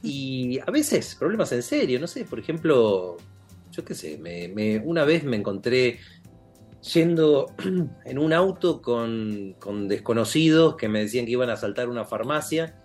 y 0.02 0.60
a 0.60 0.72
veces 0.72 1.16
problemas 1.16 1.52
en 1.52 1.62
serio, 1.62 2.00
no 2.00 2.08
sé, 2.08 2.26
por 2.26 2.40
ejemplo, 2.40 3.18
yo 3.72 3.84
qué 3.86 3.96
sé, 3.96 4.18
me, 4.18 4.80
una 4.80 5.06
vez 5.06 5.24
me 5.24 5.38
encontré 5.38 6.00
yendo 6.94 7.54
en 8.06 8.20
un 8.20 8.34
auto 8.34 8.82
con, 8.82 9.56
con, 9.60 9.88
desconocidos 9.88 10.76
que 10.76 10.90
me 10.90 11.00
decían 11.02 11.26
que 11.26 11.32
iban 11.32 11.50
a 11.50 11.54
asaltar 11.54 11.90
una 11.90 12.06
farmacia 12.06 12.76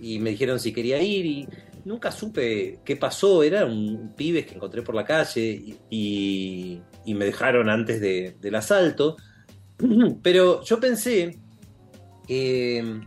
y 0.00 0.18
me 0.18 0.30
dijeron 0.30 0.58
si 0.60 0.72
quería 0.72 1.02
ir 1.02 1.26
y 1.26 1.48
nunca 1.84 2.12
supe 2.12 2.80
qué 2.84 2.96
pasó, 2.96 3.42
eran 3.42 3.70
un 3.70 4.14
pibes 4.14 4.46
que 4.46 4.54
encontré 4.54 4.82
por 4.82 4.94
la 4.94 5.04
calle 5.04 5.76
y, 5.90 6.80
me 7.06 7.24
dejaron 7.24 7.68
antes 7.68 8.00
del 8.00 8.54
asalto, 8.54 9.16
pero 10.22 10.62
yo 10.62 10.80
pensé 10.80 11.38
que, 12.26 13.00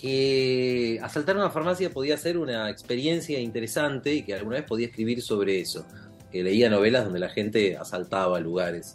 que 0.00 0.98
asaltar 1.02 1.36
una 1.36 1.50
farmacia 1.50 1.90
podía 1.90 2.16
ser 2.16 2.38
una 2.38 2.70
experiencia 2.70 3.38
interesante 3.38 4.14
y 4.14 4.22
que 4.22 4.34
alguna 4.34 4.56
vez 4.56 4.64
podía 4.64 4.86
escribir 4.86 5.20
sobre 5.20 5.60
eso, 5.60 5.86
que 6.30 6.42
leía 6.42 6.70
novelas 6.70 7.04
donde 7.04 7.18
la 7.18 7.28
gente 7.28 7.76
asaltaba 7.76 8.40
lugares. 8.40 8.94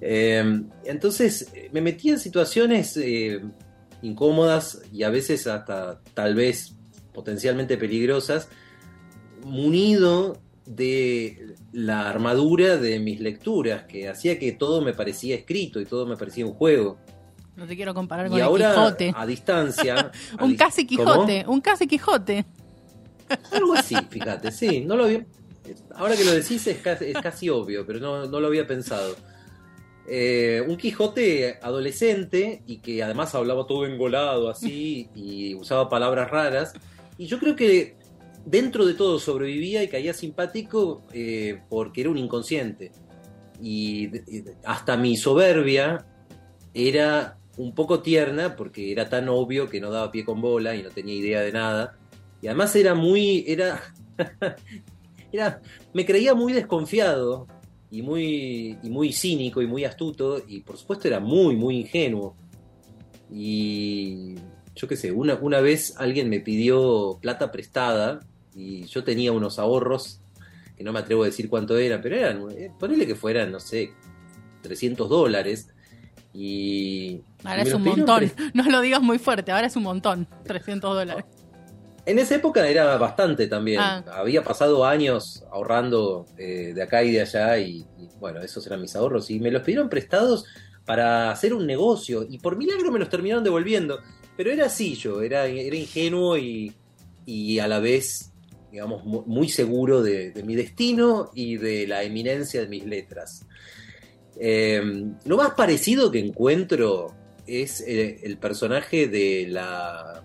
Eh, 0.00 0.62
entonces 0.84 1.52
me 1.72 1.80
metí 1.80 2.10
en 2.10 2.18
situaciones 2.18 2.96
eh, 2.98 3.40
incómodas 4.02 4.82
y 4.92 5.02
a 5.02 5.10
veces 5.10 5.46
hasta 5.46 6.00
tal 6.14 6.34
vez 6.34 6.76
potencialmente 7.12 7.76
peligrosas, 7.76 8.48
munido 9.42 10.40
de 10.66 11.54
la 11.72 12.08
armadura 12.08 12.76
de 12.76 12.98
mis 13.00 13.20
lecturas, 13.20 13.84
que 13.84 14.08
hacía 14.08 14.38
que 14.38 14.52
todo 14.52 14.82
me 14.82 14.92
parecía 14.92 15.34
escrito 15.34 15.80
y 15.80 15.86
todo 15.86 16.06
me 16.06 16.16
parecía 16.16 16.46
un 16.46 16.52
juego. 16.52 16.98
No 17.56 17.66
te 17.66 17.74
quiero 17.74 17.94
comparar 17.94 18.28
con 18.28 18.36
y 18.36 18.40
el 18.40 18.46
ahora, 18.46 18.74
Quijote. 18.74 19.12
A 19.16 19.26
distancia. 19.26 20.12
un 20.40 20.56
casi 20.56 20.86
Quijote, 20.86 21.44
un 21.48 21.60
casi 21.60 21.86
Quijote. 21.86 22.44
Algo 23.50 23.74
así, 23.74 23.96
fíjate, 24.08 24.52
sí, 24.52 24.82
no 24.82 24.96
lo 24.96 25.04
había. 25.04 25.26
Ahora 25.94 26.16
que 26.16 26.24
lo 26.24 26.32
decís 26.32 26.66
es 26.66 26.78
casi, 26.78 27.48
obvio, 27.48 27.84
pero 27.86 27.98
no, 27.98 28.26
no 28.26 28.40
lo 28.40 28.46
había 28.46 28.66
pensado. 28.66 29.16
Eh, 30.06 30.62
un 30.66 30.76
Quijote 30.76 31.58
adolescente 31.62 32.62
y 32.66 32.78
que 32.78 33.02
además 33.02 33.34
hablaba 33.34 33.66
todo 33.66 33.86
engolado 33.86 34.48
así 34.48 35.08
y 35.14 35.54
usaba 35.54 35.88
palabras 35.88 36.30
raras. 36.30 36.74
Y 37.18 37.26
yo 37.26 37.38
creo 37.38 37.56
que 37.56 37.96
dentro 38.44 38.86
de 38.86 38.94
todo 38.94 39.18
sobrevivía 39.18 39.82
y 39.82 39.88
caía 39.88 40.14
simpático 40.14 41.04
eh, 41.12 41.62
porque 41.68 42.02
era 42.02 42.10
un 42.10 42.18
inconsciente. 42.18 42.92
Y 43.60 44.10
hasta 44.64 44.96
mi 44.96 45.16
soberbia 45.16 46.06
era 46.74 47.35
un 47.56 47.74
poco 47.74 48.00
tierna 48.00 48.56
porque 48.56 48.92
era 48.92 49.08
tan 49.08 49.28
obvio 49.28 49.68
que 49.68 49.80
no 49.80 49.90
daba 49.90 50.10
pie 50.10 50.24
con 50.24 50.40
bola 50.40 50.74
y 50.74 50.82
no 50.82 50.90
tenía 50.90 51.14
idea 51.14 51.40
de 51.40 51.52
nada. 51.52 51.96
Y 52.42 52.48
además 52.48 52.74
era 52.76 52.94
muy, 52.94 53.44
era, 53.46 53.82
era 55.32 55.60
me 55.94 56.04
creía 56.04 56.34
muy 56.34 56.52
desconfiado 56.52 57.46
y 57.90 58.02
muy, 58.02 58.78
y 58.82 58.90
muy 58.90 59.12
cínico 59.12 59.62
y 59.62 59.66
muy 59.66 59.84
astuto 59.84 60.42
y 60.46 60.60
por 60.60 60.76
supuesto 60.76 61.08
era 61.08 61.20
muy, 61.20 61.56
muy 61.56 61.78
ingenuo. 61.78 62.36
Y 63.30 64.34
yo 64.74 64.86
qué 64.86 64.96
sé, 64.96 65.10
una, 65.12 65.34
una 65.34 65.60
vez 65.60 65.94
alguien 65.96 66.28
me 66.28 66.40
pidió 66.40 67.18
plata 67.20 67.50
prestada 67.50 68.20
y 68.54 68.84
yo 68.84 69.04
tenía 69.04 69.32
unos 69.32 69.58
ahorros 69.58 70.20
que 70.76 70.84
no 70.84 70.92
me 70.92 70.98
atrevo 70.98 71.22
a 71.22 71.26
decir 71.26 71.48
cuánto 71.48 71.76
eran, 71.78 72.02
pero 72.02 72.16
eran, 72.16 72.50
eh, 72.50 72.70
ponele 72.78 73.06
que 73.06 73.14
fueran, 73.14 73.50
no 73.50 73.60
sé, 73.60 73.92
300 74.62 75.08
dólares. 75.08 75.68
Y. 76.34 77.22
Ahora 77.46 77.62
es 77.62 77.72
un 77.72 77.82
montón. 77.82 78.32
No 78.54 78.64
lo 78.64 78.80
digas 78.80 79.02
muy 79.02 79.18
fuerte, 79.18 79.52
ahora 79.52 79.66
es 79.66 79.76
un 79.76 79.84
montón. 79.84 80.26
300 80.44 80.94
dólares. 80.94 81.24
En 82.06 82.20
esa 82.20 82.36
época 82.36 82.66
era 82.68 82.96
bastante 82.98 83.48
también. 83.48 83.80
Ah. 83.80 84.04
Había 84.12 84.44
pasado 84.44 84.84
años 84.84 85.44
ahorrando 85.50 86.26
eh, 86.38 86.72
de 86.72 86.82
acá 86.82 87.02
y 87.02 87.10
de 87.10 87.22
allá 87.22 87.58
y, 87.58 87.84
bueno, 88.20 88.40
esos 88.40 88.64
eran 88.66 88.80
mis 88.80 88.94
ahorros. 88.94 89.28
Y 89.30 89.40
me 89.40 89.50
los 89.50 89.62
pidieron 89.62 89.88
prestados 89.88 90.44
para 90.84 91.32
hacer 91.32 91.52
un 91.52 91.66
negocio 91.66 92.24
y 92.28 92.38
por 92.38 92.56
milagro 92.56 92.92
me 92.92 93.00
los 93.00 93.08
terminaron 93.08 93.42
devolviendo. 93.42 94.00
Pero 94.36 94.52
era 94.52 94.66
así 94.66 94.94
yo, 94.94 95.20
era, 95.20 95.46
era 95.46 95.74
ingenuo 95.74 96.38
y, 96.38 96.72
y 97.24 97.58
a 97.58 97.66
la 97.66 97.80
vez, 97.80 98.32
digamos, 98.70 99.04
muy 99.04 99.48
seguro 99.48 100.00
de, 100.00 100.32
mi 100.44 100.54
destino 100.54 101.30
y 101.34 101.56
de 101.56 101.88
la 101.88 102.04
eminencia 102.04 102.60
de 102.60 102.68
mis 102.68 102.86
letras. 102.86 103.44
Eh, 104.38 104.80
lo 105.24 105.36
más 105.36 105.54
parecido 105.54 106.12
que 106.12 106.20
encuentro 106.20 107.15
es 107.46 107.80
eh, 107.80 108.20
el 108.22 108.38
personaje 108.38 109.08
de 109.08 109.46
la 109.48 110.24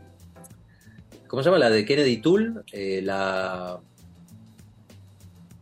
¿Cómo 1.31 1.41
se 1.41 1.47
llama? 1.47 1.59
La 1.59 1.69
de 1.69 1.85
Kennedy 1.85 2.17
Tool, 2.17 2.61
eh, 2.73 3.01
la, 3.01 3.79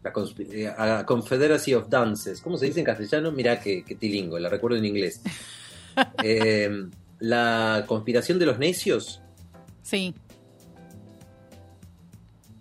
la 0.01 0.13
eh, 0.51 1.03
Confederacy 1.05 1.75
of 1.75 1.89
Dances. 1.89 2.41
¿Cómo 2.41 2.57
se 2.57 2.65
dice 2.65 2.79
en 2.79 2.87
castellano? 2.87 3.31
Mira 3.31 3.59
que, 3.59 3.83
tilingo, 3.99 4.39
la 4.39 4.49
recuerdo 4.49 4.77
en 4.77 4.85
inglés. 4.85 5.21
Eh, 6.23 6.87
la 7.19 7.83
conspiración 7.85 8.39
de 8.39 8.45
los 8.45 8.57
necios. 8.57 9.21
Sí. 9.81 10.15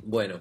Bueno. 0.05 0.41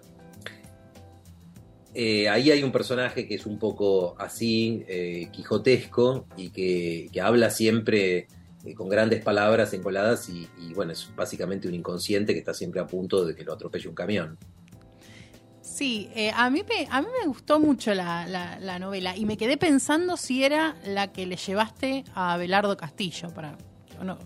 ahí 1.95 2.49
hay 2.49 2.63
un 2.63 2.71
personaje 2.71 3.27
que 3.27 3.35
es 3.35 3.45
un 3.45 3.59
poco 3.59 4.15
así, 4.17 4.83
quijotesco, 5.31 6.25
y 6.35 6.49
que, 6.49 7.07
que 7.11 7.21
habla 7.21 7.51
siempre 7.51 8.27
eh, 8.67 8.75
con 8.75 8.89
grandes 8.89 9.23
palabras 9.23 9.73
encoladas 9.73 10.29
y, 10.29 10.47
bueno, 10.73 10.91
es 10.91 11.09
básicamente 11.15 11.67
un 11.67 11.73
inconsciente 11.73 12.33
que 12.33 12.39
está 12.39 12.53
siempre 12.53 12.81
a 12.81 12.87
punto 12.87 13.25
de 13.25 13.33
que 13.33 13.43
lo 13.43 13.53
atropelle 13.53 13.87
un 13.87 13.95
camión. 13.95 14.37
Sí, 15.61 16.09
eh, 16.15 16.31
a, 16.35 16.49
mí 16.49 16.63
me, 16.67 16.87
a 16.89 17.01
mí 17.01 17.07
me 17.21 17.27
gustó 17.27 17.59
mucho 17.59 17.93
la, 17.93 18.77
novela 18.79 19.15
y 19.15 19.25
me 19.25 19.37
quedé 19.37 19.57
pensando 19.57 20.17
si 20.17 20.43
era 20.43 20.75
la 20.85 21.11
que 21.13 21.25
le 21.25 21.37
llevaste 21.37 22.03
a 22.13 22.33
Abelardo 22.33 22.75
Castillo, 22.75 23.29
para 23.33 23.57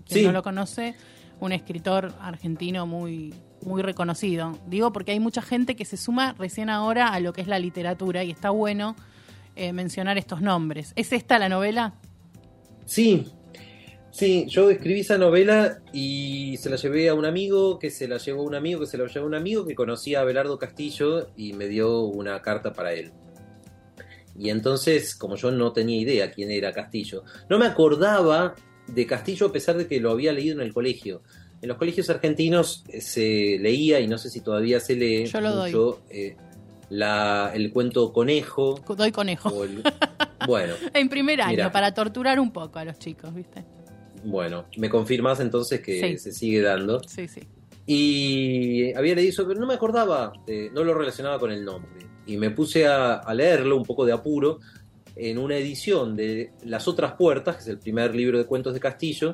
quien 0.08 0.26
no 0.26 0.32
lo 0.32 0.44
conoce, 0.44 0.96
un 1.40 1.52
escritor 1.52 2.14
argentino 2.20 2.88
muy, 2.88 3.34
muy 3.64 3.82
reconocido. 3.82 4.58
Digo 4.68 4.92
porque 4.92 5.12
hay 5.12 5.20
mucha 5.20 5.42
gente 5.42 5.76
que 5.76 5.86
se 5.86 5.98
suma 5.98 6.34
recién 6.34 6.70
ahora 6.70 7.10
a 7.10 7.20
lo 7.20 7.34
que 7.34 7.42
es 7.42 7.48
la 7.48 7.60
literatura 7.60 8.24
y 8.24 8.32
está 8.32 8.50
bueno 8.50 8.96
eh, 9.56 9.74
mencionar 9.74 10.18
estos 10.18 10.42
nombres. 10.42 10.94
¿Es 10.96 11.12
esta 11.12 11.38
la 11.38 11.50
novela? 11.50 11.94
Sí, 12.86 13.28
Sí, 14.12 14.46
yo 14.48 14.70
escribí 14.70 15.00
esa 15.00 15.18
novela 15.18 15.80
y 15.94 16.58
se 16.58 16.70
la 16.70 16.76
llevé 16.76 17.08
a 17.08 17.14
un 17.14 17.26
amigo, 17.26 17.80
que 17.80 17.90
se 17.90 18.10
la 18.10 18.18
llevó 18.18 18.42
a 18.42 18.46
un 18.46 18.56
amigo, 18.56 18.82
que 18.82 18.86
se 18.86 18.98
la 18.98 19.08
llevó 19.08 19.26
a 19.26 19.28
un 19.28 19.36
amigo 19.36 19.66
que 19.66 19.74
conocía 19.74 20.20
a 20.20 20.26
Belardo 20.26 20.60
Castillo 20.60 21.30
y 21.38 21.54
me 21.54 21.68
dio 21.68 22.02
una 22.02 22.42
carta 22.42 22.74
para 22.74 22.94
él. 22.94 23.12
Y 24.38 24.50
entonces, 24.50 25.16
como 25.16 25.36
yo 25.38 25.52
no 25.52 25.72
tenía 25.72 26.00
idea 26.00 26.32
quién 26.32 26.52
era 26.52 26.74
Castillo, 26.74 27.24
no 27.50 27.58
me 27.58 27.66
acordaba 27.66 28.56
de 28.88 29.06
Castillo 29.06 29.48
a 29.48 29.52
pesar 29.52 29.78
de 29.78 29.88
que 29.88 30.02
lo 30.02 30.12
había 30.12 30.34
leído 30.34 30.56
en 30.56 30.62
el 30.62 30.74
colegio. 30.74 31.22
En 31.62 31.70
los 31.70 31.78
colegios 31.78 32.10
argentinos 32.10 32.84
eh, 32.90 33.00
se 33.00 33.58
leía, 33.60 34.00
y 34.02 34.08
no 34.08 34.18
sé 34.18 34.30
si 34.30 34.42
todavía 34.42 34.80
se 34.80 34.96
lee 34.96 35.26
yo 35.26 35.40
lo 35.40 35.56
mucho, 35.56 36.02
eh, 36.10 36.36
la, 36.90 37.52
el 37.54 37.72
cuento 37.72 38.12
Conejo. 38.12 38.84
Doy 38.98 39.12
Conejo. 39.12 39.52
bueno. 40.46 40.74
en 40.94 41.08
primer 41.08 41.42
año, 41.42 41.72
para 41.72 41.94
torturar 41.94 42.40
un 42.40 42.52
poco 42.52 42.80
a 42.80 42.86
los 42.86 43.00
chicos, 43.00 43.34
¿viste? 43.34 43.64
Bueno, 44.24 44.66
me 44.78 44.90
confirmas 44.90 45.40
entonces 45.40 45.82
que 45.82 46.18
se 46.18 46.32
sigue 46.32 46.62
dando. 46.62 47.02
Sí, 47.04 47.28
sí. 47.28 47.42
Y 47.86 48.94
había 48.94 49.16
leído 49.16 49.32
eso, 49.32 49.48
pero 49.48 49.60
no 49.60 49.68
me 49.68 49.74
acordaba, 49.74 50.34
no 50.74 50.84
lo 50.84 50.94
relacionaba 50.94 51.40
con 51.40 51.52
el 51.52 51.66
nombre. 51.66 52.06
Y 52.26 52.38
me 52.38 52.52
puse 52.52 52.88
a, 52.88 53.22
leerlo 53.34 53.76
un 53.76 53.84
poco 53.84 54.06
de 54.06 54.14
apuro 54.14 54.60
en 55.16 55.38
una 55.38 55.58
edición 55.58 56.16
de 56.16 56.52
Las 56.64 56.88
otras 56.88 57.14
puertas, 57.14 57.56
que 57.56 57.62
es 57.64 57.68
el 57.68 57.80
primer 57.80 58.16
libro 58.16 58.38
de 58.38 58.46
cuentos 58.46 58.74
de 58.74 58.80
Castillo, 58.80 59.34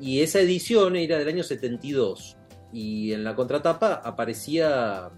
y 0.00 0.20
esa 0.20 0.40
edición 0.40 0.96
era 0.96 1.18
del 1.18 1.28
año 1.28 1.42
72. 1.42 2.36
Y 2.72 3.12
en 3.12 3.24
la 3.24 3.34
contratapa 3.34 3.94
aparecía 3.94 5.10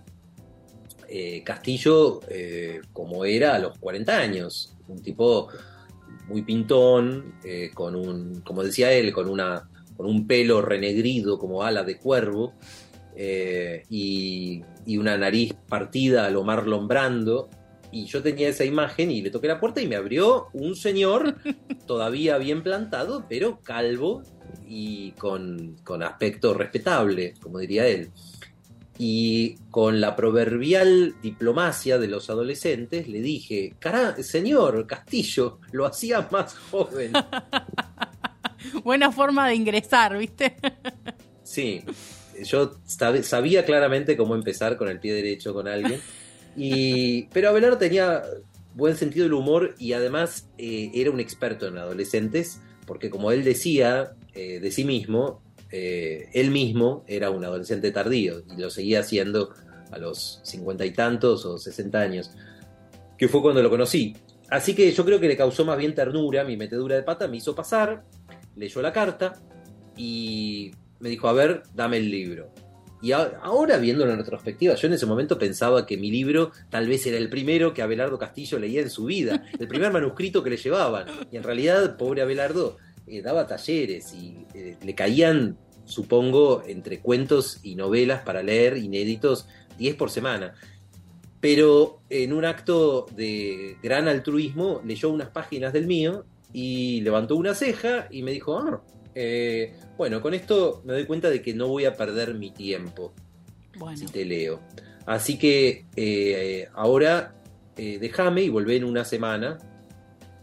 eh, 1.08 1.42
Castillo 1.44 2.20
eh, 2.28 2.80
como 2.92 3.24
era 3.26 3.54
a 3.54 3.58
los 3.58 3.78
40 3.78 4.16
años, 4.16 4.74
un 4.88 5.02
tipo 5.02 5.48
muy 6.28 6.42
pintón, 6.42 7.34
eh, 7.44 7.70
con 7.74 7.94
un, 7.96 8.40
como 8.42 8.62
decía 8.62 8.92
él, 8.92 9.12
con, 9.12 9.28
una, 9.28 9.68
con 9.96 10.06
un 10.06 10.26
pelo 10.26 10.62
renegrido 10.62 11.38
como 11.38 11.62
ala 11.62 11.84
de 11.84 11.98
cuervo, 11.98 12.54
eh, 13.16 13.84
y, 13.90 14.62
y, 14.86 14.96
una 14.96 15.16
nariz 15.18 15.54
partida 15.68 16.26
a 16.26 16.30
lo 16.30 16.44
Marlon 16.44 16.88
Brando. 16.88 17.48
Y 17.94 18.06
yo 18.06 18.22
tenía 18.22 18.48
esa 18.48 18.64
imagen 18.64 19.10
y 19.10 19.20
le 19.20 19.30
toqué 19.30 19.48
la 19.48 19.60
puerta 19.60 19.82
y 19.82 19.86
me 19.86 19.96
abrió 19.96 20.46
un 20.54 20.74
señor 20.74 21.36
todavía 21.86 22.38
bien 22.38 22.62
plantado, 22.62 23.26
pero 23.28 23.60
calvo 23.60 24.22
y 24.66 25.10
con, 25.12 25.76
con 25.84 26.02
aspecto 26.02 26.54
respetable, 26.54 27.34
como 27.42 27.58
diría 27.58 27.86
él 27.86 28.10
y 29.04 29.56
con 29.72 30.00
la 30.00 30.14
proverbial 30.14 31.16
diplomacia 31.20 31.98
de 31.98 32.06
los 32.06 32.30
adolescentes 32.30 33.08
le 33.08 33.20
dije, 33.20 33.74
cara, 33.80 34.14
señor 34.22 34.86
Castillo, 34.86 35.58
lo 35.72 35.86
hacía 35.86 36.28
más 36.30 36.54
joven. 36.70 37.10
Buena 38.84 39.10
forma 39.10 39.48
de 39.48 39.56
ingresar, 39.56 40.16
¿viste? 40.16 40.54
sí, 41.42 41.82
yo 42.44 42.78
sabía 42.84 43.64
claramente 43.64 44.16
cómo 44.16 44.36
empezar 44.36 44.76
con 44.76 44.88
el 44.88 45.00
pie 45.00 45.14
derecho 45.14 45.52
con 45.52 45.66
alguien. 45.66 46.00
Y, 46.56 47.24
pero 47.32 47.48
Abelardo 47.48 47.78
tenía 47.78 48.22
buen 48.76 48.94
sentido 48.94 49.24
del 49.24 49.32
humor 49.32 49.74
y 49.80 49.94
además 49.94 50.48
eh, 50.58 50.92
era 50.94 51.10
un 51.10 51.18
experto 51.18 51.66
en 51.66 51.76
adolescentes, 51.76 52.60
porque 52.86 53.10
como 53.10 53.32
él 53.32 53.42
decía 53.42 54.12
eh, 54.32 54.60
de 54.60 54.70
sí 54.70 54.84
mismo, 54.84 55.41
eh, 55.72 56.28
él 56.34 56.50
mismo 56.50 57.04
era 57.08 57.30
un 57.30 57.44
adolescente 57.44 57.90
tardío 57.90 58.42
y 58.54 58.60
lo 58.60 58.70
seguía 58.70 59.00
haciendo 59.00 59.54
a 59.90 59.98
los 59.98 60.40
cincuenta 60.44 60.84
y 60.84 60.92
tantos 60.92 61.44
o 61.44 61.58
sesenta 61.58 62.00
años, 62.00 62.30
que 63.18 63.28
fue 63.28 63.42
cuando 63.42 63.62
lo 63.62 63.70
conocí. 63.70 64.14
Así 64.50 64.74
que 64.74 64.90
yo 64.92 65.04
creo 65.04 65.18
que 65.18 65.28
le 65.28 65.36
causó 65.36 65.64
más 65.64 65.78
bien 65.78 65.94
ternura, 65.94 66.44
mi 66.44 66.56
metedura 66.56 66.96
de 66.96 67.02
pata, 67.02 67.26
me 67.26 67.38
hizo 67.38 67.54
pasar, 67.54 68.04
leyó 68.54 68.82
la 68.82 68.92
carta 68.92 69.32
y 69.96 70.70
me 71.00 71.08
dijo, 71.08 71.28
a 71.28 71.32
ver, 71.32 71.62
dame 71.74 71.96
el 71.96 72.10
libro. 72.10 72.52
Y 73.00 73.10
ahora, 73.10 73.78
viéndolo 73.78 74.12
en 74.12 74.18
retrospectiva, 74.18 74.76
yo 74.76 74.86
en 74.86 74.94
ese 74.94 75.06
momento 75.06 75.36
pensaba 75.36 75.84
que 75.86 75.96
mi 75.96 76.08
libro 76.08 76.52
tal 76.70 76.86
vez 76.86 77.04
era 77.06 77.16
el 77.16 77.28
primero 77.28 77.74
que 77.74 77.82
Abelardo 77.82 78.16
Castillo 78.16 78.60
leía 78.60 78.80
en 78.80 78.90
su 78.90 79.06
vida, 79.06 79.44
el 79.58 79.66
primer 79.66 79.90
manuscrito 79.90 80.42
que 80.44 80.50
le 80.50 80.56
llevaban. 80.56 81.06
Y 81.32 81.36
en 81.36 81.42
realidad, 81.42 81.96
pobre 81.96 82.22
Abelardo, 82.22 82.76
eh, 83.06 83.22
daba 83.22 83.46
talleres 83.46 84.12
y 84.14 84.46
eh, 84.54 84.76
le 84.82 84.94
caían, 84.94 85.56
supongo, 85.84 86.62
entre 86.66 87.00
cuentos 87.00 87.60
y 87.62 87.74
novelas 87.74 88.22
para 88.22 88.42
leer 88.42 88.76
inéditos 88.76 89.48
10 89.78 89.96
por 89.96 90.10
semana. 90.10 90.54
Pero 91.40 92.00
en 92.08 92.32
un 92.32 92.44
acto 92.44 93.06
de 93.16 93.76
gran 93.82 94.06
altruismo 94.06 94.80
leyó 94.84 95.10
unas 95.10 95.30
páginas 95.30 95.72
del 95.72 95.86
mío 95.86 96.24
y 96.52 97.00
levantó 97.00 97.36
una 97.36 97.54
ceja 97.54 98.06
y 98.10 98.22
me 98.22 98.30
dijo, 98.30 98.56
ah, 98.58 98.82
eh, 99.14 99.74
bueno, 99.96 100.22
con 100.22 100.34
esto 100.34 100.82
me 100.84 100.92
doy 100.92 101.04
cuenta 101.06 101.30
de 101.30 101.42
que 101.42 101.54
no 101.54 101.68
voy 101.68 101.84
a 101.84 101.94
perder 101.94 102.34
mi 102.34 102.50
tiempo 102.52 103.12
si 103.96 104.06
te 104.06 104.24
leo. 104.24 104.60
Así 105.06 105.36
que 105.36 106.68
ahora 106.74 107.34
déjame 107.74 108.42
y 108.42 108.48
volvé 108.48 108.76
en 108.76 108.84
una 108.84 109.04
semana 109.04 109.58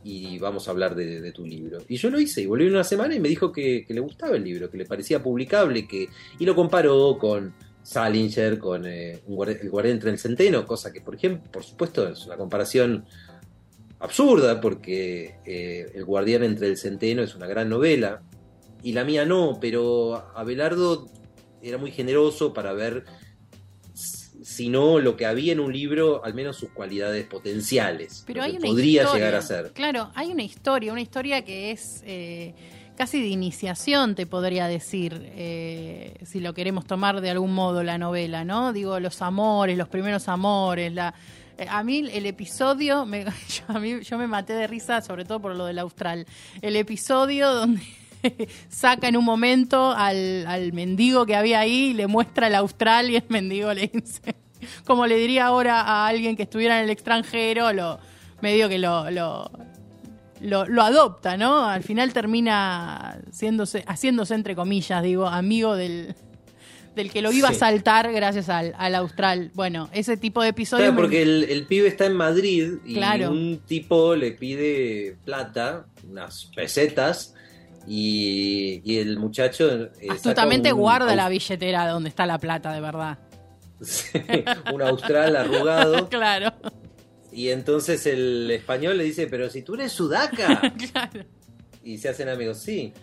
y 0.09 0.39
vamos 0.39 0.67
a 0.67 0.71
hablar 0.71 0.95
de, 0.95 1.31
tu 1.31 1.45
libro. 1.45 1.77
Y 1.87 1.97
yo 1.97 2.09
lo 2.09 2.19
hice 2.19 2.41
y 2.41 2.47
volví 2.47 2.67
una 2.67 2.83
semana 2.83 3.13
y 3.13 3.19
me 3.19 3.29
dijo 3.29 3.51
que, 3.51 3.85
le 3.87 3.99
gustaba 3.99 4.35
el 4.35 4.43
libro, 4.43 4.69
que 4.69 4.77
le 4.77 4.85
parecía 4.85 5.21
publicable, 5.21 5.87
que 5.87 6.09
y 6.39 6.45
lo 6.45 6.55
comparó 6.55 7.15
con 7.19 7.53
Salinger, 7.83 8.57
con 8.57 8.87
eh, 8.87 9.21
El 9.27 9.69
guardián 9.69 9.95
entre 9.95 10.09
el 10.09 10.17
centeno, 10.17 10.65
cosa 10.65 10.91
que, 10.91 11.01
por 11.01 11.13
ejemplo, 11.13 11.51
por 11.51 11.63
supuesto, 11.63 12.09
es 12.09 12.25
una 12.25 12.37
comparación 12.37 13.05
absurda, 13.99 14.59
porque 14.59 15.35
eh, 15.45 15.91
El 15.93 16.05
guardián 16.05 16.43
entre 16.43 16.67
el 16.67 16.77
centeno 16.77 17.21
es 17.21 17.35
una 17.35 17.45
gran 17.45 17.69
novela, 17.69 18.23
y 18.81 18.93
la 18.93 19.03
mía 19.03 19.25
no, 19.25 19.59
pero 19.61 20.31
Abelardo 20.35 21.05
era 21.61 21.77
muy 21.77 21.91
generoso 21.91 22.51
para 22.51 22.73
ver 22.73 23.03
sino 24.49 24.97
lo 24.97 25.15
que 25.15 25.27
había 25.27 25.53
en 25.53 25.59
un 25.59 25.71
libro, 25.71 26.25
al 26.25 26.33
menos 26.33 26.57
sus 26.57 26.71
cualidades 26.71 27.23
potenciales. 27.27 28.23
Pero 28.25 28.41
hay 28.41 28.57
podría 28.57 29.13
llegar 29.13 29.35
a 29.35 29.43
ser. 29.43 29.73
Claro, 29.73 30.09
hay 30.15 30.31
una 30.31 30.41
historia, 30.41 30.91
una 30.91 31.01
historia 31.01 31.45
que 31.45 31.69
es 31.69 32.01
eh, 32.03 32.55
casi 32.97 33.21
de 33.21 33.27
iniciación, 33.27 34.15
te 34.15 34.25
podría 34.25 34.67
decir, 34.67 35.21
eh, 35.35 36.15
si 36.25 36.39
lo 36.39 36.55
queremos 36.55 36.87
tomar 36.87 37.21
de 37.21 37.29
algún 37.29 37.53
modo 37.53 37.83
la 37.83 37.99
novela, 37.99 38.43
¿no? 38.43 38.73
Digo, 38.73 38.99
los 38.99 39.21
amores, 39.21 39.77
los 39.77 39.87
primeros 39.87 40.27
amores, 40.27 40.93
la 40.93 41.13
eh, 41.59 41.67
a 41.69 41.83
mí 41.83 42.09
el 42.11 42.25
episodio, 42.25 43.05
me, 43.05 43.25
yo, 43.47 43.63
a 43.67 43.79
mí, 43.79 44.01
yo 44.01 44.17
me 44.17 44.25
maté 44.25 44.53
de 44.53 44.65
risa, 44.65 45.01
sobre 45.01 45.25
todo 45.25 45.39
por 45.39 45.55
lo 45.55 45.67
del 45.67 45.77
austral. 45.77 46.25
El 46.63 46.75
episodio 46.75 47.53
donde 47.53 47.83
saca 48.69 49.07
en 49.07 49.17
un 49.17 49.25
momento 49.25 49.91
al, 49.91 50.45
al 50.47 50.73
mendigo 50.73 51.25
que 51.25 51.35
había 51.35 51.59
ahí, 51.59 51.93
le 51.93 52.07
muestra 52.07 52.47
el 52.47 52.55
austral 52.55 53.09
y 53.09 53.15
el 53.15 53.25
mendigo 53.29 53.73
le 53.73 53.87
dice, 53.93 54.35
como 54.85 55.07
le 55.07 55.17
diría 55.17 55.45
ahora 55.45 55.81
a 55.81 56.07
alguien 56.07 56.35
que 56.35 56.43
estuviera 56.43 56.79
en 56.79 56.85
el 56.85 56.89
extranjero, 56.89 57.73
lo 57.73 57.99
medio 58.41 58.69
que 58.69 58.79
lo, 58.79 59.09
lo, 59.11 59.51
lo, 60.41 60.81
adopta, 60.81 61.37
¿no? 61.37 61.65
Al 61.65 61.83
final 61.83 62.13
termina 62.13 63.19
haciéndose, 63.29 63.83
haciéndose, 63.87 64.35
entre 64.35 64.55
comillas, 64.55 65.03
digo, 65.03 65.27
amigo 65.27 65.75
del, 65.75 66.15
del 66.95 67.11
que 67.11 67.21
lo 67.21 67.31
iba 67.31 67.49
a 67.49 67.53
saltar 67.53 68.11
gracias 68.11 68.49
al, 68.49 68.73
al, 68.77 68.95
austral. 68.95 69.51
Bueno, 69.53 69.89
ese 69.93 70.17
tipo 70.17 70.41
de 70.41 70.49
episodios. 70.49 70.89
Claro, 70.89 71.01
porque 71.01 71.21
el, 71.21 71.43
el, 71.45 71.65
pibe 71.65 71.87
está 71.87 72.05
en 72.05 72.13
Madrid 72.13 72.73
y 72.85 72.97
un 73.23 73.59
tipo 73.65 74.15
le 74.15 74.31
pide 74.31 75.17
plata, 75.25 75.85
unas 76.07 76.49
pesetas, 76.55 77.35
y, 77.87 78.97
el 78.97 79.17
muchacho. 79.17 79.83
Eh, 79.99 80.07
Astutamente 80.09 80.71
guarda 80.71 81.15
la 81.15 81.29
billetera 81.29 81.87
donde 81.87 82.09
está 82.09 82.25
la 82.25 82.37
plata, 82.37 82.73
de 82.73 82.81
verdad. 82.81 83.19
un 84.73 84.81
austral 84.81 85.35
arrugado. 85.35 86.09
claro. 86.09 86.53
Y 87.31 87.49
entonces 87.49 88.05
el 88.05 88.49
español 88.51 88.97
le 88.97 89.03
dice, 89.03 89.27
pero 89.27 89.49
si 89.49 89.61
tú 89.61 89.75
eres 89.75 89.91
sudaca. 89.91 90.73
claro. 90.91 91.25
Y 91.83 91.97
se 91.97 92.09
hacen 92.09 92.29
amigos, 92.29 92.59
sí. 92.59 92.93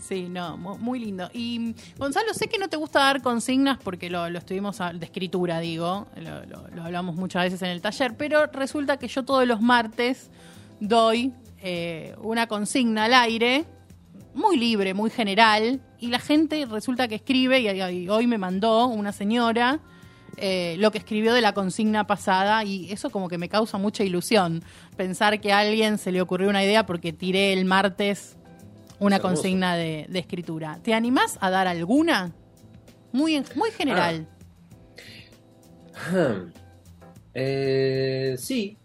Sí, 0.00 0.28
no, 0.28 0.58
muy 0.58 0.98
lindo. 0.98 1.30
Y 1.32 1.74
Gonzalo, 1.96 2.34
sé 2.34 2.48
que 2.48 2.58
no 2.58 2.68
te 2.68 2.76
gusta 2.76 2.98
dar 2.98 3.22
consignas 3.22 3.78
porque 3.82 4.10
lo, 4.10 4.26
estuvimos 4.26 4.78
de 4.78 5.04
escritura, 5.04 5.60
digo, 5.60 6.06
lo, 6.16 6.82
hablamos 6.82 7.16
muchas 7.16 7.44
veces 7.44 7.62
en 7.62 7.70
el 7.70 7.80
taller, 7.80 8.14
pero 8.14 8.46
resulta 8.48 8.98
que 8.98 9.08
yo 9.08 9.24
todos 9.24 9.46
los 9.46 9.62
martes 9.62 10.30
doy 10.78 11.32
eh, 11.66 12.14
una 12.22 12.46
consigna 12.46 13.04
al 13.04 13.14
aire 13.14 13.64
muy 14.34 14.58
libre, 14.58 14.92
muy 14.92 15.08
general, 15.08 15.80
y 15.98 16.08
la 16.08 16.18
gente 16.18 16.66
resulta 16.66 17.08
que 17.08 17.14
escribe, 17.14 17.60
y, 17.60 18.08
hoy 18.10 18.26
me 18.26 18.36
mandó 18.36 18.86
una 18.86 19.12
señora 19.12 19.80
eh, 20.36 20.76
lo 20.78 20.90
que 20.90 20.98
escribió 20.98 21.32
de 21.32 21.40
la 21.40 21.54
consigna 21.54 22.06
pasada, 22.06 22.62
y 22.64 22.92
eso 22.92 23.08
como 23.08 23.30
que 23.30 23.38
me 23.38 23.48
causa 23.48 23.78
mucha 23.78 24.04
ilusión, 24.04 24.62
pensar 24.98 25.40
que 25.40 25.54
a 25.54 25.60
alguien 25.60 25.96
se 25.96 26.12
le 26.12 26.20
ocurrió 26.20 26.50
una 26.50 26.62
idea 26.62 26.84
porque 26.84 27.14
tiré 27.14 27.54
el 27.54 27.64
martes 27.64 28.36
una 28.98 29.20
consigna 29.20 29.74
de, 29.74 30.06
escritura. 30.12 30.80
¿Te 30.82 30.92
animás 30.92 31.38
a 31.40 31.48
dar 31.48 31.66
alguna? 31.66 32.34
Muy, 33.10 33.42
muy 33.56 33.70
general. 33.70 34.28
Ah. 36.12 36.42
Eh, 37.36 38.36
sí, 38.38 38.78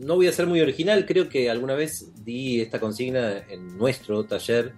no 0.00 0.16
voy 0.16 0.28
a 0.28 0.32
ser 0.32 0.46
muy 0.46 0.60
original, 0.60 1.06
creo 1.06 1.28
que 1.28 1.50
alguna 1.50 1.74
vez 1.74 2.12
di 2.24 2.60
esta 2.60 2.78
consigna 2.78 3.38
en 3.48 3.76
nuestro 3.76 4.24
taller, 4.24 4.72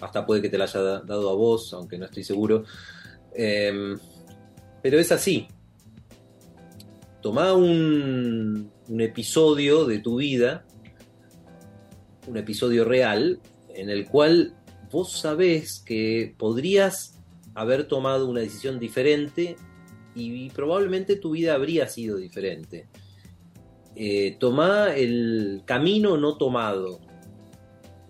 hasta 0.00 0.26
puede 0.26 0.42
que 0.42 0.48
te 0.48 0.58
la 0.58 0.64
haya 0.64 0.80
dado 0.80 1.30
a 1.30 1.34
vos, 1.34 1.72
aunque 1.72 1.96
no 1.96 2.06
estoy 2.06 2.24
seguro. 2.24 2.64
Em, 3.34 3.96
pero 4.82 4.98
es 4.98 5.12
así. 5.12 5.46
Tomá 7.22 7.54
un, 7.54 8.70
un 8.88 9.00
episodio 9.00 9.84
de 9.86 10.00
tu 10.00 10.16
vida, 10.16 10.64
un 12.26 12.36
episodio 12.36 12.84
real, 12.84 13.40
en 13.74 13.90
el 13.90 14.06
cual 14.08 14.54
vos 14.90 15.12
sabés 15.20 15.82
que 15.86 16.34
podrías 16.36 17.20
haber 17.54 17.86
tomado 17.86 18.28
una 18.28 18.40
decisión 18.40 18.78
diferente 18.78 19.56
y 20.14 20.50
probablemente 20.50 21.16
tu 21.16 21.30
vida 21.30 21.54
habría 21.54 21.88
sido 21.88 22.16
diferente 22.16 22.88
eh, 23.96 24.36
tomá 24.38 24.94
el 24.94 25.62
camino 25.64 26.16
no 26.16 26.36
tomado. 26.36 27.00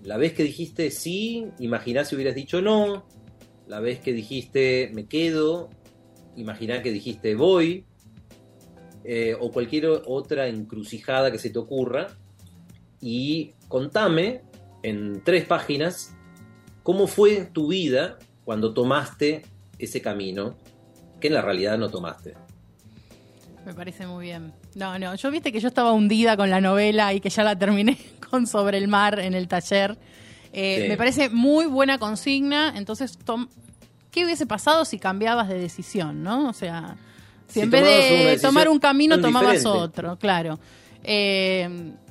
La 0.02 0.16
vez 0.16 0.32
que 0.32 0.42
dijiste 0.42 0.90
sí, 0.90 1.46
imaginá 1.58 2.04
si 2.04 2.14
hubieras 2.14 2.34
dicho 2.34 2.60
no. 2.62 3.06
La 3.66 3.80
vez 3.80 4.00
que 4.00 4.12
dijiste 4.12 4.90
me 4.94 5.06
quedo, 5.06 5.70
imaginá 6.36 6.82
que 6.82 6.90
dijiste 6.90 7.34
voy. 7.34 7.86
Eh, 9.06 9.36
o 9.38 9.50
cualquier 9.50 9.86
otra 10.06 10.48
encrucijada 10.48 11.30
que 11.30 11.38
se 11.38 11.50
te 11.50 11.58
ocurra. 11.58 12.08
Y 13.00 13.52
contame 13.68 14.42
en 14.82 15.22
tres 15.22 15.44
páginas 15.44 16.14
cómo 16.82 17.06
fue 17.06 17.48
tu 17.52 17.68
vida 17.68 18.18
cuando 18.44 18.72
tomaste 18.72 19.42
ese 19.78 20.00
camino 20.00 20.56
que 21.20 21.28
en 21.28 21.34
la 21.34 21.42
realidad 21.42 21.78
no 21.78 21.90
tomaste. 21.90 22.34
Me 23.64 23.72
parece 23.72 24.06
muy 24.06 24.26
bien. 24.26 24.52
No, 24.74 24.98
no, 24.98 25.14
yo 25.14 25.30
viste 25.30 25.50
que 25.52 25.60
yo 25.60 25.68
estaba 25.68 25.92
hundida 25.92 26.36
con 26.36 26.50
la 26.50 26.60
novela 26.60 27.14
y 27.14 27.20
que 27.20 27.30
ya 27.30 27.42
la 27.42 27.56
terminé 27.58 27.98
con 28.30 28.46
Sobre 28.46 28.78
el 28.78 28.88
Mar 28.88 29.18
en 29.18 29.34
el 29.34 29.48
taller. 29.48 29.96
Eh, 30.52 30.86
me 30.88 30.96
parece 30.96 31.30
muy 31.30 31.66
buena 31.66 31.98
consigna, 31.98 32.74
entonces 32.76 33.18
¿qué 34.12 34.24
hubiese 34.24 34.46
pasado 34.46 34.84
si 34.84 35.00
cambiabas 35.00 35.48
de 35.48 35.58
decisión, 35.58 36.22
no? 36.22 36.48
O 36.48 36.52
sea, 36.52 36.96
si, 37.48 37.60
en 37.60 37.70
vez 37.70 37.82
de 37.82 38.38
tomar 38.40 38.68
un 38.68 38.78
camino 38.78 39.20
tomabas 39.20 39.66
otro, 39.66 40.16
claro. 40.16 40.60
Eh, 41.02 41.68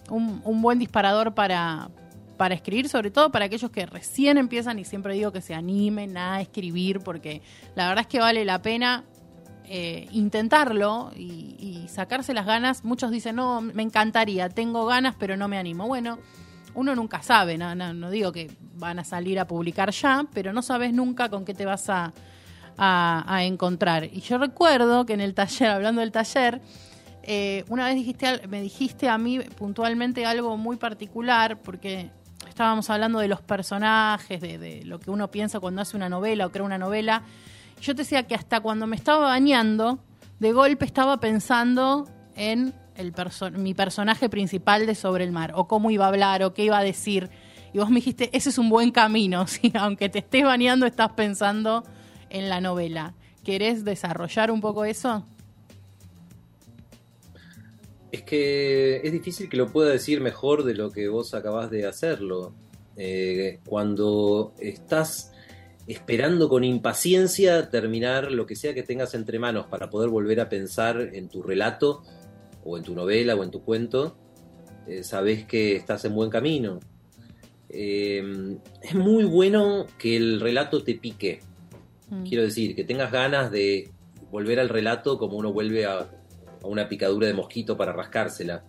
un, 0.09 0.41
un, 0.43 0.61
buen 0.61 0.77
disparador 0.77 1.33
para, 1.33 1.89
para 2.35 2.53
escribir, 2.53 2.89
sobre 2.89 3.11
todo 3.11 3.31
para 3.31 3.45
aquellos 3.45 3.71
que 3.71 3.85
recién 3.85 4.37
empiezan 4.37 4.77
y 4.77 4.83
siempre 4.83 5.13
digo 5.13 5.31
que 5.31 5.41
se 5.41 5.53
animen 5.53 6.17
a 6.17 6.41
escribir 6.41 6.99
porque 6.99 7.41
la 7.75 7.87
verdad 7.87 8.01
es 8.01 8.07
que 8.07 8.19
vale 8.19 8.43
la 8.43 8.61
pena 8.61 9.05
eh, 9.75 10.07
intentarlo 10.11 11.11
y, 11.15 11.87
sacarse 11.87 12.35
las 12.35 12.45
ganas. 12.45 12.83
Muchos 12.83 13.09
dicen, 13.09 13.37
no, 13.37 13.59
me 13.59 13.81
encantaría, 13.81 14.49
tengo 14.49 14.85
ganas, 14.85 15.15
pero 15.17 15.35
no 15.35 15.47
me 15.47 15.57
animo. 15.57 15.87
Bueno, 15.87 16.19
uno 16.75 16.93
nunca 16.95 17.23
sabe, 17.23 17.57
no, 17.57 17.73
no, 17.73 18.09
digo 18.11 18.31
que 18.31 18.51
van 18.75 18.99
a 18.99 19.03
salir 19.03 19.39
a 19.39 19.47
publicar 19.47 19.89
ya, 19.91 20.25
pero 20.31 20.53
no 20.53 20.61
sabes 20.61 20.93
nunca 20.93 21.29
con 21.29 21.43
qué 21.43 21.55
te 21.55 21.65
vas 21.65 21.89
a, 21.89 22.13
a, 22.77 23.43
encontrar. 23.45 24.05
Y 24.05 24.21
yo 24.21 24.37
recuerdo 24.37 25.07
que 25.07 25.13
en 25.13 25.21
el 25.21 25.33
taller, 25.33 25.69
hablando 25.69 26.01
del 26.01 26.11
taller, 26.11 26.61
eh, 27.23 27.65
una 27.67 27.85
vez 27.85 27.95
dijiste, 27.95 28.47
me 28.47 28.61
dijiste 28.61 29.09
a 29.09 29.17
mí 29.17 29.39
puntualmente 29.39 30.25
algo 30.27 30.55
muy 30.55 30.77
particular, 30.77 31.59
porque 31.61 32.11
estábamos 32.47 32.91
hablando 32.91 33.17
de 33.19 33.27
los 33.27 33.41
personajes, 33.41 34.39
de, 34.39 34.59
de, 34.59 34.85
lo 34.85 34.99
que 34.99 35.09
uno 35.09 35.31
piensa 35.31 35.59
cuando 35.59 35.81
hace 35.81 35.97
una 35.97 36.09
novela 36.09 36.45
o 36.45 36.51
crea 36.51 36.63
una 36.63 36.77
novela, 36.77 37.23
yo 37.81 37.95
te 37.95 38.03
decía 38.03 38.23
que 38.23 38.35
hasta 38.35 38.59
cuando 38.61 38.87
me 38.87 38.95
estaba 38.95 39.27
bañando, 39.27 39.99
de 40.39 40.51
golpe 40.51 40.85
estaba 40.85 41.19
pensando 41.19 42.07
en 42.35 42.73
el 42.95 43.13
mi 43.57 43.73
personaje 43.73 44.29
principal 44.29 44.85
de 44.85 44.95
Sobre 44.95 45.23
el 45.23 45.31
Mar, 45.31 45.53
o 45.55 45.67
cómo 45.67 45.91
iba 45.91 46.05
a 46.05 46.09
hablar, 46.09 46.43
o 46.43 46.53
qué 46.53 46.65
iba 46.65 46.77
a 46.77 46.83
decir. 46.83 47.29
Y 47.73 47.79
vos 47.79 47.89
me 47.89 47.95
dijiste, 47.95 48.29
ese 48.33 48.49
es 48.49 48.57
un 48.57 48.69
buen 48.69 48.91
camino, 48.91 49.47
¿sí? 49.47 49.71
aunque 49.75 50.09
te 50.09 50.19
estés 50.19 50.43
bañando, 50.43 50.85
estás 50.85 51.13
pensando 51.13 51.83
en 52.29 52.49
la 52.49 52.61
novela. 52.61 53.15
¿Querés 53.43 53.83
desarrollar 53.83 54.51
un 54.51 54.61
poco 54.61 54.85
eso? 54.85 55.25
Es 58.11 58.21
que 58.21 58.97
es 59.03 59.11
difícil 59.11 59.49
que 59.49 59.57
lo 59.57 59.71
pueda 59.71 59.91
decir 59.91 60.21
mejor 60.21 60.63
de 60.63 60.75
lo 60.75 60.91
que 60.91 61.07
vos 61.07 61.33
acabás 61.33 61.71
de 61.71 61.87
hacerlo. 61.87 62.53
Eh, 62.95 63.59
cuando 63.65 64.53
estás 64.59 65.32
esperando 65.87 66.47
con 66.49 66.63
impaciencia 66.63 67.69
terminar 67.69 68.31
lo 68.31 68.45
que 68.45 68.55
sea 68.55 68.73
que 68.73 68.83
tengas 68.83 69.13
entre 69.13 69.39
manos 69.39 69.67
para 69.67 69.89
poder 69.89 70.09
volver 70.09 70.39
a 70.39 70.49
pensar 70.49 71.09
en 71.13 71.27
tu 71.29 71.43
relato 71.43 72.03
o 72.63 72.77
en 72.77 72.83
tu 72.83 72.95
novela 72.95 73.35
o 73.35 73.43
en 73.43 73.51
tu 73.51 73.63
cuento, 73.63 74.17
eh, 74.87 75.03
sabes 75.03 75.45
que 75.45 75.75
estás 75.75 76.05
en 76.05 76.15
buen 76.15 76.29
camino. 76.29 76.79
Eh, 77.69 78.57
es 78.81 78.95
muy 78.95 79.25
bueno 79.25 79.85
que 79.97 80.15
el 80.15 80.39
relato 80.39 80.83
te 80.83 80.95
pique. 80.95 81.39
Mm. 82.09 82.23
Quiero 82.23 82.43
decir, 82.43 82.75
que 82.75 82.83
tengas 82.83 83.11
ganas 83.11 83.51
de 83.51 83.89
volver 84.31 84.59
al 84.59 84.69
relato 84.69 85.17
como 85.17 85.37
uno 85.37 85.51
vuelve 85.51 85.85
a, 85.85 85.99
a 85.99 86.67
una 86.67 86.87
picadura 86.87 87.27
de 87.27 87.33
mosquito 87.33 87.75
para 87.75 87.91
rascársela 87.91 88.63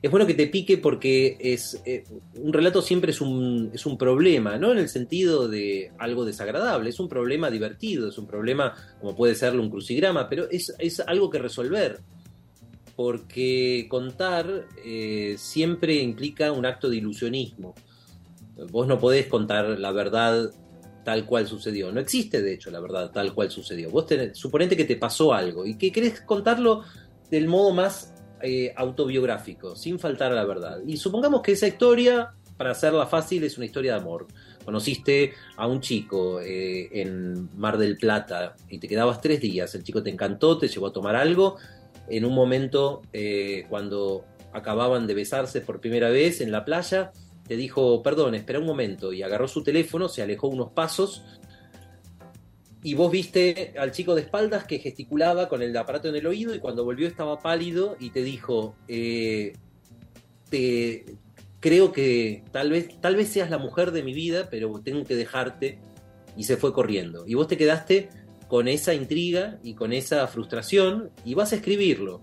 es 0.00 0.10
bueno 0.10 0.26
que 0.26 0.34
te 0.34 0.46
pique 0.46 0.78
porque 0.78 1.36
es 1.40 1.80
eh, 1.84 2.04
un 2.36 2.52
relato 2.52 2.82
siempre 2.82 3.10
es 3.10 3.20
un, 3.20 3.70
es 3.72 3.84
un 3.84 3.98
problema, 3.98 4.56
no 4.56 4.72
en 4.72 4.78
el 4.78 4.88
sentido 4.88 5.48
de 5.48 5.92
algo 5.98 6.24
desagradable, 6.24 6.90
es 6.90 7.00
un 7.00 7.08
problema 7.08 7.50
divertido, 7.50 8.08
es 8.08 8.18
un 8.18 8.26
problema 8.26 8.74
como 9.00 9.16
puede 9.16 9.34
serlo 9.34 9.62
un 9.62 9.70
crucigrama, 9.70 10.28
pero 10.28 10.48
es, 10.50 11.02
algo 11.06 11.30
que 11.30 11.38
resolver, 11.38 12.00
porque 12.94 13.86
contar 13.88 14.66
eh, 14.84 15.34
siempre 15.36 15.94
implica 15.94 16.52
un 16.52 16.66
acto 16.66 16.88
de 16.88 16.96
ilusionismo. 16.96 17.74
Vos 18.70 18.88
no 18.88 18.98
podés 18.98 19.26
contar 19.26 19.78
la 19.78 19.92
verdad 19.92 20.50
tal 21.04 21.24
cual 21.24 21.46
sucedió. 21.46 21.92
No 21.92 22.00
existe, 22.00 22.42
de 22.42 22.54
hecho, 22.54 22.70
la 22.70 22.80
verdad 22.80 23.10
tal 23.12 23.32
cual 23.32 23.50
sucedió. 23.50 23.88
Vos 23.90 24.06
tenés, 24.06 24.36
suponete 24.36 24.76
que 24.76 24.84
te 24.84 24.96
pasó 24.96 25.32
algo 25.32 25.64
y 25.64 25.78
que 25.78 25.92
querés 25.92 26.20
contarlo 26.22 26.82
del 27.30 27.46
modo 27.46 27.72
más 27.72 28.12
eh, 28.42 28.72
autobiográfico, 28.76 29.76
sin 29.76 29.98
faltar 29.98 30.32
a 30.32 30.34
la 30.34 30.44
verdad. 30.44 30.78
Y 30.86 30.96
supongamos 30.96 31.42
que 31.42 31.52
esa 31.52 31.66
historia, 31.66 32.32
para 32.56 32.72
hacerla 32.72 33.06
fácil, 33.06 33.44
es 33.44 33.56
una 33.56 33.66
historia 33.66 33.94
de 33.94 34.00
amor. 34.00 34.26
Conociste 34.64 35.32
a 35.56 35.66
un 35.66 35.80
chico 35.80 36.40
eh, 36.40 36.88
en 36.92 37.48
Mar 37.58 37.78
del 37.78 37.96
Plata 37.96 38.54
y 38.68 38.78
te 38.78 38.88
quedabas 38.88 39.20
tres 39.20 39.40
días. 39.40 39.74
El 39.74 39.82
chico 39.82 40.02
te 40.02 40.10
encantó, 40.10 40.58
te 40.58 40.68
llevó 40.68 40.88
a 40.88 40.92
tomar 40.92 41.16
algo. 41.16 41.56
En 42.08 42.24
un 42.24 42.34
momento, 42.34 43.02
eh, 43.12 43.64
cuando 43.68 44.24
acababan 44.52 45.06
de 45.06 45.14
besarse 45.14 45.60
por 45.60 45.80
primera 45.80 46.10
vez 46.10 46.40
en 46.40 46.52
la 46.52 46.64
playa, 46.64 47.12
te 47.46 47.56
dijo, 47.56 48.02
perdón, 48.02 48.34
espera 48.34 48.58
un 48.58 48.66
momento, 48.66 49.12
y 49.12 49.22
agarró 49.22 49.48
su 49.48 49.62
teléfono, 49.62 50.08
se 50.08 50.22
alejó 50.22 50.48
unos 50.48 50.70
pasos 50.72 51.24
y 52.82 52.94
vos 52.94 53.10
viste 53.10 53.74
al 53.78 53.90
chico 53.90 54.14
de 54.14 54.22
espaldas 54.22 54.64
que 54.64 54.78
gesticulaba 54.78 55.48
con 55.48 55.62
el 55.62 55.76
aparato 55.76 56.08
en 56.08 56.16
el 56.16 56.26
oído 56.26 56.54
y 56.54 56.60
cuando 56.60 56.84
volvió 56.84 57.08
estaba 57.08 57.40
pálido 57.40 57.96
y 57.98 58.10
te 58.10 58.22
dijo, 58.22 58.76
eh, 58.86 59.54
te, 60.48 61.04
creo 61.60 61.92
que 61.92 62.44
tal 62.52 62.70
vez, 62.70 63.00
tal 63.00 63.16
vez 63.16 63.28
seas 63.28 63.50
la 63.50 63.58
mujer 63.58 63.90
de 63.90 64.02
mi 64.02 64.12
vida, 64.12 64.48
pero 64.50 64.80
tengo 64.80 65.04
que 65.04 65.16
dejarte 65.16 65.78
y 66.36 66.44
se 66.44 66.56
fue 66.56 66.72
corriendo. 66.72 67.24
Y 67.26 67.34
vos 67.34 67.48
te 67.48 67.56
quedaste 67.56 68.10
con 68.46 68.68
esa 68.68 68.94
intriga 68.94 69.58
y 69.62 69.74
con 69.74 69.92
esa 69.92 70.26
frustración 70.28 71.10
y 71.24 71.34
vas 71.34 71.52
a 71.52 71.56
escribirlo. 71.56 72.22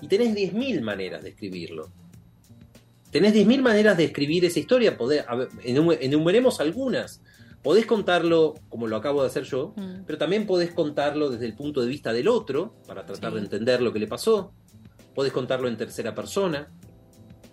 Y 0.00 0.08
tenés 0.08 0.34
10.000 0.34 0.80
maneras 0.80 1.22
de 1.22 1.30
escribirlo. 1.30 1.92
Tenés 3.10 3.34
10.000 3.34 3.60
maneras 3.60 3.96
de 3.96 4.04
escribir 4.04 4.44
esa 4.44 4.58
historia, 4.58 4.96
poder, 4.96 5.24
enumeremos 5.62 6.60
algunas 6.60 7.22
podés 7.62 7.86
contarlo 7.86 8.54
como 8.68 8.86
lo 8.86 8.96
acabo 8.96 9.22
de 9.22 9.28
hacer 9.28 9.44
yo, 9.44 9.74
mm. 9.76 10.04
pero 10.06 10.18
también 10.18 10.46
podés 10.46 10.72
contarlo 10.72 11.30
desde 11.30 11.46
el 11.46 11.54
punto 11.54 11.80
de 11.80 11.88
vista 11.88 12.12
del 12.12 12.28
otro, 12.28 12.74
para 12.86 13.04
tratar 13.04 13.34
de 13.34 13.40
entender 13.40 13.82
lo 13.82 13.92
que 13.92 13.98
le 13.98 14.06
pasó. 14.06 14.52
Podés 15.14 15.32
contarlo 15.32 15.68
en 15.68 15.76
tercera 15.76 16.14
persona. 16.14 16.70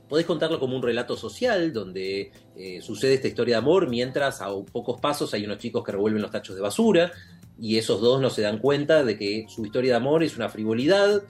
Podés 0.09 0.25
contarlo 0.25 0.59
como 0.59 0.75
un 0.75 0.83
relato 0.83 1.17
social, 1.17 1.73
donde 1.73 2.31
eh, 2.55 2.81
sucede 2.81 3.15
esta 3.15 3.27
historia 3.27 3.55
de 3.55 3.59
amor, 3.59 3.89
mientras 3.89 4.41
a 4.41 4.49
pocos 4.71 4.99
pasos 5.01 5.33
hay 5.33 5.45
unos 5.45 5.57
chicos 5.57 5.83
que 5.83 5.91
revuelven 5.91 6.21
los 6.21 6.29
tachos 6.29 6.55
de 6.55 6.61
basura, 6.61 7.11
y 7.57 7.77
esos 7.77 8.01
dos 8.01 8.21
no 8.21 8.29
se 8.29 8.41
dan 8.41 8.59
cuenta 8.59 9.03
de 9.03 9.17
que 9.17 9.45
su 9.47 9.65
historia 9.65 9.93
de 9.93 9.97
amor 9.97 10.23
es 10.23 10.35
una 10.35 10.49
frivolidad 10.49 11.23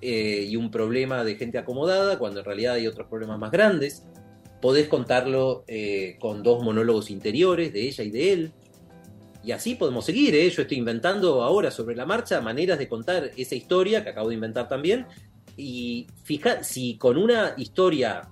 eh, 0.00 0.46
y 0.48 0.56
un 0.56 0.70
problema 0.70 1.24
de 1.24 1.36
gente 1.36 1.58
acomodada, 1.58 2.18
cuando 2.18 2.40
en 2.40 2.46
realidad 2.46 2.74
hay 2.74 2.86
otros 2.86 3.06
problemas 3.08 3.38
más 3.38 3.50
grandes 3.50 4.04
podés 4.60 4.88
contarlo 4.88 5.64
eh, 5.68 6.16
con 6.20 6.42
dos 6.42 6.62
monólogos 6.62 7.10
interiores 7.10 7.72
de 7.72 7.88
ella 7.88 8.04
y 8.04 8.10
de 8.10 8.32
él. 8.32 8.52
Y 9.44 9.52
así 9.52 9.76
podemos 9.76 10.04
seguir, 10.04 10.34
¿eh? 10.34 10.50
yo 10.50 10.62
estoy 10.62 10.78
inventando 10.78 11.42
ahora 11.42 11.70
sobre 11.70 11.94
la 11.94 12.04
marcha 12.04 12.40
maneras 12.40 12.78
de 12.78 12.88
contar 12.88 13.30
esa 13.36 13.54
historia 13.54 14.02
que 14.02 14.10
acabo 14.10 14.28
de 14.28 14.34
inventar 14.34 14.68
también. 14.68 15.06
Y 15.56 16.06
fija, 16.24 16.62
si 16.62 16.96
con 16.96 17.16
una 17.16 17.54
historia 17.56 18.28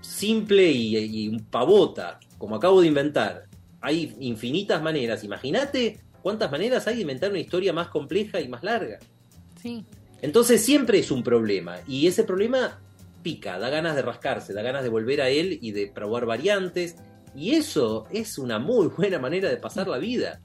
simple 0.00 0.70
y, 0.70 0.96
y 0.96 1.38
pavota, 1.38 2.18
como 2.36 2.56
acabo 2.56 2.80
de 2.80 2.88
inventar, 2.88 3.46
hay 3.80 4.14
infinitas 4.20 4.82
maneras, 4.82 5.22
imagínate 5.24 6.00
cuántas 6.22 6.50
maneras 6.50 6.86
hay 6.86 6.96
de 6.96 7.02
inventar 7.02 7.30
una 7.30 7.38
historia 7.38 7.72
más 7.72 7.88
compleja 7.88 8.40
y 8.40 8.48
más 8.48 8.62
larga. 8.62 8.98
Sí. 9.62 9.84
Entonces 10.20 10.64
siempre 10.64 10.98
es 10.98 11.10
un 11.10 11.22
problema, 11.22 11.76
y 11.86 12.06
ese 12.08 12.24
problema 12.24 12.80
pica, 13.22 13.58
da 13.58 13.68
ganas 13.70 13.94
de 13.94 14.02
rascarse, 14.02 14.52
da 14.52 14.62
ganas 14.62 14.82
de 14.82 14.88
volver 14.88 15.20
a 15.20 15.28
él 15.28 15.58
y 15.60 15.72
de 15.72 15.88
probar 15.88 16.26
variantes. 16.26 16.96
Y 17.34 17.54
eso 17.54 18.06
es 18.10 18.38
una 18.38 18.58
muy 18.58 18.86
buena 18.96 19.18
manera 19.18 19.48
de 19.48 19.56
pasar 19.56 19.88
la 19.88 19.98
vida. 19.98 20.40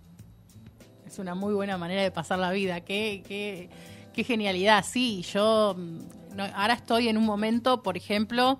Es 1.05 1.19
una 1.19 1.35
muy 1.35 1.53
buena 1.53 1.77
manera 1.77 2.01
de 2.01 2.11
pasar 2.11 2.39
la 2.39 2.51
vida. 2.51 2.81
Qué, 2.81 3.23
qué, 3.27 3.69
qué 4.13 4.23
genialidad. 4.23 4.83
Sí, 4.83 5.23
yo 5.31 5.75
mm, 5.77 6.39
ahora 6.55 6.73
estoy 6.73 7.07
en 7.07 7.17
un 7.17 7.25
momento, 7.25 7.83
por 7.83 7.97
ejemplo, 7.97 8.59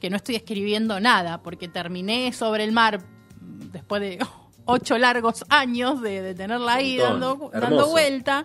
que 0.00 0.10
no 0.10 0.16
estoy 0.16 0.36
escribiendo 0.36 0.98
nada, 0.98 1.42
porque 1.42 1.68
terminé 1.68 2.32
sobre 2.32 2.64
el 2.64 2.72
mar 2.72 3.00
después 3.40 4.00
de 4.00 4.18
ocho 4.64 4.98
largos 4.98 5.44
años 5.48 6.00
de, 6.00 6.34
tenerla 6.34 6.74
ahí 6.74 6.96
dando, 6.96 7.50
dando 7.52 7.88
vuelta. 7.88 8.44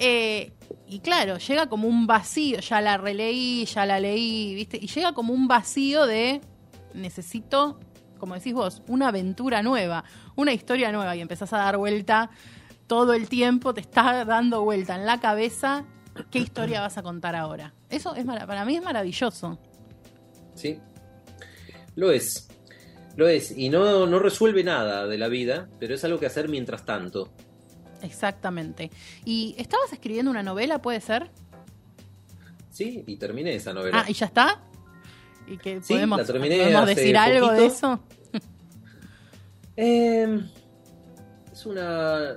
Eh, 0.00 0.52
y 0.86 1.00
claro, 1.00 1.38
llega 1.38 1.68
como 1.68 1.88
un 1.88 2.06
vacío, 2.06 2.60
ya 2.60 2.80
la 2.80 2.96
releí, 2.96 3.64
ya 3.66 3.84
la 3.84 3.98
leí, 3.98 4.54
¿viste? 4.54 4.78
Y 4.80 4.86
llega 4.86 5.12
como 5.12 5.34
un 5.34 5.48
vacío 5.48 6.06
de 6.06 6.40
necesito, 6.94 7.80
como 8.18 8.34
decís 8.34 8.54
vos, 8.54 8.82
una 8.86 9.08
aventura 9.08 9.62
nueva, 9.62 10.04
una 10.36 10.52
historia 10.52 10.92
nueva 10.92 11.16
y 11.16 11.20
empezás 11.20 11.52
a 11.52 11.58
dar 11.58 11.76
vuelta 11.76 12.30
todo 12.86 13.12
el 13.12 13.28
tiempo, 13.28 13.74
te 13.74 13.80
está 13.80 14.24
dando 14.24 14.62
vuelta 14.62 14.94
en 14.94 15.04
la 15.04 15.20
cabeza 15.20 15.84
qué 16.30 16.38
historia 16.38 16.80
vas 16.80 16.96
a 16.96 17.02
contar 17.02 17.34
ahora. 17.34 17.74
Eso 17.90 18.14
es 18.14 18.24
para 18.24 18.64
mí 18.64 18.76
es 18.76 18.82
maravilloso. 18.82 19.58
Sí, 20.54 20.78
lo 21.96 22.12
es. 22.12 22.48
Lo 23.16 23.26
es. 23.28 23.56
Y 23.56 23.68
no, 23.68 24.06
no 24.06 24.18
resuelve 24.20 24.62
nada 24.62 25.06
de 25.08 25.18
la 25.18 25.26
vida, 25.26 25.68
pero 25.80 25.94
es 25.94 26.04
algo 26.04 26.20
que 26.20 26.26
hacer 26.26 26.48
mientras 26.48 26.84
tanto. 26.84 27.32
Exactamente. 28.02 28.90
¿Y 29.24 29.54
estabas 29.58 29.92
escribiendo 29.92 30.30
una 30.30 30.42
novela, 30.42 30.80
puede 30.80 31.00
ser? 31.00 31.30
Sí, 32.70 33.04
y 33.06 33.16
terminé 33.16 33.54
esa 33.54 33.72
novela. 33.72 34.04
Ah, 34.04 34.10
¿y 34.10 34.12
ya 34.12 34.26
está? 34.26 34.62
¿Y 35.46 35.56
que 35.56 35.80
podemos, 35.80 36.20
¿podemos 36.22 36.86
decir 36.86 37.16
algo 37.16 37.52
de 37.52 37.66
eso? 37.66 38.00
Em, 39.76 40.48
Es 41.52 41.64
una 41.64 42.36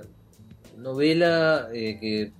novela 0.78 1.68
eh, 1.72 1.98
que 2.00 2.32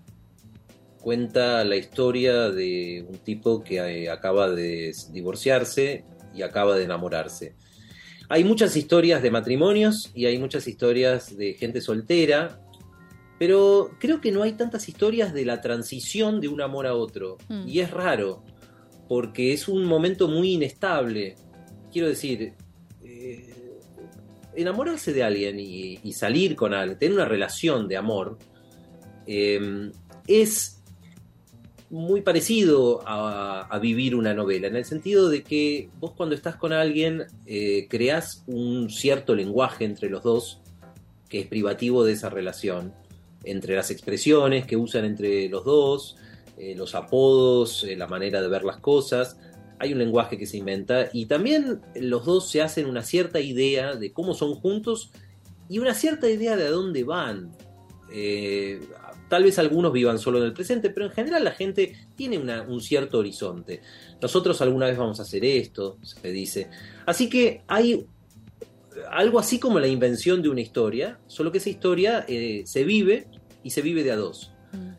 cuenta 1.00 1.64
la 1.64 1.76
historia 1.76 2.50
de 2.50 3.04
un 3.08 3.18
tipo 3.18 3.62
que 3.62 3.78
eh, 3.78 4.10
acaba 4.10 4.48
de 4.48 4.94
divorciarse 5.10 6.04
y 6.34 6.42
acaba 6.42 6.76
de 6.76 6.84
enamorarse. 6.84 7.54
Hay 8.28 8.44
muchas 8.44 8.76
historias 8.76 9.22
de 9.22 9.30
matrimonios 9.30 10.10
y 10.14 10.26
hay 10.26 10.38
muchas 10.38 10.66
historias 10.66 11.36
de 11.36 11.54
gente 11.54 11.80
soltera, 11.80 12.60
pero 13.42 13.90
creo 13.98 14.20
que 14.20 14.30
no 14.30 14.44
hay 14.44 14.52
tantas 14.52 14.88
historias 14.88 15.34
de 15.34 15.44
la 15.44 15.60
transición 15.60 16.40
de 16.40 16.46
un 16.46 16.60
amor 16.60 16.86
a 16.86 16.94
otro. 16.94 17.38
Mm. 17.48 17.66
Y 17.66 17.80
es 17.80 17.90
raro, 17.90 18.44
porque 19.08 19.52
es 19.52 19.66
un 19.66 19.84
momento 19.84 20.28
muy 20.28 20.52
inestable. 20.52 21.34
Quiero 21.90 22.06
decir, 22.06 22.54
eh, 23.02 23.80
enamorarse 24.54 25.12
de 25.12 25.24
alguien 25.24 25.58
y, 25.58 25.98
y 26.04 26.12
salir 26.12 26.54
con 26.54 26.72
alguien, 26.72 27.00
tener 27.00 27.16
una 27.16 27.24
relación 27.24 27.88
de 27.88 27.96
amor, 27.96 28.38
eh, 29.26 29.90
es 30.28 30.80
muy 31.90 32.20
parecido 32.20 33.02
a, 33.04 33.62
a 33.62 33.78
vivir 33.80 34.14
una 34.14 34.34
novela, 34.34 34.68
en 34.68 34.76
el 34.76 34.84
sentido 34.84 35.28
de 35.28 35.42
que 35.42 35.90
vos 35.98 36.12
cuando 36.12 36.36
estás 36.36 36.54
con 36.54 36.72
alguien 36.72 37.24
eh, 37.46 37.88
creás 37.90 38.44
un 38.46 38.88
cierto 38.88 39.34
lenguaje 39.34 39.84
entre 39.84 40.10
los 40.10 40.22
dos 40.22 40.62
que 41.28 41.40
es 41.40 41.46
privativo 41.46 42.04
de 42.04 42.12
esa 42.12 42.28
relación, 42.28 42.92
entre 43.44 43.76
las 43.76 43.90
expresiones 43.90 44.66
que 44.66 44.76
usan 44.76 45.04
entre 45.04 45.48
los 45.48 45.64
dos, 45.64 46.16
eh, 46.58 46.74
los 46.76 46.94
apodos, 46.94 47.82
eh, 47.82 47.96
la 47.96 48.06
manera 48.06 48.40
de 48.40 48.46
ver 48.46 48.62
las 48.62 48.76
cosas, 48.76 49.36
hay 49.78 49.92
un 49.94 49.98
lenguaje 49.98 50.38
que 50.38 50.46
se 50.46 50.58
inventa 50.58 51.08
y 51.12 51.26
también 51.26 51.80
los 51.96 52.24
dos 52.24 52.48
se 52.48 52.62
hacen 52.62 52.86
una 52.86 53.02
cierta 53.02 53.40
idea 53.40 53.96
de 53.96 54.12
cómo 54.12 54.32
son 54.34 54.54
juntos 54.54 55.10
y 55.68 55.80
una 55.80 55.94
cierta 55.94 56.30
idea 56.30 56.56
de 56.56 56.66
a 56.66 56.70
dónde 56.70 57.02
van. 57.02 57.50
Eh, 58.12 58.80
tal 59.28 59.42
vez 59.42 59.58
algunos 59.58 59.92
vivan 59.92 60.20
solo 60.20 60.38
en 60.38 60.44
el 60.44 60.52
presente, 60.52 60.90
pero 60.90 61.06
en 61.06 61.12
general 61.12 61.42
la 61.42 61.50
gente 61.50 61.96
tiene 62.14 62.38
un 62.38 62.80
cierto 62.80 63.18
horizonte. 63.18 63.80
Nosotros 64.20 64.60
alguna 64.60 64.86
vez 64.86 64.96
vamos 64.96 65.18
a 65.18 65.22
hacer 65.22 65.44
esto, 65.44 65.98
se 66.02 66.30
dice. 66.30 66.68
Así 67.06 67.28
que 67.28 67.62
hay 67.66 68.06
algo 69.10 69.40
así 69.40 69.58
como 69.58 69.80
la 69.80 69.88
invención 69.88 70.42
de 70.42 70.48
una 70.48 70.60
historia, 70.60 71.18
solo 71.26 71.50
que 71.50 71.58
esa 71.58 71.70
historia 71.70 72.24
se 72.64 72.84
vive 72.84 73.26
y 73.62 73.70
se 73.70 73.82
vive 73.82 74.02
de 74.02 74.12
a 74.12 74.16
dos. 74.16 74.52
Mm. 74.72 74.90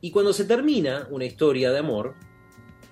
Y 0.00 0.10
cuando 0.10 0.32
se 0.32 0.44
termina 0.44 1.06
una 1.10 1.24
historia 1.24 1.70
de 1.70 1.78
amor, 1.78 2.14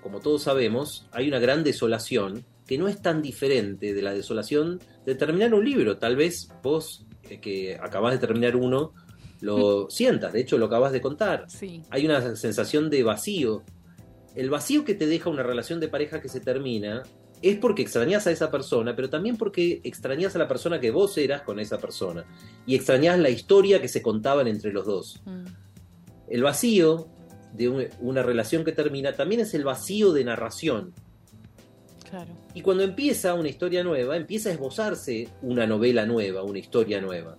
como 0.00 0.20
todos 0.20 0.42
sabemos, 0.42 1.06
hay 1.12 1.28
una 1.28 1.38
gran 1.38 1.64
desolación 1.64 2.44
que 2.66 2.78
no 2.78 2.86
es 2.86 3.02
tan 3.02 3.20
diferente 3.20 3.92
de 3.94 4.02
la 4.02 4.14
desolación 4.14 4.80
de 5.04 5.14
terminar 5.16 5.52
un 5.54 5.64
libro. 5.64 5.98
Tal 5.98 6.14
vez 6.14 6.48
vos, 6.62 7.04
eh, 7.28 7.40
que 7.40 7.74
acabas 7.74 8.12
de 8.12 8.18
terminar 8.18 8.54
uno, 8.54 8.92
lo 9.40 9.90
sientas, 9.90 10.32
de 10.32 10.40
hecho 10.40 10.56
lo 10.56 10.66
acabas 10.66 10.92
de 10.92 11.00
contar. 11.00 11.46
Sí. 11.48 11.82
Hay 11.90 12.06
una 12.06 12.36
sensación 12.36 12.88
de 12.88 13.02
vacío. 13.02 13.64
El 14.36 14.50
vacío 14.50 14.84
que 14.84 14.94
te 14.94 15.08
deja 15.08 15.28
una 15.30 15.42
relación 15.42 15.80
de 15.80 15.88
pareja 15.88 16.20
que 16.20 16.28
se 16.28 16.40
termina 16.40 17.02
es 17.42 17.58
porque 17.58 17.82
extrañas 17.82 18.26
a 18.26 18.30
esa 18.30 18.50
persona, 18.50 18.94
pero 18.94 19.08
también 19.08 19.36
porque 19.36 19.80
extrañas 19.84 20.36
a 20.36 20.38
la 20.38 20.48
persona 20.48 20.78
que 20.80 20.90
vos 20.90 21.16
eras 21.16 21.42
con 21.42 21.58
esa 21.58 21.78
persona. 21.78 22.24
Y 22.66 22.74
extrañas 22.74 23.18
la 23.18 23.30
historia 23.30 23.80
que 23.80 23.88
se 23.88 24.02
contaban 24.02 24.46
entre 24.46 24.72
los 24.72 24.84
dos. 24.84 25.22
Mm. 25.24 25.44
El 26.28 26.42
vacío 26.42 27.08
de 27.54 27.68
un- 27.68 27.88
una 28.00 28.22
relación 28.22 28.64
que 28.64 28.72
termina 28.72 29.14
también 29.14 29.40
es 29.40 29.54
el 29.54 29.64
vacío 29.64 30.12
de 30.12 30.24
narración. 30.24 30.92
Claro. 32.08 32.32
Y 32.54 32.60
cuando 32.62 32.82
empieza 32.82 33.34
una 33.34 33.48
historia 33.48 33.82
nueva, 33.84 34.16
empieza 34.16 34.48
a 34.48 34.52
esbozarse 34.52 35.28
una 35.42 35.66
novela 35.66 36.04
nueva, 36.06 36.42
una 36.42 36.58
historia 36.58 37.00
nueva. 37.00 37.36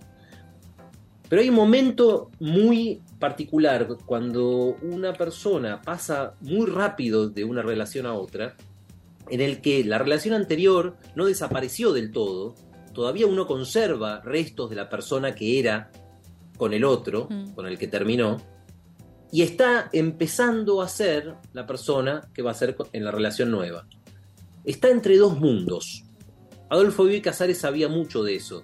Pero 1.28 1.40
hay 1.42 1.48
un 1.48 1.54
momento 1.54 2.30
muy 2.40 3.00
particular 3.18 3.88
cuando 4.04 4.76
una 4.82 5.12
persona 5.14 5.80
pasa 5.80 6.34
muy 6.40 6.66
rápido 6.66 7.28
de 7.30 7.44
una 7.44 7.62
relación 7.62 8.04
a 8.04 8.14
otra, 8.14 8.54
en 9.32 9.40
el 9.40 9.62
que 9.62 9.82
la 9.82 9.96
relación 9.98 10.34
anterior 10.34 10.98
no 11.16 11.24
desapareció 11.24 11.92
del 11.94 12.12
todo, 12.12 12.54
todavía 12.92 13.26
uno 13.26 13.46
conserva 13.46 14.20
restos 14.20 14.68
de 14.68 14.76
la 14.76 14.90
persona 14.90 15.34
que 15.34 15.58
era 15.58 15.90
con 16.58 16.74
el 16.74 16.84
otro, 16.84 17.28
Mm. 17.30 17.54
con 17.54 17.66
el 17.66 17.78
que 17.78 17.88
terminó, 17.88 18.36
y 19.32 19.40
está 19.40 19.88
empezando 19.94 20.82
a 20.82 20.88
ser 20.88 21.34
la 21.54 21.66
persona 21.66 22.28
que 22.34 22.42
va 22.42 22.50
a 22.50 22.54
ser 22.54 22.76
en 22.92 23.04
la 23.04 23.10
relación 23.10 23.50
nueva. 23.50 23.88
Está 24.66 24.90
entre 24.90 25.16
dos 25.16 25.40
mundos. 25.40 26.04
Adolfo 26.68 27.04
Bioy 27.04 27.22
Casares 27.22 27.58
sabía 27.58 27.88
mucho 27.88 28.22
de 28.22 28.36
eso. 28.36 28.62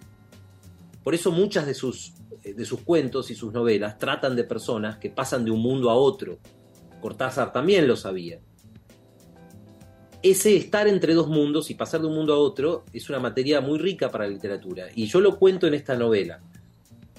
Por 1.03 1.15
eso 1.15 1.33
muchas 1.33 1.65
de 1.65 1.73
sus, 1.73 2.13
eh, 2.45 2.53
de 2.53 2.67
sus 2.67 2.83
cuentos 2.83 3.31
y 3.31 3.35
sus 3.35 3.55
novelas 3.55 3.97
tratan 3.97 4.37
de 4.37 4.45
personas 4.45 4.99
que 4.99 5.09
pasan 5.09 5.47
de 5.47 5.51
un 5.51 5.61
mundo 5.61 5.89
a 5.89 5.95
otro. 5.95 6.39
Cortázar 7.01 7.53
también 7.53 7.89
lo 7.89 7.97
sabía. 7.97 8.41
Ese 10.23 10.57
estar 10.57 10.89
entre 10.89 11.15
dos 11.15 11.29
mundos 11.29 11.71
y 11.71 11.75
pasar 11.75 12.01
de 12.01 12.09
un 12.09 12.15
mundo 12.15 12.35
a 12.35 12.39
otro 12.39 12.85
es 12.93 13.09
una 13.09 13.21
materia 13.21 13.61
muy 13.61 13.79
rica 13.79 14.11
para 14.11 14.25
la 14.27 14.31
literatura. 14.33 14.87
Y 14.95 15.07
yo 15.07 15.21
lo 15.21 15.39
cuento 15.39 15.67
en 15.67 15.75
esta 15.75 15.97
novela. 15.97 16.41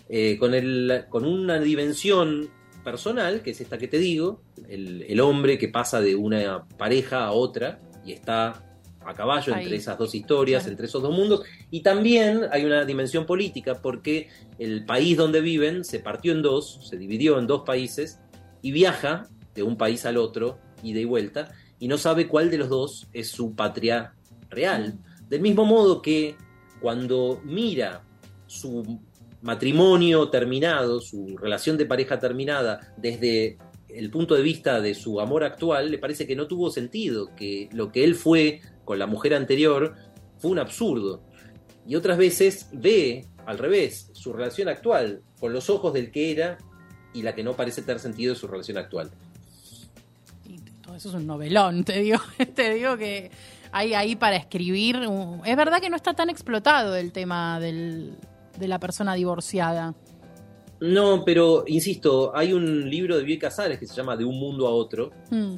Eh, 0.09 0.37
con, 0.37 0.53
el, 0.53 1.05
con 1.07 1.23
una 1.23 1.59
dimensión 1.59 2.49
personal, 2.83 3.41
que 3.41 3.51
es 3.51 3.61
esta 3.61 3.77
que 3.77 3.87
te 3.87 3.99
digo, 3.99 4.41
el, 4.67 5.03
el 5.03 5.19
hombre 5.21 5.57
que 5.57 5.69
pasa 5.69 6.01
de 6.01 6.15
una 6.15 6.65
pareja 6.77 7.25
a 7.25 7.31
otra 7.31 7.79
y 8.05 8.11
está 8.13 8.65
a 9.05 9.13
caballo 9.13 9.53
Ahí. 9.55 9.63
entre 9.63 9.77
esas 9.77 9.97
dos 9.97 10.13
historias, 10.15 10.63
Claro. 10.63 10.71
entre 10.73 10.85
esos 10.87 11.01
dos 11.01 11.15
mundos. 11.15 11.43
Y 11.71 11.81
también 11.81 12.41
hay 12.51 12.65
una 12.65 12.83
dimensión 12.85 13.25
política 13.25 13.75
porque 13.81 14.27
el 14.57 14.83
país 14.85 15.15
donde 15.15 15.39
viven 15.41 15.85
se 15.85 15.99
partió 15.99 16.31
en 16.33 16.41
dos, 16.41 16.79
se 16.89 16.97
dividió 16.97 17.39
en 17.39 17.47
dos 17.47 17.61
países 17.65 18.19
y 18.61 18.71
viaja 18.71 19.27
de 19.55 19.63
un 19.63 19.77
país 19.77 20.05
al 20.05 20.17
otro, 20.17 20.57
ida 20.83 20.99
y 20.99 21.05
vuelta, 21.05 21.51
y 21.79 21.87
no 21.87 21.97
sabe 21.97 22.27
cuál 22.27 22.51
de 22.51 22.57
los 22.57 22.69
dos 22.69 23.07
es 23.13 23.29
su 23.29 23.55
patria 23.55 24.13
real. 24.49 24.99
Del 25.29 25.41
mismo 25.41 25.65
modo 25.65 26.01
que 26.01 26.35
cuando 26.81 27.41
mira 27.43 28.03
su 28.47 28.99
matrimonio 29.41 30.29
terminado, 30.29 30.99
su 30.99 31.37
relación 31.37 31.77
de 31.77 31.85
pareja 31.85 32.19
terminada 32.19 32.93
desde 32.97 33.57
el 33.87 34.11
punto 34.11 34.35
de 34.35 34.41
vista 34.41 34.81
de 34.81 34.93
su 34.93 35.19
amor 35.19 35.43
actual, 35.43 35.89
le 35.91 35.97
parece 35.97 36.27
que 36.27 36.35
no 36.35 36.47
tuvo 36.47 36.69
sentido, 36.69 37.33
que 37.35 37.69
lo 37.71 37.91
que 37.91 38.03
él 38.03 38.15
fue 38.15 38.61
con 38.85 38.99
la 38.99 39.07
mujer 39.07 39.33
anterior 39.33 39.95
fue 40.37 40.51
un 40.51 40.59
absurdo. 40.59 41.23
Y 41.87 41.95
otras 41.95 42.17
veces 42.17 42.69
ve 42.73 43.25
al 43.45 43.57
revés 43.57 44.11
su 44.13 44.33
relación 44.33 44.67
actual 44.67 45.23
con 45.39 45.53
los 45.53 45.69
ojos 45.69 45.93
del 45.93 46.11
que 46.11 46.31
era 46.31 46.57
y 47.13 47.23
la 47.23 47.33
que 47.33 47.43
no 47.43 47.55
parece 47.55 47.81
tener 47.81 47.99
sentido 47.99 48.33
de 48.33 48.39
su 48.39 48.47
relación 48.47 48.77
actual. 48.77 49.09
Eso 50.99 51.07
es 51.07 51.15
un 51.15 51.27
novelón, 51.27 51.85
te 51.85 52.01
digo. 52.01 52.17
te 52.55 52.73
digo 52.73 52.97
que 52.97 53.31
hay 53.71 53.93
ahí 53.93 54.17
para 54.17 54.35
escribir. 54.35 54.99
Es 55.45 55.55
verdad 55.55 55.79
que 55.79 55.89
no 55.89 55.95
está 55.95 56.13
tan 56.13 56.29
explotado 56.29 56.93
el 56.97 57.13
tema 57.13 57.57
del, 57.61 58.17
de 58.57 58.67
la 58.67 58.79
persona 58.79 59.13
divorciada. 59.13 59.95
No, 60.81 61.23
pero 61.23 61.63
insisto, 61.67 62.35
hay 62.35 62.51
un 62.51 62.89
libro 62.89 63.15
de 63.15 63.23
Bioy 63.23 63.39
Casares 63.39 63.79
que 63.79 63.87
se 63.87 63.95
llama 63.95 64.17
De 64.17 64.25
un 64.25 64.37
mundo 64.37 64.67
a 64.67 64.71
otro, 64.71 65.11
Mm, 65.31 65.55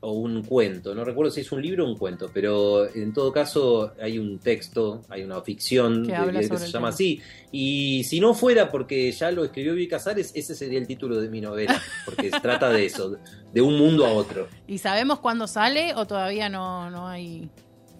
o 0.00 0.12
un 0.12 0.44
cuento, 0.44 0.94
no 0.94 1.02
recuerdo 1.04 1.32
si 1.32 1.40
es 1.40 1.50
un 1.50 1.60
libro 1.60 1.84
o 1.84 1.88
un 1.90 1.96
cuento, 1.96 2.30
pero 2.32 2.88
en 2.94 3.12
todo 3.12 3.32
caso 3.32 3.92
hay 4.00 4.16
un 4.18 4.38
texto, 4.38 5.02
hay 5.08 5.24
una 5.24 5.40
ficción 5.42 6.06
Que 6.06 6.12
de- 6.12 6.42
se 6.44 6.48
llama 6.56 6.70
tema. 6.72 6.88
así. 6.90 7.20
Y 7.50 8.04
si 8.04 8.20
no 8.20 8.32
fuera 8.32 8.70
porque 8.70 9.10
ya 9.10 9.32
lo 9.32 9.44
escribió 9.44 9.74
Bioy 9.74 9.88
Casares, 9.88 10.30
ese 10.36 10.54
sería 10.54 10.78
el 10.78 10.86
título 10.86 11.20
de 11.20 11.28
mi 11.28 11.40
novela, 11.40 11.82
porque 12.04 12.30
se 12.30 12.38
trata 12.40 12.70
de 12.70 12.86
eso, 12.86 13.16
de 13.52 13.60
un 13.60 13.76
mundo 13.76 14.06
a 14.06 14.12
otro. 14.12 14.46
¿Y 14.68 14.78
sabemos 14.78 15.18
cuándo 15.18 15.48
sale 15.48 15.92
o 15.96 16.06
todavía 16.06 16.48
no, 16.48 16.88
no 16.90 17.08
hay 17.08 17.48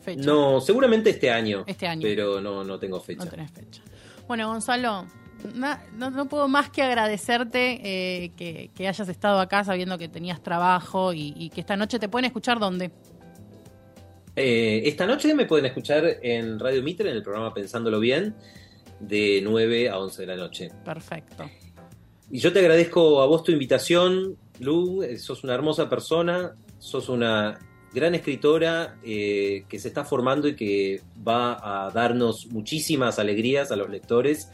fecha? 0.00 0.22
No, 0.24 0.60
seguramente 0.60 1.10
este 1.10 1.30
año, 1.32 1.64
Este 1.66 1.88
año. 1.88 2.02
pero 2.02 2.40
no, 2.40 2.62
no 2.62 2.78
tengo 2.78 3.00
fecha. 3.00 3.24
No 3.24 3.30
tenés 3.30 3.50
fecha. 3.50 3.82
Bueno, 4.28 4.46
Gonzalo, 4.48 5.06
no, 5.54 6.10
no 6.10 6.28
puedo 6.28 6.48
más 6.48 6.70
que 6.70 6.82
agradecerte 6.82 7.80
eh, 7.82 8.32
que, 8.36 8.70
que 8.74 8.88
hayas 8.88 9.08
estado 9.08 9.40
acá 9.40 9.64
sabiendo 9.64 9.98
que 9.98 10.08
tenías 10.08 10.42
trabajo 10.42 11.12
y, 11.12 11.34
y 11.36 11.50
que 11.50 11.60
esta 11.60 11.76
noche 11.76 11.98
te 11.98 12.08
pueden 12.08 12.26
escuchar 12.26 12.58
dónde. 12.58 12.90
Eh, 14.40 14.88
esta 14.88 15.04
noche 15.04 15.34
me 15.34 15.46
pueden 15.46 15.66
escuchar 15.66 16.04
en 16.22 16.60
Radio 16.60 16.80
Mitre, 16.80 17.10
en 17.10 17.16
el 17.16 17.24
programa 17.24 17.52
Pensándolo 17.52 17.98
Bien, 17.98 18.36
de 19.00 19.40
9 19.42 19.88
a 19.88 19.98
11 19.98 20.22
de 20.22 20.26
la 20.28 20.36
noche. 20.36 20.70
Perfecto. 20.84 21.50
Y 22.30 22.38
yo 22.38 22.52
te 22.52 22.60
agradezco 22.60 23.20
a 23.20 23.26
vos 23.26 23.42
tu 23.42 23.50
invitación, 23.50 24.36
Lu, 24.60 25.02
eh, 25.02 25.18
sos 25.18 25.42
una 25.42 25.54
hermosa 25.54 25.88
persona, 25.88 26.54
sos 26.78 27.08
una 27.08 27.58
gran 27.92 28.14
escritora 28.14 28.96
eh, 29.02 29.64
que 29.68 29.80
se 29.80 29.88
está 29.88 30.04
formando 30.04 30.46
y 30.46 30.54
que 30.54 31.02
va 31.26 31.86
a 31.86 31.90
darnos 31.90 32.46
muchísimas 32.46 33.18
alegrías 33.18 33.72
a 33.72 33.76
los 33.76 33.90
lectores. 33.90 34.50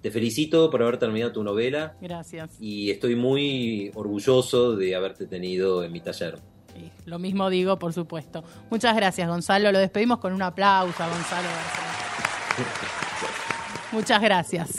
Te 0.00 0.10
felicito 0.10 0.70
por 0.70 0.82
haber 0.82 0.98
terminado 0.98 1.32
tu 1.32 1.42
novela 1.42 1.96
Gracias. 2.00 2.50
y 2.60 2.90
estoy 2.90 3.16
muy 3.16 3.90
orgulloso 3.94 4.76
de 4.76 4.94
haberte 4.94 5.26
tenido 5.26 5.82
en 5.82 5.92
mi 5.92 6.00
taller. 6.00 6.38
Lo 7.06 7.18
mismo 7.18 7.50
digo, 7.50 7.78
por 7.78 7.92
supuesto. 7.92 8.44
Muchas 8.70 8.94
gracias, 8.94 9.28
Gonzalo. 9.28 9.72
Lo 9.72 9.78
despedimos 9.78 10.18
con 10.18 10.32
un 10.32 10.42
aplauso 10.42 11.02
a 11.02 11.08
Gonzalo 11.08 11.48
García. 11.48 12.98
Muchas 13.92 14.20
gracias. 14.20 14.76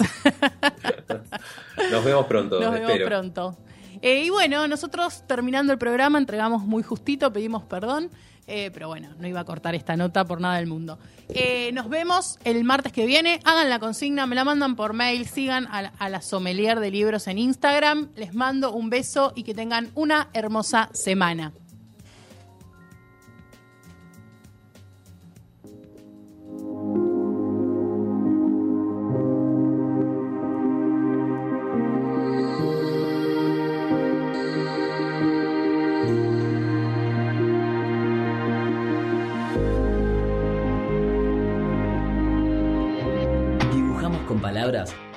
Nos 1.92 2.06
vemos 2.06 2.26
pronto. 2.28 2.60
Nos 2.60 2.72
vemos 2.72 3.00
pronto. 3.06 3.58
Eh, 4.02 4.24
y 4.26 4.30
bueno, 4.30 4.68
nosotros 4.68 5.24
terminando 5.28 5.74
el 5.74 5.80
programa 5.80 6.20
entregamos 6.20 6.64
muy 6.64 6.84
justito, 6.84 7.34
pedimos 7.34 7.64
perdón. 7.64 8.10
Eh, 8.52 8.72
pero 8.74 8.88
bueno, 8.88 9.10
no 9.20 9.28
iba 9.28 9.40
a 9.40 9.46
cortar 9.46 9.76
esta 9.76 9.96
nota 9.96 10.26
por 10.26 10.42
nada 10.42 10.58
del 10.58 10.66
mundo. 10.66 10.98
Eh, 11.30 11.70
nos 11.72 11.88
vemos 11.88 12.40
el 12.44 12.64
martes 12.64 12.92
que 12.92 13.06
viene. 13.06 13.40
Hagan 13.44 13.70
la 13.70 13.78
consigna, 13.78 14.26
me 14.26 14.36
la 14.36 14.44
mandan 14.44 14.76
por 14.76 14.94
mail. 14.94 15.28
Sigan 15.28 15.68
a, 15.68 15.92
a 16.00 16.10
la 16.10 16.22
sommelier 16.22 16.80
de 16.80 16.90
libros 16.90 17.28
en 17.28 17.38
Instagram. 17.38 18.10
Les 18.16 18.34
mando 18.34 18.72
un 18.74 18.90
beso 18.90 19.34
y 19.36 19.44
que 19.44 19.54
tengan 19.54 19.92
una 19.94 20.30
hermosa 20.34 20.90
semana. 20.94 21.54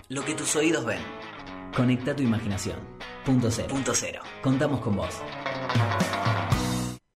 Lo 0.09 0.25
que 0.25 0.35
tus 0.35 0.57
oídos 0.57 0.85
ven. 0.85 1.01
Conecta 1.77 2.17
tu 2.17 2.23
imaginación. 2.23 2.79
Punto 3.25 3.51
cero. 3.51 3.69
Punto 3.71 3.93
cero. 3.95 4.23
Contamos 4.43 4.81
con 4.81 4.97
vos. 4.97 5.21